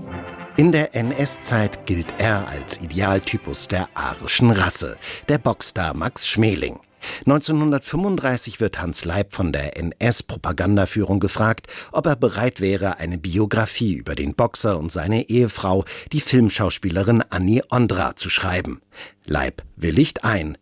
In 0.58 0.72
der 0.72 0.94
NS-Zeit 0.94 1.84
gilt 1.84 2.14
er 2.16 2.48
als 2.48 2.80
Idealtypus 2.80 3.68
der 3.68 3.90
arischen 3.92 4.50
Rasse, 4.50 4.96
der 5.28 5.36
Boxstar 5.36 5.92
Max 5.92 6.26
Schmeling. 6.26 6.80
1935 7.26 8.58
wird 8.58 8.80
Hans 8.80 9.04
Leib 9.04 9.34
von 9.34 9.52
der 9.52 9.76
NS-Propagandaführung 9.76 11.20
gefragt, 11.20 11.66
ob 11.92 12.06
er 12.06 12.16
bereit 12.16 12.62
wäre, 12.62 12.96
eine 12.96 13.18
Biografie 13.18 13.92
über 13.92 14.14
den 14.14 14.34
Boxer 14.34 14.78
und 14.78 14.90
seine 14.90 15.28
Ehefrau, 15.28 15.84
die 16.12 16.22
Filmschauspielerin 16.22 17.22
Annie 17.28 17.62
Ondra, 17.68 18.16
zu 18.16 18.30
schreiben. 18.30 18.80
Leib 19.26 19.62
willigt 19.76 20.24
ein, 20.24 20.56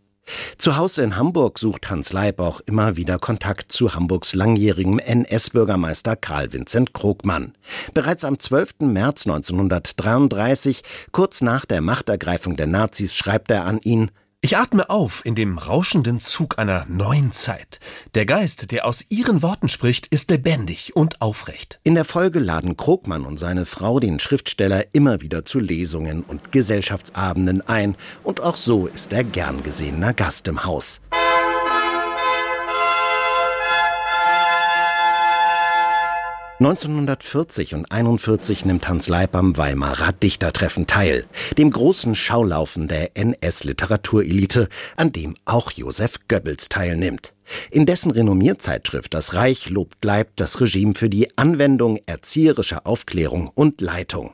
zu 0.57 0.77
Hause 0.77 1.03
in 1.03 1.15
Hamburg 1.15 1.59
sucht 1.59 1.89
Hans 1.89 2.11
Leib 2.11 2.39
auch 2.39 2.61
immer 2.61 2.97
wieder 2.97 3.19
Kontakt 3.19 3.71
zu 3.71 3.93
Hamburgs 3.93 4.33
langjährigem 4.33 4.99
NS-Bürgermeister 4.99 6.15
Karl 6.15 6.53
Vincent 6.53 6.93
Krogmann. 6.93 7.53
Bereits 7.93 8.23
am 8.23 8.39
12. 8.39 8.81
März 8.81 9.27
1933, 9.27 10.83
kurz 11.11 11.41
nach 11.41 11.65
der 11.65 11.81
Machtergreifung 11.81 12.55
der 12.55 12.67
Nazis, 12.67 13.15
schreibt 13.15 13.51
er 13.51 13.65
an 13.65 13.79
ihn 13.83 14.11
ich 14.45 14.57
atme 14.57 14.91
auf 14.91 15.25
in 15.25 15.33
dem 15.33 15.57
rauschenden 15.57 16.19
Zug 16.19 16.59
einer 16.59 16.85
neuen 16.87 17.31
Zeit. 17.31 17.79
Der 18.13 18.27
Geist, 18.27 18.71
der 18.71 18.85
aus 18.85 19.03
Ihren 19.09 19.41
Worten 19.41 19.69
spricht, 19.69 20.05
ist 20.05 20.29
lebendig 20.29 20.95
und 20.95 21.19
aufrecht. 21.19 21.79
In 21.81 21.95
der 21.95 22.05
Folge 22.05 22.37
laden 22.37 22.77
Krogmann 22.77 23.25
und 23.25 23.39
seine 23.39 23.65
Frau 23.65 23.99
den 23.99 24.19
Schriftsteller 24.19 24.85
immer 24.93 25.21
wieder 25.21 25.45
zu 25.45 25.57
Lesungen 25.57 26.21
und 26.21 26.51
Gesellschaftsabenden 26.51 27.67
ein. 27.67 27.97
Und 28.23 28.41
auch 28.41 28.57
so 28.57 28.85
ist 28.85 29.13
er 29.13 29.23
gern 29.23 29.63
gesehener 29.63 30.13
Gast 30.13 30.47
im 30.47 30.63
Haus. 30.63 31.01
1940 36.57 37.73
und 37.73 37.91
41 37.91 38.63
nimmt 38.63 38.87
Hans 38.87 39.09
Leib 39.09 39.35
am 39.35 39.57
Weimarer 39.57 40.13
Dichtertreffen 40.13 40.87
teil, 40.87 41.25
dem 41.57 41.69
großen 41.69 42.15
Schaulaufen 42.15 42.87
der 42.87 43.17
NS-Literaturelite, 43.17 44.69
an 44.95 45.11
dem 45.11 45.35
auch 45.43 45.71
Josef 45.71 46.15
Goebbels 46.29 46.69
teilnimmt. 46.69 47.33
In 47.71 47.85
dessen 47.85 48.09
Renommierzeitschrift 48.09 49.13
Das 49.13 49.33
Reich 49.33 49.69
lobt 49.69 50.05
Leib 50.05 50.29
das 50.37 50.61
Regime 50.61 50.95
für 50.95 51.09
die 51.09 51.37
Anwendung 51.37 51.99
erzieherischer 52.05 52.87
Aufklärung 52.87 53.51
und 53.53 53.81
Leitung. 53.81 54.33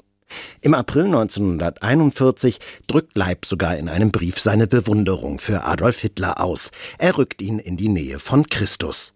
Im 0.62 0.76
April 0.76 1.06
1941 1.06 2.60
drückt 2.86 3.18
Leib 3.18 3.48
sogar 3.48 3.78
in 3.78 3.90
einem 3.90 4.12
Brief 4.12 4.40
seine 4.40 4.68
Bewunderung 4.68 5.40
für 5.40 5.64
Adolf 5.64 5.98
Hitler 6.02 6.40
aus. 6.40 6.70
Er 7.00 7.18
rückt 7.18 7.42
ihn 7.42 7.58
in 7.58 7.78
die 7.78 7.90
Nähe 7.90 8.20
von 8.20 8.46
Christus. 8.46 9.16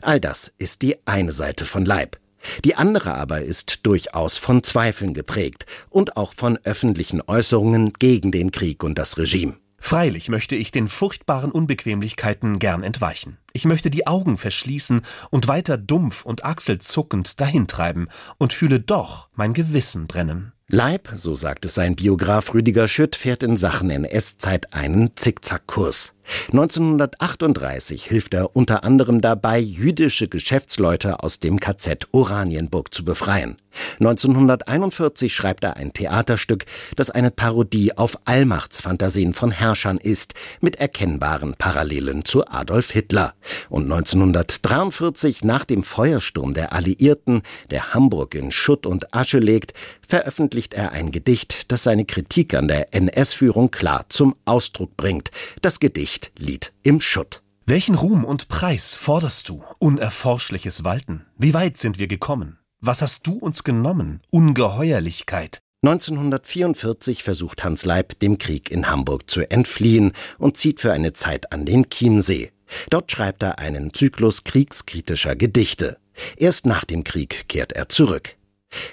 All 0.00 0.20
das 0.20 0.52
ist 0.58 0.82
die 0.82 0.96
eine 1.06 1.32
Seite 1.32 1.64
von 1.64 1.84
Leib. 1.84 2.18
Die 2.64 2.76
andere 2.76 3.14
aber 3.14 3.42
ist 3.42 3.86
durchaus 3.86 4.36
von 4.36 4.62
Zweifeln 4.62 5.14
geprägt 5.14 5.66
und 5.90 6.16
auch 6.16 6.32
von 6.32 6.58
öffentlichen 6.64 7.22
Äußerungen 7.26 7.92
gegen 7.94 8.32
den 8.32 8.50
Krieg 8.50 8.82
und 8.82 8.98
das 8.98 9.18
Regime. 9.18 9.56
Freilich 9.78 10.28
möchte 10.28 10.56
ich 10.56 10.72
den 10.72 10.88
furchtbaren 10.88 11.52
Unbequemlichkeiten 11.52 12.58
gern 12.58 12.82
entweichen. 12.82 13.38
Ich 13.52 13.66
möchte 13.66 13.88
die 13.88 14.06
Augen 14.06 14.36
verschließen 14.36 15.02
und 15.30 15.48
weiter 15.48 15.78
dumpf 15.78 16.24
und 16.24 16.44
achselzuckend 16.44 17.40
dahintreiben 17.40 18.08
und 18.38 18.52
fühle 18.52 18.80
doch 18.80 19.28
mein 19.36 19.52
Gewissen 19.52 20.08
brennen. 20.08 20.52
Leib, 20.68 21.12
so 21.14 21.36
sagt 21.36 21.64
es 21.64 21.74
sein 21.74 21.94
Biograf 21.94 22.52
Rüdiger 22.52 22.88
Schütt, 22.88 23.14
fährt 23.14 23.44
in 23.44 23.56
Sachen 23.56 23.90
NS-Zeit 23.90 24.74
einen 24.74 25.16
Zickzackkurs. 25.16 26.15
1938 26.52 28.04
hilft 28.04 28.34
er 28.34 28.56
unter 28.56 28.84
anderem 28.84 29.20
dabei, 29.20 29.58
jüdische 29.58 30.28
Geschäftsleute 30.28 31.22
aus 31.22 31.40
dem 31.40 31.60
KZ 31.60 32.08
Oranienburg 32.12 32.92
zu 32.92 33.04
befreien. 33.04 33.56
1941 34.00 35.34
schreibt 35.34 35.64
er 35.64 35.76
ein 35.76 35.92
Theaterstück, 35.92 36.64
das 36.96 37.10
eine 37.10 37.30
Parodie 37.30 37.96
auf 37.96 38.18
Allmachtsfantasien 38.24 39.34
von 39.34 39.50
Herrschern 39.50 39.98
ist, 39.98 40.34
mit 40.60 40.76
erkennbaren 40.76 41.54
Parallelen 41.54 42.24
zu 42.24 42.46
Adolf 42.46 42.90
Hitler. 42.90 43.34
Und 43.68 43.84
1943, 43.84 45.44
nach 45.44 45.64
dem 45.64 45.82
Feuersturm 45.82 46.54
der 46.54 46.72
Alliierten, 46.72 47.42
der 47.70 47.92
Hamburg 47.92 48.34
in 48.34 48.50
Schutt 48.50 48.86
und 48.86 49.14
Asche 49.14 49.38
legt, 49.38 49.74
veröffentlicht 50.06 50.74
er 50.74 50.92
ein 50.92 51.10
Gedicht, 51.10 51.70
das 51.70 51.82
seine 51.82 52.04
Kritik 52.04 52.54
an 52.54 52.68
der 52.68 52.94
NS-Führung 52.94 53.70
klar 53.70 54.06
zum 54.08 54.34
Ausdruck 54.44 54.96
bringt. 54.96 55.30
Das 55.62 55.80
Gedicht 55.80 56.15
Lied 56.38 56.72
im 56.82 57.00
Schutt. 57.00 57.42
Welchen 57.66 57.94
Ruhm 57.94 58.24
und 58.24 58.48
Preis 58.48 58.94
forderst 58.94 59.48
du, 59.48 59.64
unerforschliches 59.78 60.84
Walten? 60.84 61.26
Wie 61.36 61.54
weit 61.54 61.76
sind 61.76 61.98
wir 61.98 62.06
gekommen? 62.06 62.58
Was 62.80 63.02
hast 63.02 63.26
du 63.26 63.38
uns 63.38 63.64
genommen? 63.64 64.20
Ungeheuerlichkeit. 64.30 65.60
1944 65.82 67.22
versucht 67.22 67.64
Hans 67.64 67.84
Leib, 67.84 68.18
dem 68.20 68.38
Krieg 68.38 68.70
in 68.70 68.88
Hamburg 68.88 69.30
zu 69.30 69.50
entfliehen 69.50 70.12
und 70.38 70.56
zieht 70.56 70.80
für 70.80 70.92
eine 70.92 71.12
Zeit 71.12 71.52
an 71.52 71.64
den 71.64 71.90
Chiemsee. 71.90 72.50
Dort 72.90 73.10
schreibt 73.12 73.42
er 73.42 73.58
einen 73.58 73.92
Zyklus 73.92 74.44
kriegskritischer 74.44 75.36
Gedichte. 75.36 75.98
Erst 76.36 76.66
nach 76.66 76.84
dem 76.84 77.04
Krieg 77.04 77.48
kehrt 77.48 77.72
er 77.72 77.88
zurück. 77.88 78.36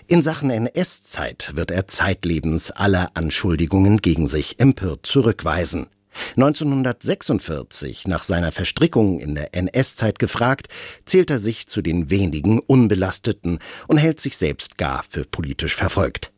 In 0.07 0.21
Sachen 0.21 0.49
NS-Zeit 0.49 1.51
wird 1.55 1.71
er 1.71 1.87
zeitlebens 1.87 2.71
alle 2.71 3.15
Anschuldigungen 3.15 3.97
gegen 3.97 4.27
sich 4.27 4.59
empört 4.59 5.05
zurückweisen. 5.05 5.87
1946, 6.35 8.07
nach 8.07 8.23
seiner 8.23 8.51
Verstrickung 8.51 9.19
in 9.19 9.35
der 9.35 9.53
NS-Zeit 9.53 10.19
gefragt, 10.19 10.67
zählt 11.05 11.29
er 11.29 11.39
sich 11.39 11.67
zu 11.67 11.81
den 11.81 12.09
wenigen 12.09 12.59
Unbelasteten 12.59 13.59
und 13.87 13.97
hält 13.97 14.19
sich 14.19 14.37
selbst 14.37 14.77
gar 14.77 15.03
für 15.09 15.25
politisch 15.25 15.75
verfolgt. 15.75 16.31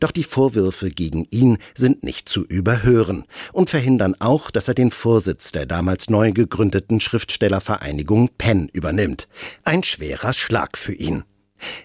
Doch 0.00 0.10
die 0.10 0.24
Vorwürfe 0.24 0.90
gegen 0.90 1.26
ihn 1.30 1.58
sind 1.74 2.02
nicht 2.02 2.28
zu 2.28 2.44
überhören 2.44 3.24
und 3.52 3.70
verhindern 3.70 4.14
auch, 4.18 4.50
dass 4.50 4.68
er 4.68 4.74
den 4.74 4.90
Vorsitz 4.90 5.52
der 5.52 5.66
damals 5.66 6.08
neu 6.08 6.32
gegründeten 6.32 7.00
Schriftstellervereinigung 7.00 8.30
Penn 8.38 8.68
übernimmt. 8.72 9.28
Ein 9.64 9.82
schwerer 9.82 10.32
Schlag 10.32 10.78
für 10.78 10.94
ihn. 10.94 11.24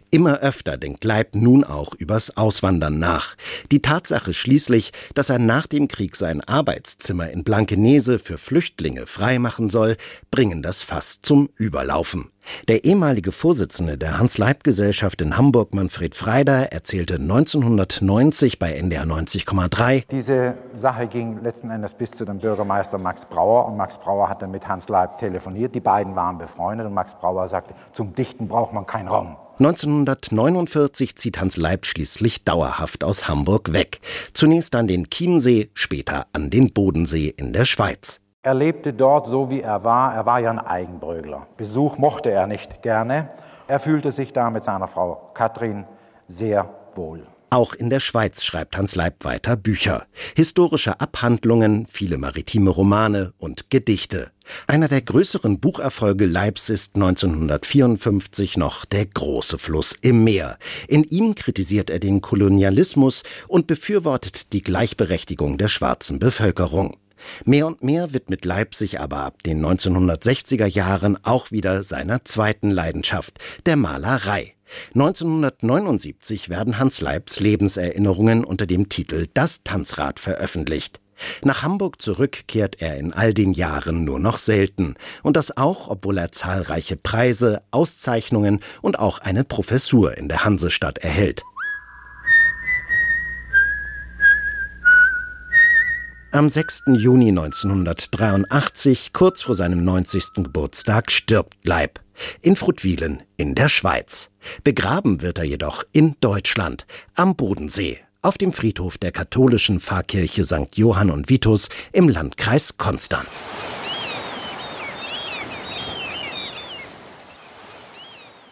Immer 0.10 0.40
öfter 0.40 0.78
denkt 0.78 1.04
Leib 1.06 1.36
nun 1.36 1.64
auch 1.64 1.94
übers 1.94 2.36
Auswandern 2.36 3.00
nach. 3.00 3.36
Die 3.72 3.82
Tatsache 3.82 4.34
schließlich, 4.34 4.92
dass 5.16 5.30
er 5.30 5.40
nach 5.40 5.68
dem 5.68 5.88
Krieg 5.88 6.18
sein 6.18 6.42
Arbeitszimmer 6.42 7.30
in 7.30 7.44
Blankenese 7.44 8.20
für 8.20 8.38
Flüchtlinge 8.38 9.06
freimachen 9.06 9.70
soll, 9.70 9.96
bringen 10.30 10.62
das 10.62 10.82
Fass 10.82 11.22
zum 11.22 11.50
Überlaufen. 11.56 12.30
Der 12.68 12.84
ehemalige 12.84 13.32
Vorsitzende 13.32 13.98
der 13.98 14.18
Hans-Leib-Gesellschaft 14.18 15.22
in 15.22 15.38
Hamburg, 15.38 15.74
Manfred 15.74 16.16
Freider, 16.16 16.72
erzählte 16.72 17.16
1990 17.16 18.60
bei 18.60 18.74
NDR 18.74 19.06
90,3. 19.06 20.06
Diese 20.10 20.58
Sache 20.76 21.08
ging 21.08 21.42
letzten 21.44 21.70
Endes 21.70 21.94
bis 21.94 22.12
zu 22.12 22.26
dem 22.26 22.40
Bürgermeister 22.40 22.98
Max 22.98 23.26
Brauer 23.26 23.68
und 23.68 23.78
Max 23.78 23.98
Brauer 23.98 24.28
hat 24.28 24.42
dann 24.42 24.52
mit 24.52 24.68
Hans 24.68 24.90
Leib 24.90 25.20
telefoniert. 25.20 25.76
Die 25.76 25.80
beiden 25.80 26.16
waren 26.16 26.38
befreundet 26.38 26.88
und 26.88 26.94
Max 26.94 27.16
Brauer 27.16 27.48
sagte, 27.48 27.76
zum 27.94 28.14
Dichten 28.16 28.48
braucht 28.48 28.74
man 28.74 28.86
keinen 28.86 29.08
Raum. 29.08 29.38
1949 29.62 31.16
zieht 31.16 31.40
Hans 31.40 31.56
Leib 31.56 31.86
schließlich 31.86 32.44
dauerhaft 32.44 33.04
aus 33.04 33.28
Hamburg 33.28 33.74
weg. 33.74 34.00
Zunächst 34.34 34.76
an 34.76 34.88
den 34.88 35.12
Chiemsee, 35.12 35.70
später 35.76 36.26
an 36.34 36.50
den 36.50 36.74
Bodensee 36.74 37.32
in 37.38 37.54
der 37.54 37.66
Schweiz. 37.66 38.22
Er 38.42 38.56
lebte 38.56 38.92
dort 38.92 39.28
so, 39.28 39.52
wie 39.52 39.62
er 39.62 39.84
war. 39.84 40.16
Er 40.16 40.26
war 40.26 40.40
ja 40.40 40.50
ein 40.50 40.58
Eigenbrögler. 40.58 41.46
Besuch 41.58 42.00
mochte 42.00 42.32
er 42.32 42.48
nicht 42.48 42.82
gerne. 42.82 43.30
Er 43.68 43.80
fühlte 43.80 44.12
sich 44.12 44.34
da 44.34 44.50
mit 44.50 44.64
seiner 44.64 44.88
Frau 44.88 45.30
Katrin 45.36 45.86
sehr 46.28 46.68
wohl. 46.96 47.28
Auch 47.52 47.76
in 47.76 47.92
der 47.92 48.00
Schweiz 48.00 48.44
schreibt 48.44 48.78
Hans 48.78 48.96
Leib 48.96 49.26
weiter 49.26 49.58
Bücher. 49.58 50.06
Historische 50.36 51.00
Abhandlungen, 51.00 51.86
viele 51.86 52.18
maritime 52.18 52.72
Romane 52.72 53.34
und 53.38 53.70
Gedichte. 53.70 54.32
Einer 54.68 54.88
der 54.88 55.02
größeren 55.02 55.60
Bucherfolge 55.60 56.26
Leibs 56.26 56.70
ist 56.70 56.96
1954 56.96 58.58
noch 58.58 58.86
Der 58.86 59.06
große 59.06 59.58
Fluss 59.58 59.96
im 60.02 60.24
Meer. 60.24 60.58
In 60.88 61.04
ihm 61.04 61.36
kritisiert 61.36 61.90
er 61.90 62.00
den 62.00 62.22
Kolonialismus 62.22 63.24
und 63.48 63.68
befürwortet 63.68 64.54
die 64.54 64.62
Gleichberechtigung 64.62 65.58
der 65.58 65.68
schwarzen 65.68 66.20
Bevölkerung. 66.20 66.98
Mehr 67.46 67.68
und 67.68 67.84
mehr 67.84 68.14
widmet 68.14 68.46
Leib 68.46 68.76
sich 68.76 69.00
aber 69.00 69.18
ab 69.18 69.44
den 69.44 69.64
1960er 69.64 70.66
Jahren 70.66 71.24
auch 71.24 71.52
wieder 71.52 71.84
seiner 71.84 72.26
zweiten 72.26 72.72
Leidenschaft, 72.72 73.40
der 73.66 73.76
Malerei. 73.76 74.56
1979 74.94 76.50
werden 76.50 76.80
Hans 76.80 77.02
Leibs 77.02 77.40
Lebenserinnerungen 77.40 78.46
unter 78.46 78.66
dem 78.66 78.90
Titel 78.90 79.28
Das 79.34 79.64
Tanzrad 79.64 80.20
veröffentlicht. 80.20 81.01
Nach 81.44 81.64
Hamburg 81.64 82.02
zurück 82.02 82.48
kehrt 82.48 82.82
er 82.82 82.98
in 82.98 83.14
all 83.14 83.34
den 83.34 83.54
Jahren 83.54 84.04
nur 84.04 84.20
noch 84.20 84.38
selten. 84.38 84.96
Und 85.24 85.38
das 85.38 85.58
auch, 85.58 85.88
obwohl 85.88 86.18
er 86.18 86.32
zahlreiche 86.32 86.98
Preise, 86.98 87.62
Auszeichnungen 87.72 88.60
und 88.82 89.00
auch 89.00 89.20
eine 89.20 89.44
Professur 89.44 90.18
in 90.18 90.28
der 90.28 90.46
Hansestadt 90.46 91.00
erhält. 91.00 91.44
Am 96.34 96.48
6. 96.48 96.84
Juni 96.94 97.28
1983, 97.28 99.12
kurz 99.12 99.42
vor 99.42 99.54
seinem 99.54 99.84
90. 99.84 100.36
Geburtstag, 100.36 101.12
stirbt 101.12 101.58
Leib. 101.66 102.00
In 102.42 102.56
Frutwilen 102.56 103.24
in 103.36 103.54
der 103.54 103.68
Schweiz. 103.68 104.30
Begraben 104.64 105.22
wird 105.22 105.40
er 105.40 105.44
jedoch 105.44 105.84
in 105.92 106.16
Deutschland, 106.22 106.88
am 107.16 107.36
Bodensee, 107.36 108.00
auf 108.22 108.38
dem 108.38 108.54
Friedhof 108.54 108.98
der 108.98 109.12
katholischen 109.12 109.80
Pfarrkirche 109.80 110.44
St. 110.44 110.76
Johann 110.76 111.10
und 111.10 111.30
Vitus 111.30 111.70
im 111.92 112.08
Landkreis 112.08 112.78
Konstanz. 112.78 113.48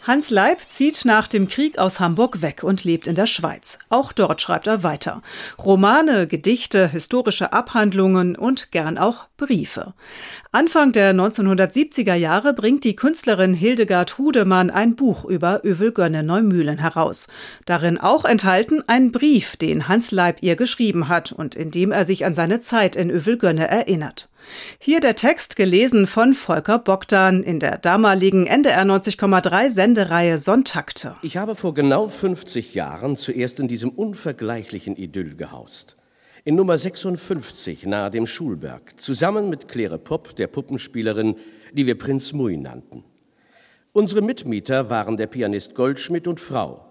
Hans 0.10 0.32
Leib 0.32 0.62
zieht 0.62 1.06
nach 1.06 1.28
dem 1.28 1.48
Krieg 1.48 1.78
aus 1.78 2.00
Hamburg 2.00 2.42
weg 2.42 2.64
und 2.64 2.84
lebt 2.84 3.06
in 3.06 3.14
der 3.14 3.28
Schweiz. 3.28 3.78
Auch 3.90 4.12
dort 4.12 4.42
schreibt 4.42 4.66
er 4.66 4.82
weiter. 4.82 5.22
Romane, 5.60 6.26
Gedichte, 6.26 6.88
historische 6.88 7.54
Abhandlungen 7.54 8.36
und 8.36 8.72
gern 8.72 8.98
auch 8.98 9.28
Briefe. 9.38 9.94
Anfang 10.52 10.94
der 10.94 11.14
1970er 11.14 12.16
Jahre 12.16 12.56
bringt 12.56 12.86
die 12.86 12.96
Künstlerin 12.96 13.54
Hildegard 13.54 14.18
Hudemann 14.18 14.72
ein 14.72 14.96
Buch 14.96 15.26
über 15.26 15.64
Övelgönne 15.64 16.24
Neumühlen 16.24 16.80
heraus. 16.80 17.28
Darin 17.68 18.00
auch 18.00 18.26
enthalten 18.26 18.82
ein 18.88 19.12
Brief, 19.12 19.58
den 19.58 19.88
Hans 19.88 20.10
Leib 20.10 20.38
ihr 20.42 20.56
geschrieben 20.56 21.08
hat 21.08 21.32
und 21.32 21.54
in 21.54 21.70
dem 21.70 21.92
er 21.92 22.06
sich 22.06 22.26
an 22.26 22.34
seine 22.34 22.62
Zeit 22.62 22.96
in 22.96 23.12
Övelgönne 23.12 23.68
erinnert. 23.68 24.28
Hier 24.80 25.00
der 25.00 25.16
Text 25.16 25.56
gelesen 25.56 26.08
von 26.08 26.34
Volker 26.34 26.80
Bogdan 26.80 27.44
in 27.44 27.60
der 27.60 27.78
damaligen 27.78 28.48
NDR 28.48 28.84
90,3 28.84 29.70
Sendereihe 29.70 30.38
Sonntakte. 30.40 31.16
Ich 31.22 31.38
habe 31.38 31.56
vor 31.56 31.74
genau 31.74 32.08
50 32.08 32.76
Jahren 32.76 33.16
zuerst 33.16 33.60
in 33.60 33.68
diesem 33.68 33.90
unvergleichlichen 33.90 34.96
Idyll 34.96 35.36
gehaust. 35.36 35.98
In 36.46 36.56
Nummer 36.56 36.78
56 36.78 37.86
nahe 37.86 38.10
dem 38.10 38.26
Schulberg, 38.26 39.00
zusammen 39.00 39.50
mit 39.50 39.68
Claire 39.68 39.98
Popp, 39.98 40.36
der 40.38 40.48
Puppenspielerin, 40.48 41.36
die 41.74 41.86
wir 41.86 41.98
Prinz 41.98 42.32
Mui 42.34 42.56
nannten. 42.56 43.04
Unsere 43.92 44.22
Mitmieter 44.22 44.90
waren 44.90 45.18
der 45.18 45.28
Pianist 45.28 45.76
Goldschmidt 45.76 46.28
und 46.28 46.40
Frau. 46.40 46.86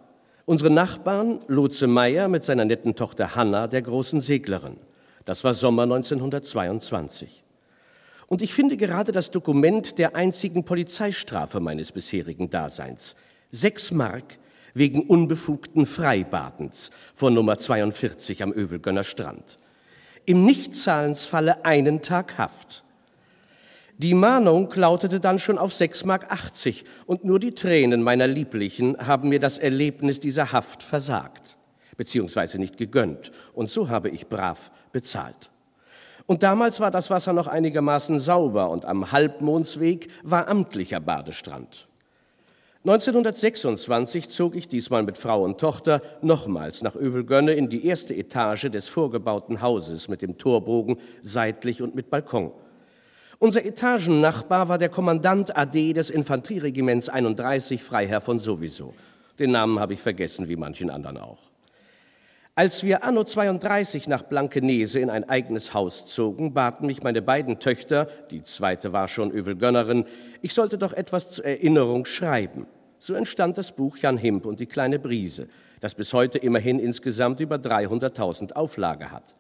Unsere 0.45 0.71
Nachbarn 0.71 1.41
Lotse 1.47 1.87
Meyer 1.87 2.29
mit 2.29 2.45
seiner 2.45 2.65
netten 2.65 2.97
Tochter 2.97 3.35
Hanna, 3.37 3.67
der 3.69 3.83
großen 3.83 4.21
Seglerin. 4.21 4.77
Das 5.29 5.45
war 5.45 5.53
Sommer 5.53 5.83
1922. 5.83 7.45
Und 8.29 8.41
ich 8.41 8.55
finde 8.55 8.79
gerade 8.79 9.13
das 9.13 9.31
Dokument 9.31 9.99
der 9.99 10.17
einzigen 10.17 10.65
Polizeistrafe 10.65 11.61
meines 11.61 11.93
bisherigen 11.93 12.49
Daseins. 12.49 13.15
Sechs 13.51 13.91
Mark 13.91 14.39
wegen 14.73 15.03
unbefugten 15.03 15.85
Freibadens 15.85 16.91
von 17.13 17.35
Nummer 17.35 17.59
42 17.59 18.43
am 18.43 18.53
Övelgönner 18.53 19.05
Strand. 19.05 19.59
Im 20.25 20.47
Nichtzahlensfalle 20.47 21.63
einen 21.67 22.01
Tag 22.01 22.39
Haft. 22.39 22.83
Die 23.99 24.15
Mahnung 24.15 24.73
lautete 24.77 25.21
dann 25.21 25.39
schon 25.39 25.59
auf 25.59 25.75
6,80 25.75 26.07
Mark 26.07 26.27
und 27.05 27.27
nur 27.27 27.39
die 27.39 27.53
Tränen 27.53 28.03
meiner 28.03 28.29
Lieblichen 28.29 28.97
haben 29.07 29.29
mir 29.29 29.41
das 29.41 29.59
Erlebnis 29.59 30.21
dieser 30.21 30.53
Haft 30.53 30.83
versagt, 30.83 31.58
beziehungsweise 31.99 32.59
nicht 32.59 32.79
gegönnt. 32.79 33.31
Und 33.53 33.69
so 33.69 33.91
habe 33.91 34.09
ich 34.09 34.29
brav 34.29 34.71
bezahlt. 34.93 35.51
Und 36.25 36.43
damals 36.43 36.81
war 36.81 36.91
das 36.91 37.11
Wasser 37.11 37.35
noch 37.35 37.47
einigermaßen 37.47 38.21
sauber 38.21 38.71
und 38.71 38.87
am 38.87 39.13
Halbmondsweg 39.13 40.09
war 40.23 40.49
amtlicher 40.49 41.01
Badestrand. 41.01 41.89
1926 42.85 44.29
zog 44.29 44.55
ich 44.55 44.69
diesmal 44.69 45.03
mit 45.03 45.19
Frau 45.19 45.43
und 45.43 45.59
Tochter 45.59 46.01
nochmals 46.23 46.83
nach 46.83 46.95
Övelgönne 46.95 47.53
in 47.53 47.69
die 47.69 47.85
erste 47.87 48.15
Etage 48.15 48.71
des 48.71 48.89
vorgebauten 48.89 49.61
Hauses 49.61 50.09
mit 50.09 50.23
dem 50.23 50.39
Torbogen 50.39 50.99
seitlich 51.23 51.83
und 51.83 51.95
mit 51.95 52.09
Balkon. 52.09 52.53
Unser 53.41 53.65
Etagennachbar 53.65 54.69
war 54.69 54.79
der 54.79 54.89
Kommandant 54.89 55.57
AD 55.57 55.93
des 55.93 56.11
Infanterieregiments 56.11 57.09
31, 57.09 57.83
Freiherr 57.83 58.21
von 58.21 58.39
Sowieso. 58.39 58.95
Den 59.39 59.53
Namen 59.53 59.79
habe 59.81 59.95
ich 59.95 60.01
vergessen, 60.01 60.49
wie 60.49 60.57
manchen 60.57 60.91
anderen 60.91 61.19
auch. 61.19 61.48
Als 62.59 62.83
wir 62.83 63.05
anno 63.05 63.23
32 63.23 64.09
nach 64.09 64.25
Blankenese 64.25 64.99
in 64.99 65.11
ein 65.11 65.23
eigenes 65.29 65.75
Haus 65.75 66.07
zogen, 66.07 66.55
baten 66.55 66.89
mich 66.89 67.05
meine 67.05 67.23
beiden 67.23 67.61
Töchter, 67.61 68.09
die 68.33 68.43
zweite 68.43 68.93
war 68.93 69.07
schon 69.07 69.31
Övelgönnerin, 69.31 70.07
ich 70.43 70.55
sollte 70.55 70.77
doch 70.77 70.93
etwas 70.93 71.31
zur 71.31 71.45
Erinnerung 71.45 72.05
schreiben. 72.05 72.67
So 72.99 73.15
entstand 73.15 73.59
das 73.59 73.71
Buch 73.71 73.97
Jan 73.99 74.19
Himp 74.19 74.45
und 74.45 74.59
die 74.59 74.67
kleine 74.67 74.99
Brise, 74.99 75.47
das 75.79 75.95
bis 75.95 76.13
heute 76.13 76.39
immerhin 76.39 76.81
insgesamt 76.81 77.39
über 77.39 77.59
300.000 77.59 78.55
Auflage 78.55 79.13
hat. 79.13 79.37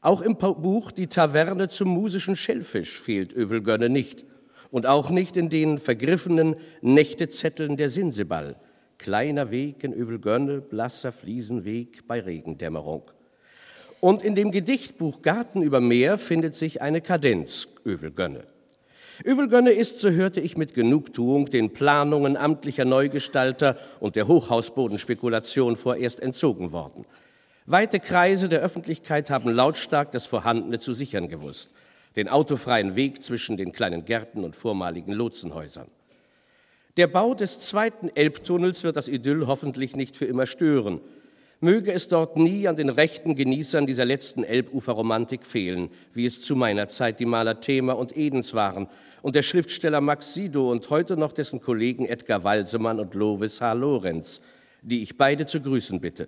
Auch 0.00 0.20
im 0.20 0.36
Buch 0.36 0.92
Die 0.92 1.08
Taverne 1.08 1.66
zum 1.66 1.88
musischen 1.88 2.36
Schellfisch 2.36 3.00
fehlt 3.00 3.32
Övelgönne 3.32 3.88
nicht 3.88 4.24
und 4.70 4.86
auch 4.86 5.10
nicht 5.10 5.36
in 5.36 5.48
den 5.48 5.78
vergriffenen 5.78 6.54
Nächtezetteln 6.82 7.76
der 7.76 7.88
Sinseball– 7.88 8.54
Kleiner 8.98 9.50
Weg 9.50 9.84
in 9.84 9.94
Övelgönne, 9.94 10.60
blasser 10.60 11.12
Fliesenweg 11.12 12.06
bei 12.06 12.20
Regendämmerung. 12.20 13.02
Und 14.00 14.22
in 14.22 14.34
dem 14.34 14.50
Gedichtbuch 14.50 15.22
Garten 15.22 15.62
über 15.62 15.80
Meer 15.80 16.18
findet 16.18 16.54
sich 16.54 16.82
eine 16.82 17.00
Kadenz 17.00 17.68
Övelgönne. 17.86 18.44
Övelgönne 19.24 19.70
ist, 19.70 19.98
so 19.98 20.10
hörte 20.10 20.40
ich 20.40 20.56
mit 20.56 20.74
Genugtuung, 20.74 21.46
den 21.46 21.72
Planungen 21.72 22.36
amtlicher 22.36 22.84
Neugestalter 22.84 23.76
und 23.98 24.14
der 24.14 24.28
Hochhausbodenspekulation 24.28 25.74
vorerst 25.74 26.20
entzogen 26.20 26.70
worden. 26.70 27.04
Weite 27.66 27.98
Kreise 27.98 28.48
der 28.48 28.60
Öffentlichkeit 28.60 29.30
haben 29.30 29.50
lautstark 29.50 30.12
das 30.12 30.26
Vorhandene 30.26 30.78
zu 30.78 30.92
sichern 30.92 31.28
gewusst. 31.28 31.70
Den 32.14 32.28
autofreien 32.28 32.94
Weg 32.94 33.22
zwischen 33.22 33.56
den 33.56 33.72
kleinen 33.72 34.04
Gärten 34.04 34.44
und 34.44 34.56
vormaligen 34.56 35.12
Lotsenhäusern. 35.12 35.88
Der 36.98 37.06
Bau 37.06 37.32
des 37.32 37.60
zweiten 37.60 38.10
Elbtunnels 38.12 38.82
wird 38.82 38.96
das 38.96 39.06
Idyll 39.06 39.46
hoffentlich 39.46 39.94
nicht 39.94 40.16
für 40.16 40.24
immer 40.24 40.46
stören. 40.46 41.00
Möge 41.60 41.92
es 41.92 42.08
dort 42.08 42.36
nie 42.36 42.66
an 42.66 42.74
den 42.74 42.88
rechten 42.88 43.36
Genießern 43.36 43.86
dieser 43.86 44.04
letzten 44.04 44.42
Elbuferromantik 44.42 45.46
fehlen, 45.46 45.90
wie 46.12 46.26
es 46.26 46.40
zu 46.40 46.56
meiner 46.56 46.88
Zeit 46.88 47.20
die 47.20 47.24
Maler 47.24 47.60
Thema 47.60 47.92
und 47.92 48.16
Edens 48.16 48.52
waren 48.52 48.88
und 49.22 49.36
der 49.36 49.42
Schriftsteller 49.42 50.00
Max 50.00 50.34
Sido 50.34 50.72
und 50.72 50.90
heute 50.90 51.16
noch 51.16 51.30
dessen 51.30 51.60
Kollegen 51.60 52.04
Edgar 52.04 52.42
Walsemann 52.42 52.98
und 52.98 53.14
Lovis 53.14 53.60
H. 53.60 53.74
Lorenz, 53.74 54.40
die 54.82 55.04
ich 55.04 55.16
beide 55.16 55.46
zu 55.46 55.60
grüßen 55.60 56.00
bitte. 56.00 56.26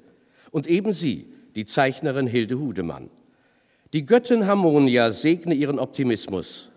Und 0.53 0.69
eben 0.69 0.93
sie, 0.93 1.27
die 1.57 1.67
Zeichnerin 1.67 2.29
Hilde 2.29 2.61
Hudemann. 2.61 3.11
Die 3.93 4.07
Göttin 4.07 4.47
Harmonia 4.47 5.11
segne 5.11 5.55
ihren 5.55 5.81
Optimismus 5.81 6.70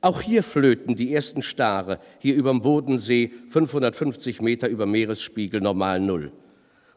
auch 0.00 0.20
hier 0.20 0.42
flöten 0.42 0.94
die 0.94 1.14
ersten 1.14 1.42
Stare, 1.42 1.98
hier 2.18 2.34
überm 2.34 2.62
Bodensee, 2.62 3.32
550 3.48 4.40
Meter 4.40 4.68
über 4.68 4.86
Meeresspiegel, 4.86 5.60
normal 5.60 6.00
Null. 6.00 6.32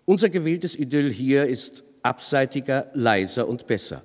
Unser 0.05 0.29
gewähltes 0.29 0.77
Idyll 0.77 1.11
hier 1.11 1.45
ist 1.45 1.83
abseitiger, 2.03 2.87
leiser 2.93 3.47
und 3.47 3.67
besser, 3.67 4.03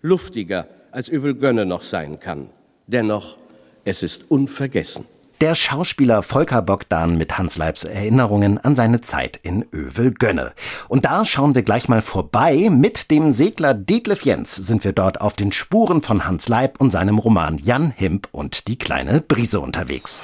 luftiger, 0.00 0.68
als 0.90 1.08
Övelgönne 1.08 1.64
noch 1.66 1.82
sein 1.82 2.20
kann. 2.20 2.50
Dennoch, 2.86 3.36
es 3.84 4.02
ist 4.02 4.30
unvergessen. 4.30 5.06
Der 5.42 5.56
Schauspieler 5.56 6.22
Volker 6.22 6.62
Bogdan 6.62 7.18
mit 7.18 7.36
Hans 7.36 7.58
Leibs 7.58 7.82
Erinnerungen 7.82 8.58
an 8.58 8.76
seine 8.76 9.00
Zeit 9.00 9.40
in 9.42 9.66
Övel-Gönne. 9.74 10.52
Und 10.86 11.04
da 11.04 11.24
schauen 11.24 11.56
wir 11.56 11.62
gleich 11.64 11.88
mal 11.88 12.00
vorbei. 12.00 12.70
Mit 12.70 13.10
dem 13.10 13.32
Segler 13.32 13.74
Detlef 13.74 14.22
Jens 14.22 14.54
sind 14.54 14.84
wir 14.84 14.92
dort 14.92 15.20
auf 15.20 15.34
den 15.34 15.50
Spuren 15.50 16.00
von 16.00 16.26
Hans 16.26 16.48
Leib 16.48 16.80
und 16.80 16.92
seinem 16.92 17.18
Roman 17.18 17.58
Jan 17.58 17.90
Himp 17.90 18.28
und 18.30 18.68
die 18.68 18.78
kleine 18.78 19.20
Brise 19.20 19.58
unterwegs. 19.58 20.22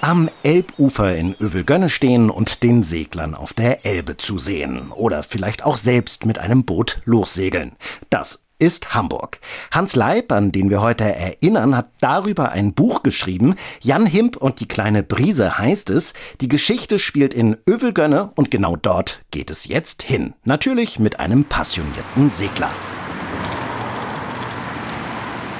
am 0.00 0.28
Elbufer 0.42 1.16
in 1.16 1.34
Övelgönne 1.40 1.88
stehen 1.88 2.28
und 2.28 2.62
den 2.62 2.82
Seglern 2.82 3.34
auf 3.34 3.54
der 3.54 3.86
Elbe 3.86 4.18
zusehen. 4.18 4.90
Oder 4.90 5.22
vielleicht 5.22 5.64
auch 5.64 5.78
selbst 5.78 6.26
mit 6.26 6.38
einem 6.38 6.64
Boot 6.64 7.00
lossegeln. 7.06 7.72
Das 8.10 8.43
ist 8.58 8.94
Hamburg. 8.94 9.40
Hans 9.70 9.96
Leib, 9.96 10.32
an 10.32 10.52
den 10.52 10.70
wir 10.70 10.80
heute 10.80 11.04
erinnern, 11.04 11.76
hat 11.76 11.90
darüber 12.00 12.52
ein 12.52 12.72
Buch 12.74 13.02
geschrieben. 13.02 13.54
Jan 13.80 14.06
Himp 14.06 14.36
und 14.36 14.60
die 14.60 14.68
kleine 14.68 15.02
Brise 15.02 15.58
heißt 15.58 15.90
es. 15.90 16.14
Die 16.40 16.48
Geschichte 16.48 16.98
spielt 16.98 17.34
in 17.34 17.56
Övelgönne 17.68 18.32
und 18.34 18.50
genau 18.50 18.76
dort 18.76 19.20
geht 19.30 19.50
es 19.50 19.66
jetzt 19.66 20.02
hin. 20.02 20.34
Natürlich 20.44 20.98
mit 20.98 21.20
einem 21.20 21.44
passionierten 21.44 22.30
Segler. 22.30 22.70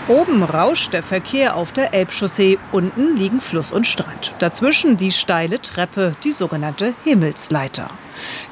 Oben 0.07 0.43
rauscht 0.43 0.93
der 0.93 1.03
Verkehr 1.03 1.57
auf 1.57 1.73
der 1.73 1.95
Elbchaussee, 1.95 2.59
unten 2.73 3.17
liegen 3.17 3.41
Fluss 3.41 3.73
und 3.73 3.87
Strand. 3.87 4.35
Dazwischen 4.39 4.99
die 4.99 5.13
steile 5.13 5.63
Treppe, 5.63 6.15
die 6.23 6.33
sogenannte 6.33 6.93
Himmelsleiter. 7.05 7.89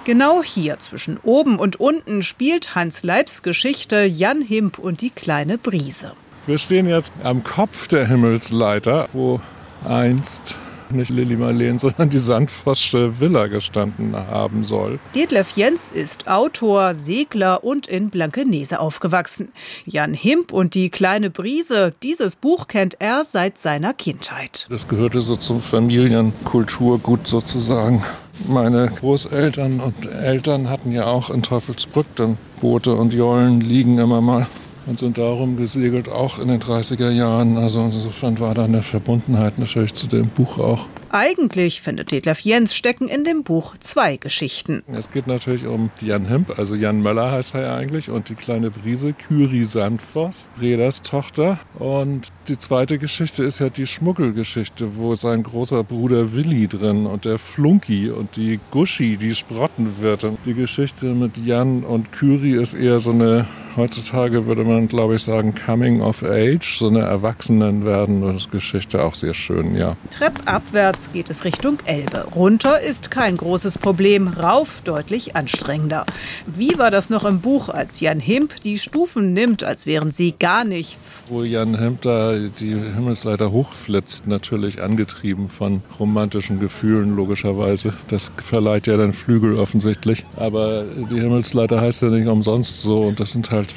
Genau 0.05 0.43
hier 0.43 0.79
zwischen 0.79 1.19
oben 1.23 1.59
und 1.59 1.79
unten 1.79 2.23
spielt 2.23 2.75
Hans 2.75 3.03
Leibs 3.03 3.43
Geschichte 3.43 4.05
Jan 4.05 4.41
Himp 4.41 4.79
und 4.79 5.03
die 5.03 5.11
kleine 5.11 5.59
Brise. 5.59 6.13
Wir 6.47 6.57
stehen 6.57 6.89
jetzt 6.89 7.13
am 7.23 7.45
Kopf 7.45 7.87
der 7.87 8.07
Himmelsleiter, 8.07 9.11
wo 9.13 9.39
einst 9.87 10.57
nicht 10.95 11.11
Lilly 11.11 11.37
Marleen, 11.37 11.79
sondern 11.79 12.11
die 12.11 12.19
Sandvossche 12.19 13.21
Villa 13.21 13.47
gestanden 13.47 14.17
haben 14.17 14.65
soll. 14.65 14.99
Detlef 15.15 15.57
Jens 15.57 15.91
ist 15.93 16.29
Autor, 16.29 16.95
Segler 16.95 17.65
und 17.65 17.87
in 17.87 18.11
Blankenese 18.11 18.81
aufgewachsen. 18.81 19.53
Jan 19.85 20.15
Himp 20.15 20.53
und 20.53 20.75
die 20.75 20.91
kleine 20.91 21.31
Brise, 21.31 21.93
dieses 22.03 22.37
Buch 22.37 22.69
kennt 22.69 22.97
er 23.01 23.25
seit 23.25 23.59
seiner 23.59 23.95
Kindheit. 23.95 24.67
Das 24.71 24.89
gehörte 24.89 25.23
so 25.23 25.37
zum 25.37 25.61
Familienkulturgut 25.61 27.27
sozusagen. 27.27 28.05
Meine 28.49 28.89
Großeltern 28.89 29.81
und 29.81 30.11
Eltern 30.11 30.69
hatten 30.69 30.93
ja 30.93 31.07
auch 31.07 31.31
in 31.31 31.43
Teufelsbrück 31.43 32.07
dann 32.17 32.39
Boote 32.61 32.95
und 32.95 33.13
Jollen 33.13 33.61
liegen 33.61 33.99
immer 33.99 34.21
mal 34.21 34.47
und 34.87 34.99
sind 34.99 35.19
darum 35.19 35.57
gesegelt, 35.57 36.09
auch 36.09 36.39
in 36.39 36.49
den 36.49 36.61
30er 36.61 37.11
Jahren. 37.11 37.57
Also 37.57 37.81
insofern 37.81 38.41
war 38.41 38.55
da 38.55 38.65
eine 38.65 38.83
Verbundenheit 38.83 39.59
natürlich 39.59 39.95
zu 39.95 40.07
dem 40.07 40.29
Buch 40.29 40.59
auch. 40.59 40.87
Eigentlich, 41.15 41.83
findet 41.83 42.11
Detlef 42.11 42.41
Jens, 42.41 42.75
stecken 42.75 43.07
in 43.07 43.25
dem 43.25 43.43
Buch 43.43 43.77
zwei 43.79 44.17
Geschichten. 44.17 44.83
Es 44.91 45.11
geht 45.11 45.27
natürlich 45.27 45.67
um 45.67 45.91
Jan 46.01 46.25
Himp, 46.25 46.59
also 46.59 46.75
Jan 46.75 47.01
Möller 47.01 47.31
heißt 47.31 47.55
er 47.55 47.63
ja 47.65 47.77
eigentlich, 47.77 48.09
und 48.09 48.31
die 48.31 48.35
kleine 48.35 48.71
Brise, 48.71 49.13
Kyri 49.13 49.65
Sandvoss, 49.65 50.49
Reders 50.59 51.03
Tochter. 51.03 51.59
Und 51.79 52.29
die 52.49 52.59
zweite 52.59 52.97
Geschichte 52.97 53.43
ist 53.43 53.59
ja 53.59 53.69
die 53.69 53.87
Schmuggelgeschichte, 53.87 54.97
wo 54.97 55.15
sein 55.15 55.43
großer 55.43 55.85
Bruder 55.85 56.33
Willi 56.33 56.67
drin 56.67 57.05
und 57.05 57.27
der 57.27 57.39
Flunky 57.39 58.09
und 58.09 58.35
die 58.37 58.59
Guschi, 58.71 59.19
die 59.19 59.35
Sprottenwirtin. 59.35 60.39
Die 60.47 60.55
Geschichte 60.55 61.13
mit 61.13 61.37
Jan 61.37 61.85
und 61.85 62.11
Kyri 62.13 62.53
ist 62.53 62.73
eher 62.73 63.01
so 63.01 63.11
eine, 63.11 63.47
heutzutage 63.77 64.47
würde 64.47 64.65
man 64.65 64.89
glaube 64.89 65.17
ich 65.17 65.25
sagen, 65.25 65.55
Coming 65.55 66.01
of 66.01 66.23
Age, 66.23 66.79
so 66.79 66.89
eine 66.89 67.01
Erwachsenenwerden-Geschichte, 67.01 69.05
auch 69.05 69.15
sehr 69.15 69.35
schön, 69.35 69.77
ja. 69.77 69.95
Treppabwärts 70.11 71.02
Rechts 71.03 71.13
geht 71.13 71.31
es 71.31 71.45
Richtung 71.45 71.79
Elbe. 71.85 72.27
Runter 72.35 72.81
ist 72.81 73.11
kein 73.11 73.37
großes 73.37 73.79
Problem, 73.79 74.29
rauf 74.29 74.83
deutlich 74.85 75.35
anstrengender. 75.35 76.07
Wie 76.47 76.79
war 76.79 76.91
das 76.91 77.11
noch 77.11 77.25
im 77.25 77.41
Buch, 77.41 77.69
als 77.69 77.99
Jan 78.01 78.21
Himp 78.21 78.61
die 78.61 78.79
Stufen 78.79 79.33
nimmt, 79.33 79.65
als 79.65 79.87
wären 79.87 80.13
sie 80.13 80.33
gar 80.39 80.65
nichts? 80.65 81.23
Wo 81.29 81.43
Jan 81.43 81.77
Himp 81.77 82.03
da 82.03 82.35
die 82.39 82.75
Himmelsleiter 82.75 83.51
hochflitzt, 83.51 84.27
natürlich 84.29 84.81
angetrieben 84.81 85.49
von 85.49 85.83
romantischen 85.99 86.61
Gefühlen, 86.61 87.17
logischerweise. 87.17 87.95
Das 88.09 88.31
verleiht 88.43 88.87
ja 88.87 88.97
dann 88.97 89.13
Flügel 89.13 89.59
offensichtlich. 89.59 90.25
Aber 90.37 90.85
die 90.85 91.21
Himmelsleiter 91.21 91.81
heißt 91.81 92.03
ja 92.03 92.11
nicht 92.11 92.29
umsonst 92.29 92.81
so 92.81 93.03
und 93.03 93.19
das 93.19 93.33
sind 93.33 93.51
halt 93.51 93.71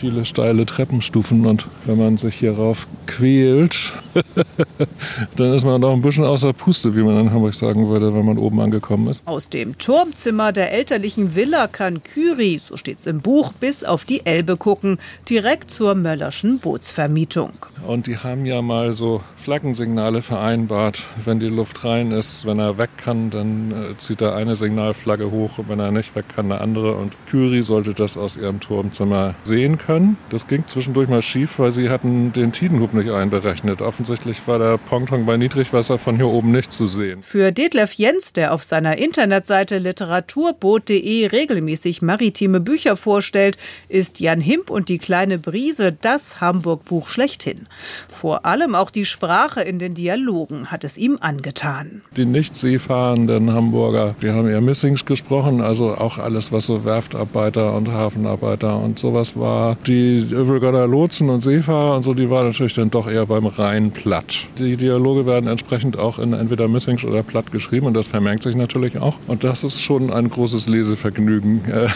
viele 0.00 0.24
steile 0.24 0.66
Treppenstufen 0.66 1.46
und 1.46 1.66
wenn 1.84 1.98
man 1.98 2.16
sich 2.16 2.36
hierauf 2.36 2.88
quält, 3.06 3.92
dann 5.36 5.54
ist 5.54 5.64
man 5.64 5.80
noch 5.80 5.92
ein 5.92 6.02
bisschen 6.02 6.24
außer 6.24 6.52
Puste 6.52 6.71
Puste, 6.72 6.96
wie 6.96 7.02
man 7.02 7.20
in 7.20 7.30
Hamburg 7.30 7.52
sagen 7.52 7.90
würde, 7.90 8.14
wenn 8.14 8.24
man 8.24 8.38
oben 8.38 8.58
angekommen 8.58 9.08
ist. 9.08 9.20
Aus 9.26 9.50
dem 9.50 9.76
Turmzimmer 9.76 10.52
der 10.52 10.72
elterlichen 10.72 11.34
Villa 11.34 11.66
kann 11.66 12.02
Kyri, 12.02 12.62
so 12.64 12.78
steht's 12.78 13.04
im 13.04 13.20
Buch, 13.20 13.52
bis 13.52 13.84
auf 13.84 14.06
die 14.06 14.24
Elbe 14.24 14.56
gucken, 14.56 14.96
direkt 15.28 15.70
zur 15.70 15.94
Möllerschen 15.94 16.60
Bootsvermietung. 16.60 17.52
Und 17.86 18.06
die 18.06 18.16
haben 18.16 18.46
ja 18.46 18.62
mal 18.62 18.94
so 18.94 19.20
Flaggensignale 19.36 20.22
vereinbart. 20.22 21.02
Wenn 21.22 21.40
die 21.40 21.48
Luft 21.48 21.84
rein 21.84 22.10
ist, 22.10 22.46
wenn 22.46 22.58
er 22.58 22.78
weg 22.78 22.88
kann, 22.96 23.28
dann 23.28 23.72
äh, 23.72 23.98
zieht 23.98 24.22
er 24.22 24.34
eine 24.34 24.54
Signalflagge 24.54 25.30
hoch 25.30 25.58
und 25.58 25.68
wenn 25.68 25.80
er 25.80 25.90
nicht 25.90 26.16
weg 26.16 26.24
kann, 26.34 26.50
eine 26.50 26.62
andere. 26.62 26.94
Und 26.96 27.12
Kyri 27.28 27.62
sollte 27.62 27.92
das 27.92 28.16
aus 28.16 28.38
ihrem 28.38 28.60
Turmzimmer 28.60 29.34
sehen 29.44 29.76
können. 29.76 30.16
Das 30.30 30.46
ging 30.46 30.66
zwischendurch 30.68 31.10
mal 31.10 31.20
schief, 31.20 31.58
weil 31.58 31.72
sie 31.72 31.90
hatten 31.90 32.32
den 32.32 32.52
Tidenhub 32.52 32.94
nicht 32.94 33.10
einberechnet. 33.10 33.82
Offensichtlich 33.82 34.46
war 34.46 34.58
der 34.58 34.78
Ponton 34.78 35.26
bei 35.26 35.36
Niedrigwasser 35.36 35.98
von 35.98 36.16
hier 36.16 36.28
oben 36.28 36.52
nicht 36.52 36.61
zu 36.68 36.86
sehen. 36.86 37.22
Für 37.22 37.52
Detlef 37.52 37.92
Jens, 37.94 38.32
der 38.32 38.52
auf 38.52 38.64
seiner 38.64 38.98
Internetseite 38.98 39.78
literaturboot.de 39.78 41.26
regelmäßig 41.26 42.02
maritime 42.02 42.60
Bücher 42.60 42.96
vorstellt, 42.96 43.58
ist 43.88 44.20
Jan 44.20 44.40
Himp 44.40 44.70
und 44.70 44.88
die 44.88 44.98
kleine 44.98 45.38
Brise 45.38 45.92
das 45.92 46.40
Hamburg-Buch 46.40 47.08
schlechthin. 47.08 47.66
Vor 48.08 48.46
allem 48.46 48.74
auch 48.74 48.90
die 48.90 49.04
Sprache 49.04 49.62
in 49.62 49.78
den 49.78 49.94
Dialogen 49.94 50.70
hat 50.70 50.84
es 50.84 50.98
ihm 50.98 51.18
angetan. 51.20 52.02
Die 52.16 52.24
nicht 52.24 52.56
seefahrenden 52.56 53.52
Hamburger, 53.52 54.14
die 54.22 54.30
haben 54.30 54.48
eher 54.48 54.60
Missings 54.60 55.04
gesprochen, 55.04 55.60
also 55.60 55.94
auch 55.94 56.18
alles, 56.18 56.52
was 56.52 56.66
so 56.66 56.84
Werftarbeiter 56.84 57.74
und 57.74 57.88
Hafenarbeiter 57.88 58.78
und 58.78 58.98
sowas 58.98 59.36
war. 59.36 59.76
Die 59.86 60.26
Övelgötter 60.30 60.86
Lotsen 60.86 61.30
und 61.30 61.42
Seefahrer 61.42 61.96
und 61.96 62.02
so, 62.02 62.14
die 62.14 62.30
waren 62.30 62.46
natürlich 62.48 62.74
dann 62.74 62.90
doch 62.90 63.10
eher 63.10 63.26
beim 63.26 63.46
Rhein 63.46 63.90
platt. 63.90 64.36
Die 64.58 64.76
Dialoge 64.76 65.26
werden 65.26 65.48
entsprechend 65.48 65.98
auch 65.98 66.18
in 66.18 66.32
entweder 66.52 66.68
Missings 66.68 67.02
oder 67.04 67.22
platt 67.22 67.50
geschrieben 67.50 67.86
und 67.86 67.94
das 67.94 68.06
vermerkt 68.06 68.42
sich 68.42 68.54
natürlich 68.54 68.98
auch. 68.98 69.18
Und 69.26 69.42
das 69.42 69.64
ist 69.64 69.80
schon 69.80 70.12
ein 70.12 70.28
großes 70.28 70.68
Lesevergnügen. 70.68 71.62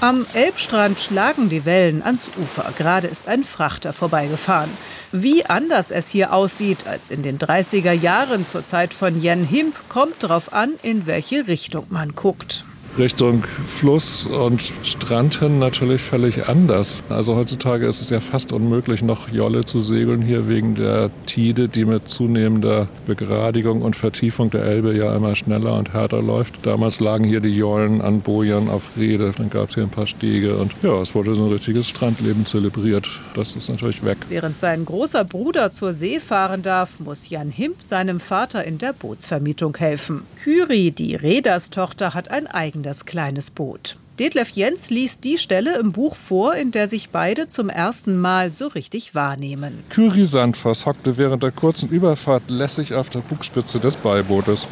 Am 0.00 0.26
Elbstrand 0.34 1.00
schlagen 1.00 1.48
die 1.48 1.64
Wellen 1.64 2.02
ans 2.02 2.28
Ufer. 2.40 2.72
Gerade 2.76 3.08
ist 3.08 3.26
ein 3.26 3.42
Frachter 3.42 3.92
vorbeigefahren. 3.92 4.70
Wie 5.10 5.44
anders 5.46 5.90
es 5.90 6.08
hier 6.10 6.32
aussieht 6.32 6.86
als 6.86 7.10
in 7.10 7.24
den 7.24 7.38
30er 7.38 7.92
Jahren 7.92 8.46
zur 8.46 8.64
Zeit 8.64 8.94
von 8.94 9.20
Jen 9.20 9.44
Himp, 9.44 9.74
kommt 9.88 10.22
darauf 10.22 10.52
an, 10.52 10.74
in 10.82 11.06
welche 11.06 11.48
Richtung 11.48 11.86
man 11.88 12.14
guckt. 12.14 12.64
Richtung 12.98 13.42
Fluss 13.66 14.24
und 14.26 14.62
Strand 14.82 15.40
hin 15.40 15.58
natürlich 15.58 16.00
völlig 16.00 16.48
anders. 16.48 17.02
Also 17.08 17.34
heutzutage 17.34 17.86
ist 17.86 18.00
es 18.00 18.10
ja 18.10 18.20
fast 18.20 18.52
unmöglich, 18.52 19.02
noch 19.02 19.28
Jolle 19.28 19.64
zu 19.64 19.82
segeln 19.82 20.22
hier 20.22 20.48
wegen 20.48 20.76
der 20.76 21.10
Tide, 21.26 21.68
die 21.68 21.84
mit 21.84 22.08
zunehmender 22.08 22.86
Begradigung 23.06 23.82
und 23.82 23.96
Vertiefung 23.96 24.50
der 24.50 24.62
Elbe 24.62 24.96
ja 24.96 25.14
immer 25.14 25.34
schneller 25.34 25.76
und 25.76 25.92
härter 25.92 26.22
läuft. 26.22 26.54
Damals 26.62 27.00
lagen 27.00 27.24
hier 27.24 27.40
die 27.40 27.56
Jollen 27.56 28.00
an 28.00 28.20
Bojen 28.20 28.68
auf 28.68 28.88
Rede, 28.96 29.32
dann 29.36 29.50
gab 29.50 29.70
es 29.70 29.74
hier 29.74 29.82
ein 29.82 29.90
paar 29.90 30.06
Stege 30.06 30.54
und 30.56 30.72
ja, 30.82 31.00
es 31.02 31.14
wurde 31.16 31.34
so 31.34 31.46
ein 31.46 31.52
richtiges 31.52 31.88
Strandleben 31.88 32.46
zelebriert. 32.46 33.08
Das 33.34 33.56
ist 33.56 33.68
natürlich 33.68 34.04
weg. 34.04 34.18
Während 34.28 34.58
sein 34.58 34.84
großer 34.84 35.24
Bruder 35.24 35.72
zur 35.72 35.94
See 35.94 36.20
fahren 36.20 36.62
darf, 36.62 37.00
muss 37.00 37.28
Jan 37.28 37.50
Himp 37.50 37.82
seinem 37.82 38.20
Vater 38.20 38.64
in 38.64 38.78
der 38.78 38.92
Bootsvermietung 38.92 39.76
helfen. 39.76 40.22
Kyri, 40.42 40.92
die 40.92 41.16
Reederstochter, 41.16 42.14
hat 42.14 42.30
ein 42.30 42.46
eigenes 42.46 42.83
das 42.84 43.04
kleines 43.04 43.50
Boot. 43.50 43.96
Detlef 44.20 44.50
Jens 44.50 44.90
liest 44.90 45.24
die 45.24 45.38
Stelle 45.38 45.76
im 45.80 45.90
Buch 45.90 46.14
vor, 46.14 46.54
in 46.54 46.70
der 46.70 46.86
sich 46.86 47.08
beide 47.08 47.48
zum 47.48 47.68
ersten 47.68 48.16
Mal 48.16 48.52
so 48.52 48.68
richtig 48.68 49.16
wahrnehmen. 49.16 49.82
Kyri 49.90 50.24
Sandfoss 50.24 50.86
hockte 50.86 51.18
während 51.18 51.42
der 51.42 51.50
kurzen 51.50 51.88
Überfahrt 51.88 52.44
lässig 52.48 52.94
auf 52.94 53.10
der 53.10 53.20
Bugspitze 53.20 53.80
des 53.80 53.96
Beibootes. 53.96 54.68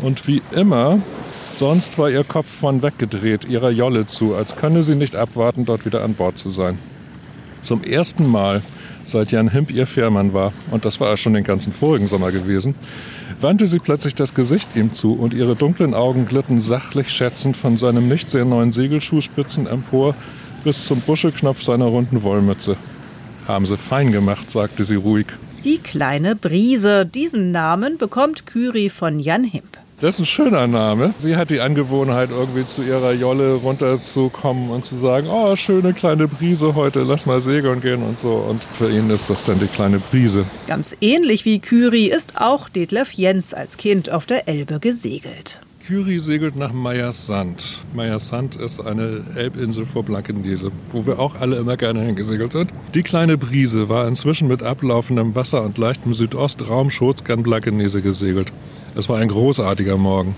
Und 0.00 0.28
wie 0.28 0.42
immer, 0.52 1.00
sonst 1.52 1.98
war 1.98 2.08
ihr 2.08 2.22
Kopf 2.22 2.48
von 2.48 2.80
weggedreht, 2.82 3.46
ihrer 3.46 3.70
Jolle 3.70 4.06
zu, 4.06 4.36
als 4.36 4.54
könne 4.54 4.84
sie 4.84 4.94
nicht 4.94 5.16
abwarten, 5.16 5.64
dort 5.64 5.84
wieder 5.84 6.04
an 6.04 6.14
Bord 6.14 6.38
zu 6.38 6.48
sein. 6.48 6.78
Zum 7.62 7.82
ersten 7.82 8.30
Mal, 8.30 8.62
seit 9.06 9.32
Jan 9.32 9.50
Himp 9.50 9.72
ihr 9.72 9.88
Fährmann 9.88 10.32
war, 10.32 10.52
und 10.70 10.84
das 10.84 11.00
war 11.00 11.08
er 11.08 11.16
schon 11.16 11.34
den 11.34 11.42
ganzen 11.42 11.72
vorigen 11.72 12.06
Sommer 12.06 12.30
gewesen, 12.30 12.76
wandte 13.42 13.66
sie 13.66 13.78
plötzlich 13.78 14.14
das 14.14 14.34
Gesicht 14.34 14.76
ihm 14.76 14.94
zu 14.94 15.12
und 15.12 15.34
ihre 15.34 15.56
dunklen 15.56 15.94
Augen 15.94 16.26
glitten 16.26 16.60
sachlich 16.60 17.08
schätzend 17.10 17.56
von 17.56 17.76
seinem 17.76 18.08
nicht 18.08 18.30
sehr 18.30 18.44
neuen 18.44 18.72
Segelschuhspitzen 18.72 19.66
empor 19.66 20.14
bis 20.64 20.84
zum 20.84 21.00
Buschelknopf 21.00 21.62
seiner 21.62 21.86
runden 21.86 22.22
Wollmütze. 22.22 22.76
Haben 23.46 23.66
sie 23.66 23.76
fein 23.76 24.12
gemacht, 24.12 24.50
sagte 24.50 24.84
sie 24.84 24.96
ruhig. 24.96 25.26
Die 25.64 25.78
kleine 25.78 26.36
Brise, 26.36 27.06
diesen 27.06 27.50
Namen 27.50 27.98
bekommt 27.98 28.46
Kyri 28.46 28.90
von 28.90 29.18
Jan 29.18 29.44
Himp. 29.44 29.78
Das 30.00 30.14
ist 30.14 30.20
ein 30.20 30.26
schöner 30.26 30.68
Name. 30.68 31.12
Sie 31.18 31.34
hat 31.34 31.50
die 31.50 31.60
Angewohnheit, 31.60 32.30
irgendwie 32.30 32.64
zu 32.64 32.82
ihrer 32.82 33.12
Jolle 33.12 33.54
runterzukommen 33.54 34.70
und 34.70 34.84
zu 34.84 34.94
sagen, 34.94 35.26
oh, 35.28 35.56
schöne 35.56 35.92
kleine 35.92 36.28
Brise 36.28 36.76
heute, 36.76 37.02
lass 37.02 37.26
mal 37.26 37.40
segeln 37.40 37.80
gehen 37.80 38.04
und 38.04 38.20
so. 38.20 38.34
Und 38.34 38.62
für 38.62 38.92
ihn 38.92 39.10
ist 39.10 39.28
das 39.28 39.42
dann 39.42 39.58
die 39.58 39.66
kleine 39.66 39.98
Brise. 39.98 40.44
Ganz 40.68 40.94
ähnlich 41.00 41.44
wie 41.44 41.58
Kyri 41.58 42.06
ist 42.06 42.40
auch 42.40 42.68
Detlef 42.68 43.10
Jens 43.14 43.52
als 43.52 43.76
Kind 43.76 44.08
auf 44.08 44.24
der 44.24 44.46
Elbe 44.46 44.78
gesegelt. 44.78 45.60
Curie 45.84 46.18
segelt 46.18 46.54
nach 46.54 46.72
Meyersand. 46.72 47.78
Meyersand 47.94 48.54
ist 48.54 48.78
eine 48.78 49.24
Elbinsel 49.34 49.86
vor 49.86 50.04
Blankenese, 50.04 50.70
wo 50.92 51.06
wir 51.06 51.18
auch 51.18 51.40
alle 51.40 51.56
immer 51.56 51.78
gerne 51.78 52.02
hingesegelt 52.02 52.52
sind. 52.52 52.70
Die 52.94 53.02
kleine 53.02 53.38
Brise 53.38 53.88
war 53.88 54.06
inzwischen 54.06 54.46
mit 54.48 54.62
ablaufendem 54.62 55.34
Wasser 55.34 55.62
und 55.62 55.78
leichtem 55.78 56.12
Südostraumschutz 56.12 57.24
gern 57.24 57.42
Blankenese 57.42 58.02
gesegelt. 58.02 58.52
Es 58.94 59.08
war 59.08 59.18
ein 59.18 59.28
großartiger 59.28 59.96
Morgen. 59.96 60.34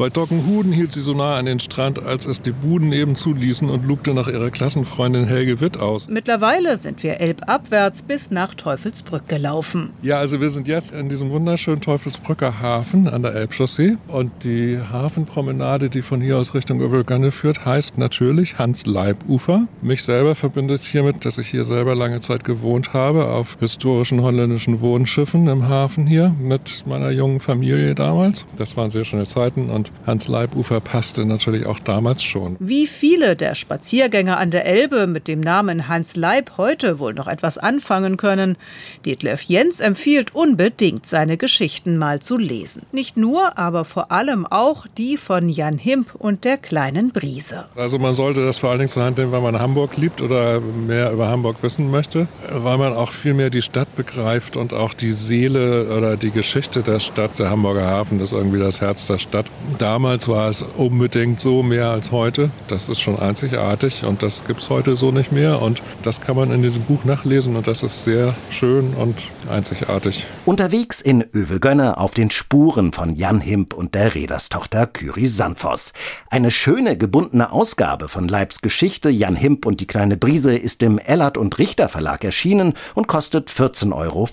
Bei 0.00 0.08
Dockenhuden 0.08 0.72
hielt 0.72 0.92
sie 0.92 1.02
so 1.02 1.12
nah 1.12 1.36
an 1.36 1.44
den 1.44 1.60
Strand, 1.60 2.02
als 2.02 2.24
es 2.24 2.40
die 2.40 2.52
Buden 2.52 2.88
neben 2.88 3.16
zuließen 3.16 3.68
und 3.68 3.84
lugte 3.84 4.14
nach 4.14 4.28
ihrer 4.28 4.50
Klassenfreundin 4.50 5.26
Helge 5.26 5.60
Witt 5.60 5.78
aus. 5.78 6.08
Mittlerweile 6.08 6.78
sind 6.78 7.02
wir 7.02 7.20
elbabwärts 7.20 8.00
bis 8.00 8.30
nach 8.30 8.54
Teufelsbrück 8.54 9.28
gelaufen. 9.28 9.90
Ja, 10.00 10.16
also 10.16 10.40
wir 10.40 10.48
sind 10.48 10.68
jetzt 10.68 10.92
in 10.92 11.10
diesem 11.10 11.28
wunderschönen 11.28 11.82
Teufelsbrücker 11.82 12.62
Hafen 12.62 13.08
an 13.08 13.20
der 13.20 13.34
Elbchaussee. 13.34 13.98
Und 14.08 14.32
die 14.42 14.78
Hafenpromenade, 14.78 15.90
die 15.90 16.00
von 16.00 16.22
hier 16.22 16.38
aus 16.38 16.54
Richtung 16.54 16.80
Övelganne 16.80 17.30
führt, 17.30 17.66
heißt 17.66 17.98
natürlich 17.98 18.58
Hans-Leib-Ufer. 18.58 19.66
Mich 19.82 20.02
selber 20.02 20.34
verbindet 20.34 20.80
hiermit, 20.80 21.26
dass 21.26 21.36
ich 21.36 21.48
hier 21.48 21.66
selber 21.66 21.94
lange 21.94 22.20
Zeit 22.20 22.44
gewohnt 22.44 22.94
habe, 22.94 23.26
auf 23.26 23.58
historischen 23.60 24.22
holländischen 24.22 24.80
Wohnschiffen 24.80 25.46
im 25.46 25.68
Hafen 25.68 26.06
hier 26.06 26.34
mit 26.40 26.84
meiner 26.86 27.10
jungen 27.10 27.38
Familie 27.38 27.94
damals. 27.94 28.46
Das 28.56 28.78
waren 28.78 28.88
sehr 28.88 29.04
schöne 29.04 29.26
Zeiten 29.26 29.68
und 29.68 29.89
Hans 30.06 30.28
Leibufer 30.28 30.80
passte 30.80 31.24
natürlich 31.24 31.66
auch 31.66 31.78
damals 31.78 32.22
schon. 32.22 32.56
Wie 32.58 32.86
viele 32.86 33.36
der 33.36 33.54
Spaziergänger 33.54 34.38
an 34.38 34.50
der 34.50 34.66
Elbe 34.66 35.06
mit 35.06 35.28
dem 35.28 35.40
Namen 35.40 35.88
Hans 35.88 36.16
Leib 36.16 36.52
heute 36.56 36.98
wohl 36.98 37.14
noch 37.14 37.28
etwas 37.28 37.58
anfangen 37.58 38.16
können, 38.16 38.56
Detlef 39.04 39.42
Jens 39.42 39.78
empfiehlt 39.78 40.34
unbedingt, 40.34 41.06
seine 41.06 41.36
Geschichten 41.36 41.98
mal 41.98 42.20
zu 42.20 42.38
lesen. 42.38 42.82
Nicht 42.92 43.16
nur, 43.16 43.58
aber 43.58 43.84
vor 43.84 44.10
allem 44.10 44.46
auch 44.46 44.86
die 44.98 45.16
von 45.16 45.48
Jan 45.48 45.78
Himp 45.78 46.14
und 46.14 46.44
der 46.44 46.56
kleinen 46.56 47.12
Brise. 47.12 47.66
Also 47.76 47.98
man 47.98 48.14
sollte 48.14 48.44
das 48.44 48.58
vor 48.58 48.70
allen 48.70 48.80
Dingen 48.80 48.90
zur 48.90 49.04
Hand 49.04 49.18
nehmen, 49.18 49.32
wenn 49.32 49.42
man 49.42 49.58
Hamburg 49.58 49.96
liebt 49.96 50.22
oder 50.22 50.60
mehr 50.60 51.12
über 51.12 51.28
Hamburg 51.28 51.56
wissen 51.62 51.90
möchte, 51.90 52.26
weil 52.52 52.78
man 52.78 52.94
auch 52.94 53.12
viel 53.12 53.34
mehr 53.34 53.50
die 53.50 53.62
Stadt 53.62 53.94
begreift 53.96 54.56
und 54.56 54.72
auch 54.72 54.94
die 54.94 55.12
Seele 55.12 55.94
oder 55.96 56.16
die 56.16 56.30
Geschichte 56.30 56.82
der 56.82 57.00
Stadt. 57.00 57.38
Der 57.38 57.50
Hamburger 57.50 57.86
Hafen 57.86 58.20
ist 58.20 58.32
irgendwie 58.32 58.58
das 58.58 58.80
Herz 58.80 59.06
der 59.06 59.18
Stadt. 59.18 59.46
Damals 59.78 60.28
war 60.28 60.48
es 60.48 60.62
unbedingt 60.62 61.40
so 61.40 61.62
mehr 61.62 61.90
als 61.90 62.12
heute. 62.12 62.50
Das 62.68 62.88
ist 62.88 63.00
schon 63.00 63.18
einzigartig 63.18 64.04
und 64.04 64.22
das 64.22 64.44
gibt 64.46 64.60
es 64.60 64.70
heute 64.70 64.96
so 64.96 65.10
nicht 65.10 65.32
mehr. 65.32 65.62
Und 65.62 65.82
das 66.02 66.20
kann 66.20 66.36
man 66.36 66.50
in 66.52 66.62
diesem 66.62 66.82
Buch 66.82 67.04
nachlesen 67.04 67.56
und 67.56 67.66
das 67.66 67.82
ist 67.82 68.04
sehr 68.04 68.34
schön 68.50 68.94
und 68.94 69.16
einzigartig. 69.48 70.26
Unterwegs 70.44 71.00
in 71.00 71.24
Övelgönne 71.34 71.98
auf 71.98 72.12
den 72.12 72.30
Spuren 72.30 72.92
von 72.92 73.14
Jan 73.14 73.40
Himp 73.40 73.74
und 73.74 73.94
der 73.94 74.14
Reederstochter 74.14 74.86
Kyri 74.86 75.26
Sandvoss. 75.26 75.92
Eine 76.30 76.50
schöne 76.50 76.96
gebundene 76.96 77.52
Ausgabe 77.52 78.08
von 78.08 78.28
Leibs 78.28 78.60
Geschichte 78.60 79.10
Jan 79.10 79.36
Himp 79.36 79.66
und 79.66 79.80
die 79.80 79.86
kleine 79.86 80.16
Brise 80.16 80.56
ist 80.56 80.82
im 80.82 80.98
Ellert 80.98 81.38
und 81.38 81.58
Richter 81.58 81.88
Verlag 81.88 82.24
erschienen 82.24 82.74
und 82.94 83.08
kostet 83.08 83.50
14,95 83.50 83.92
Euro. 83.94 84.28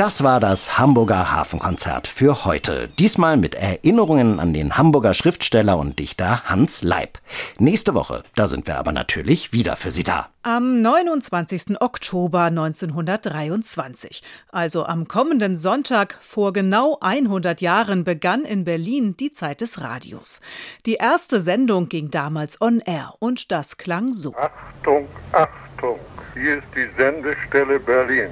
Das 0.00 0.24
war 0.24 0.40
das 0.40 0.78
Hamburger 0.78 1.30
Hafenkonzert 1.30 2.08
für 2.08 2.46
heute. 2.46 2.88
Diesmal 2.98 3.36
mit 3.36 3.54
Erinnerungen 3.54 4.40
an 4.40 4.54
den 4.54 4.78
Hamburger 4.78 5.12
Schriftsteller 5.12 5.76
und 5.76 5.98
Dichter 5.98 6.42
Hans 6.48 6.82
Leib. 6.82 7.18
Nächste 7.58 7.92
Woche, 7.92 8.22
da 8.34 8.48
sind 8.48 8.66
wir 8.66 8.78
aber 8.78 8.92
natürlich 8.92 9.52
wieder 9.52 9.76
für 9.76 9.90
Sie 9.90 10.02
da. 10.02 10.30
Am 10.42 10.80
29. 10.80 11.82
Oktober 11.82 12.44
1923, 12.44 14.22
also 14.50 14.86
am 14.86 15.06
kommenden 15.06 15.58
Sonntag 15.58 16.16
vor 16.22 16.54
genau 16.54 16.96
100 17.02 17.60
Jahren, 17.60 18.02
begann 18.02 18.46
in 18.46 18.64
Berlin 18.64 19.18
die 19.18 19.32
Zeit 19.32 19.60
des 19.60 19.82
Radios. 19.82 20.40
Die 20.86 20.94
erste 20.94 21.42
Sendung 21.42 21.90
ging 21.90 22.10
damals 22.10 22.58
on 22.62 22.80
air 22.80 23.12
und 23.18 23.52
das 23.52 23.76
klang 23.76 24.14
so. 24.14 24.34
Achtung, 24.34 25.06
Achtung, 25.32 25.98
hier 26.32 26.56
ist 26.56 26.68
die 26.74 26.88
Sendestelle 26.96 27.78
Berlin 27.78 28.30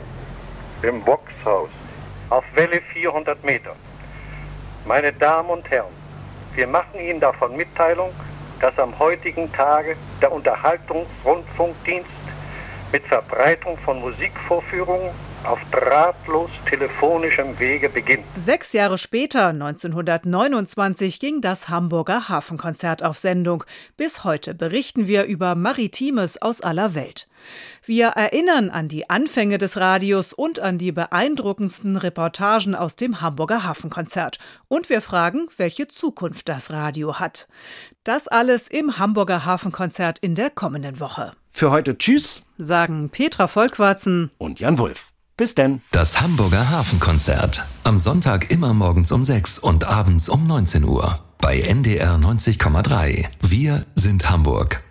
im 0.82 1.02
Boxhaus 1.02 1.68
auf 2.30 2.44
Welle 2.54 2.80
400 2.92 3.42
Meter. 3.44 3.74
Meine 4.84 5.12
Damen 5.12 5.50
und 5.50 5.70
Herren, 5.70 5.92
wir 6.54 6.66
machen 6.66 7.00
Ihnen 7.00 7.20
davon 7.20 7.56
Mitteilung, 7.56 8.10
dass 8.60 8.78
am 8.78 8.98
heutigen 8.98 9.52
Tage 9.52 9.96
der 10.20 10.32
Unterhaltungsrundfunkdienst 10.32 12.08
mit 12.92 13.04
Verbreitung 13.06 13.78
von 13.78 14.00
Musikvorführungen 14.00 15.10
auf 15.44 15.60
drahtlos 15.70 16.50
telefonischem 16.68 17.58
Wege 17.58 17.88
beginnt. 17.88 18.24
Sechs 18.36 18.72
Jahre 18.72 18.98
später, 18.98 19.48
1929, 19.48 21.20
ging 21.20 21.40
das 21.40 21.68
Hamburger 21.68 22.28
Hafenkonzert 22.28 23.04
auf 23.04 23.18
Sendung. 23.18 23.64
Bis 23.96 24.24
heute 24.24 24.54
berichten 24.54 25.06
wir 25.06 25.24
über 25.24 25.54
Maritimes 25.54 26.42
aus 26.42 26.60
aller 26.60 26.94
Welt. 26.94 27.27
Wir 27.84 28.08
erinnern 28.08 28.70
an 28.70 28.88
die 28.88 29.08
Anfänge 29.08 29.58
des 29.58 29.76
Radios 29.76 30.32
und 30.32 30.60
an 30.60 30.78
die 30.78 30.92
beeindruckendsten 30.92 31.96
Reportagen 31.96 32.74
aus 32.74 32.96
dem 32.96 33.20
Hamburger 33.20 33.64
Hafenkonzert. 33.64 34.38
Und 34.68 34.90
wir 34.90 35.00
fragen, 35.00 35.48
welche 35.56 35.88
Zukunft 35.88 36.48
das 36.48 36.70
Radio 36.70 37.18
hat. 37.18 37.48
Das 38.04 38.28
alles 38.28 38.68
im 38.68 38.98
Hamburger 38.98 39.44
Hafenkonzert 39.44 40.18
in 40.18 40.34
der 40.34 40.50
kommenden 40.50 41.00
Woche. 41.00 41.32
Für 41.50 41.70
heute 41.70 41.98
Tschüss, 41.98 42.42
sagen 42.58 43.10
Petra 43.10 43.48
Volkwarzen 43.48 44.30
und 44.38 44.60
Jan 44.60 44.78
Wulff. 44.78 45.12
Bis 45.38 45.54
denn. 45.54 45.82
Das 45.92 46.20
Hamburger 46.20 46.68
Hafenkonzert. 46.68 47.64
Am 47.84 48.00
Sonntag 48.00 48.50
immer 48.50 48.74
morgens 48.74 49.12
um 49.12 49.22
6 49.22 49.60
und 49.60 49.84
abends 49.84 50.28
um 50.28 50.46
19 50.46 50.84
Uhr. 50.84 51.20
Bei 51.38 51.60
NDR 51.60 52.16
90,3. 52.16 53.26
Wir 53.40 53.86
sind 53.94 54.28
Hamburg. 54.28 54.82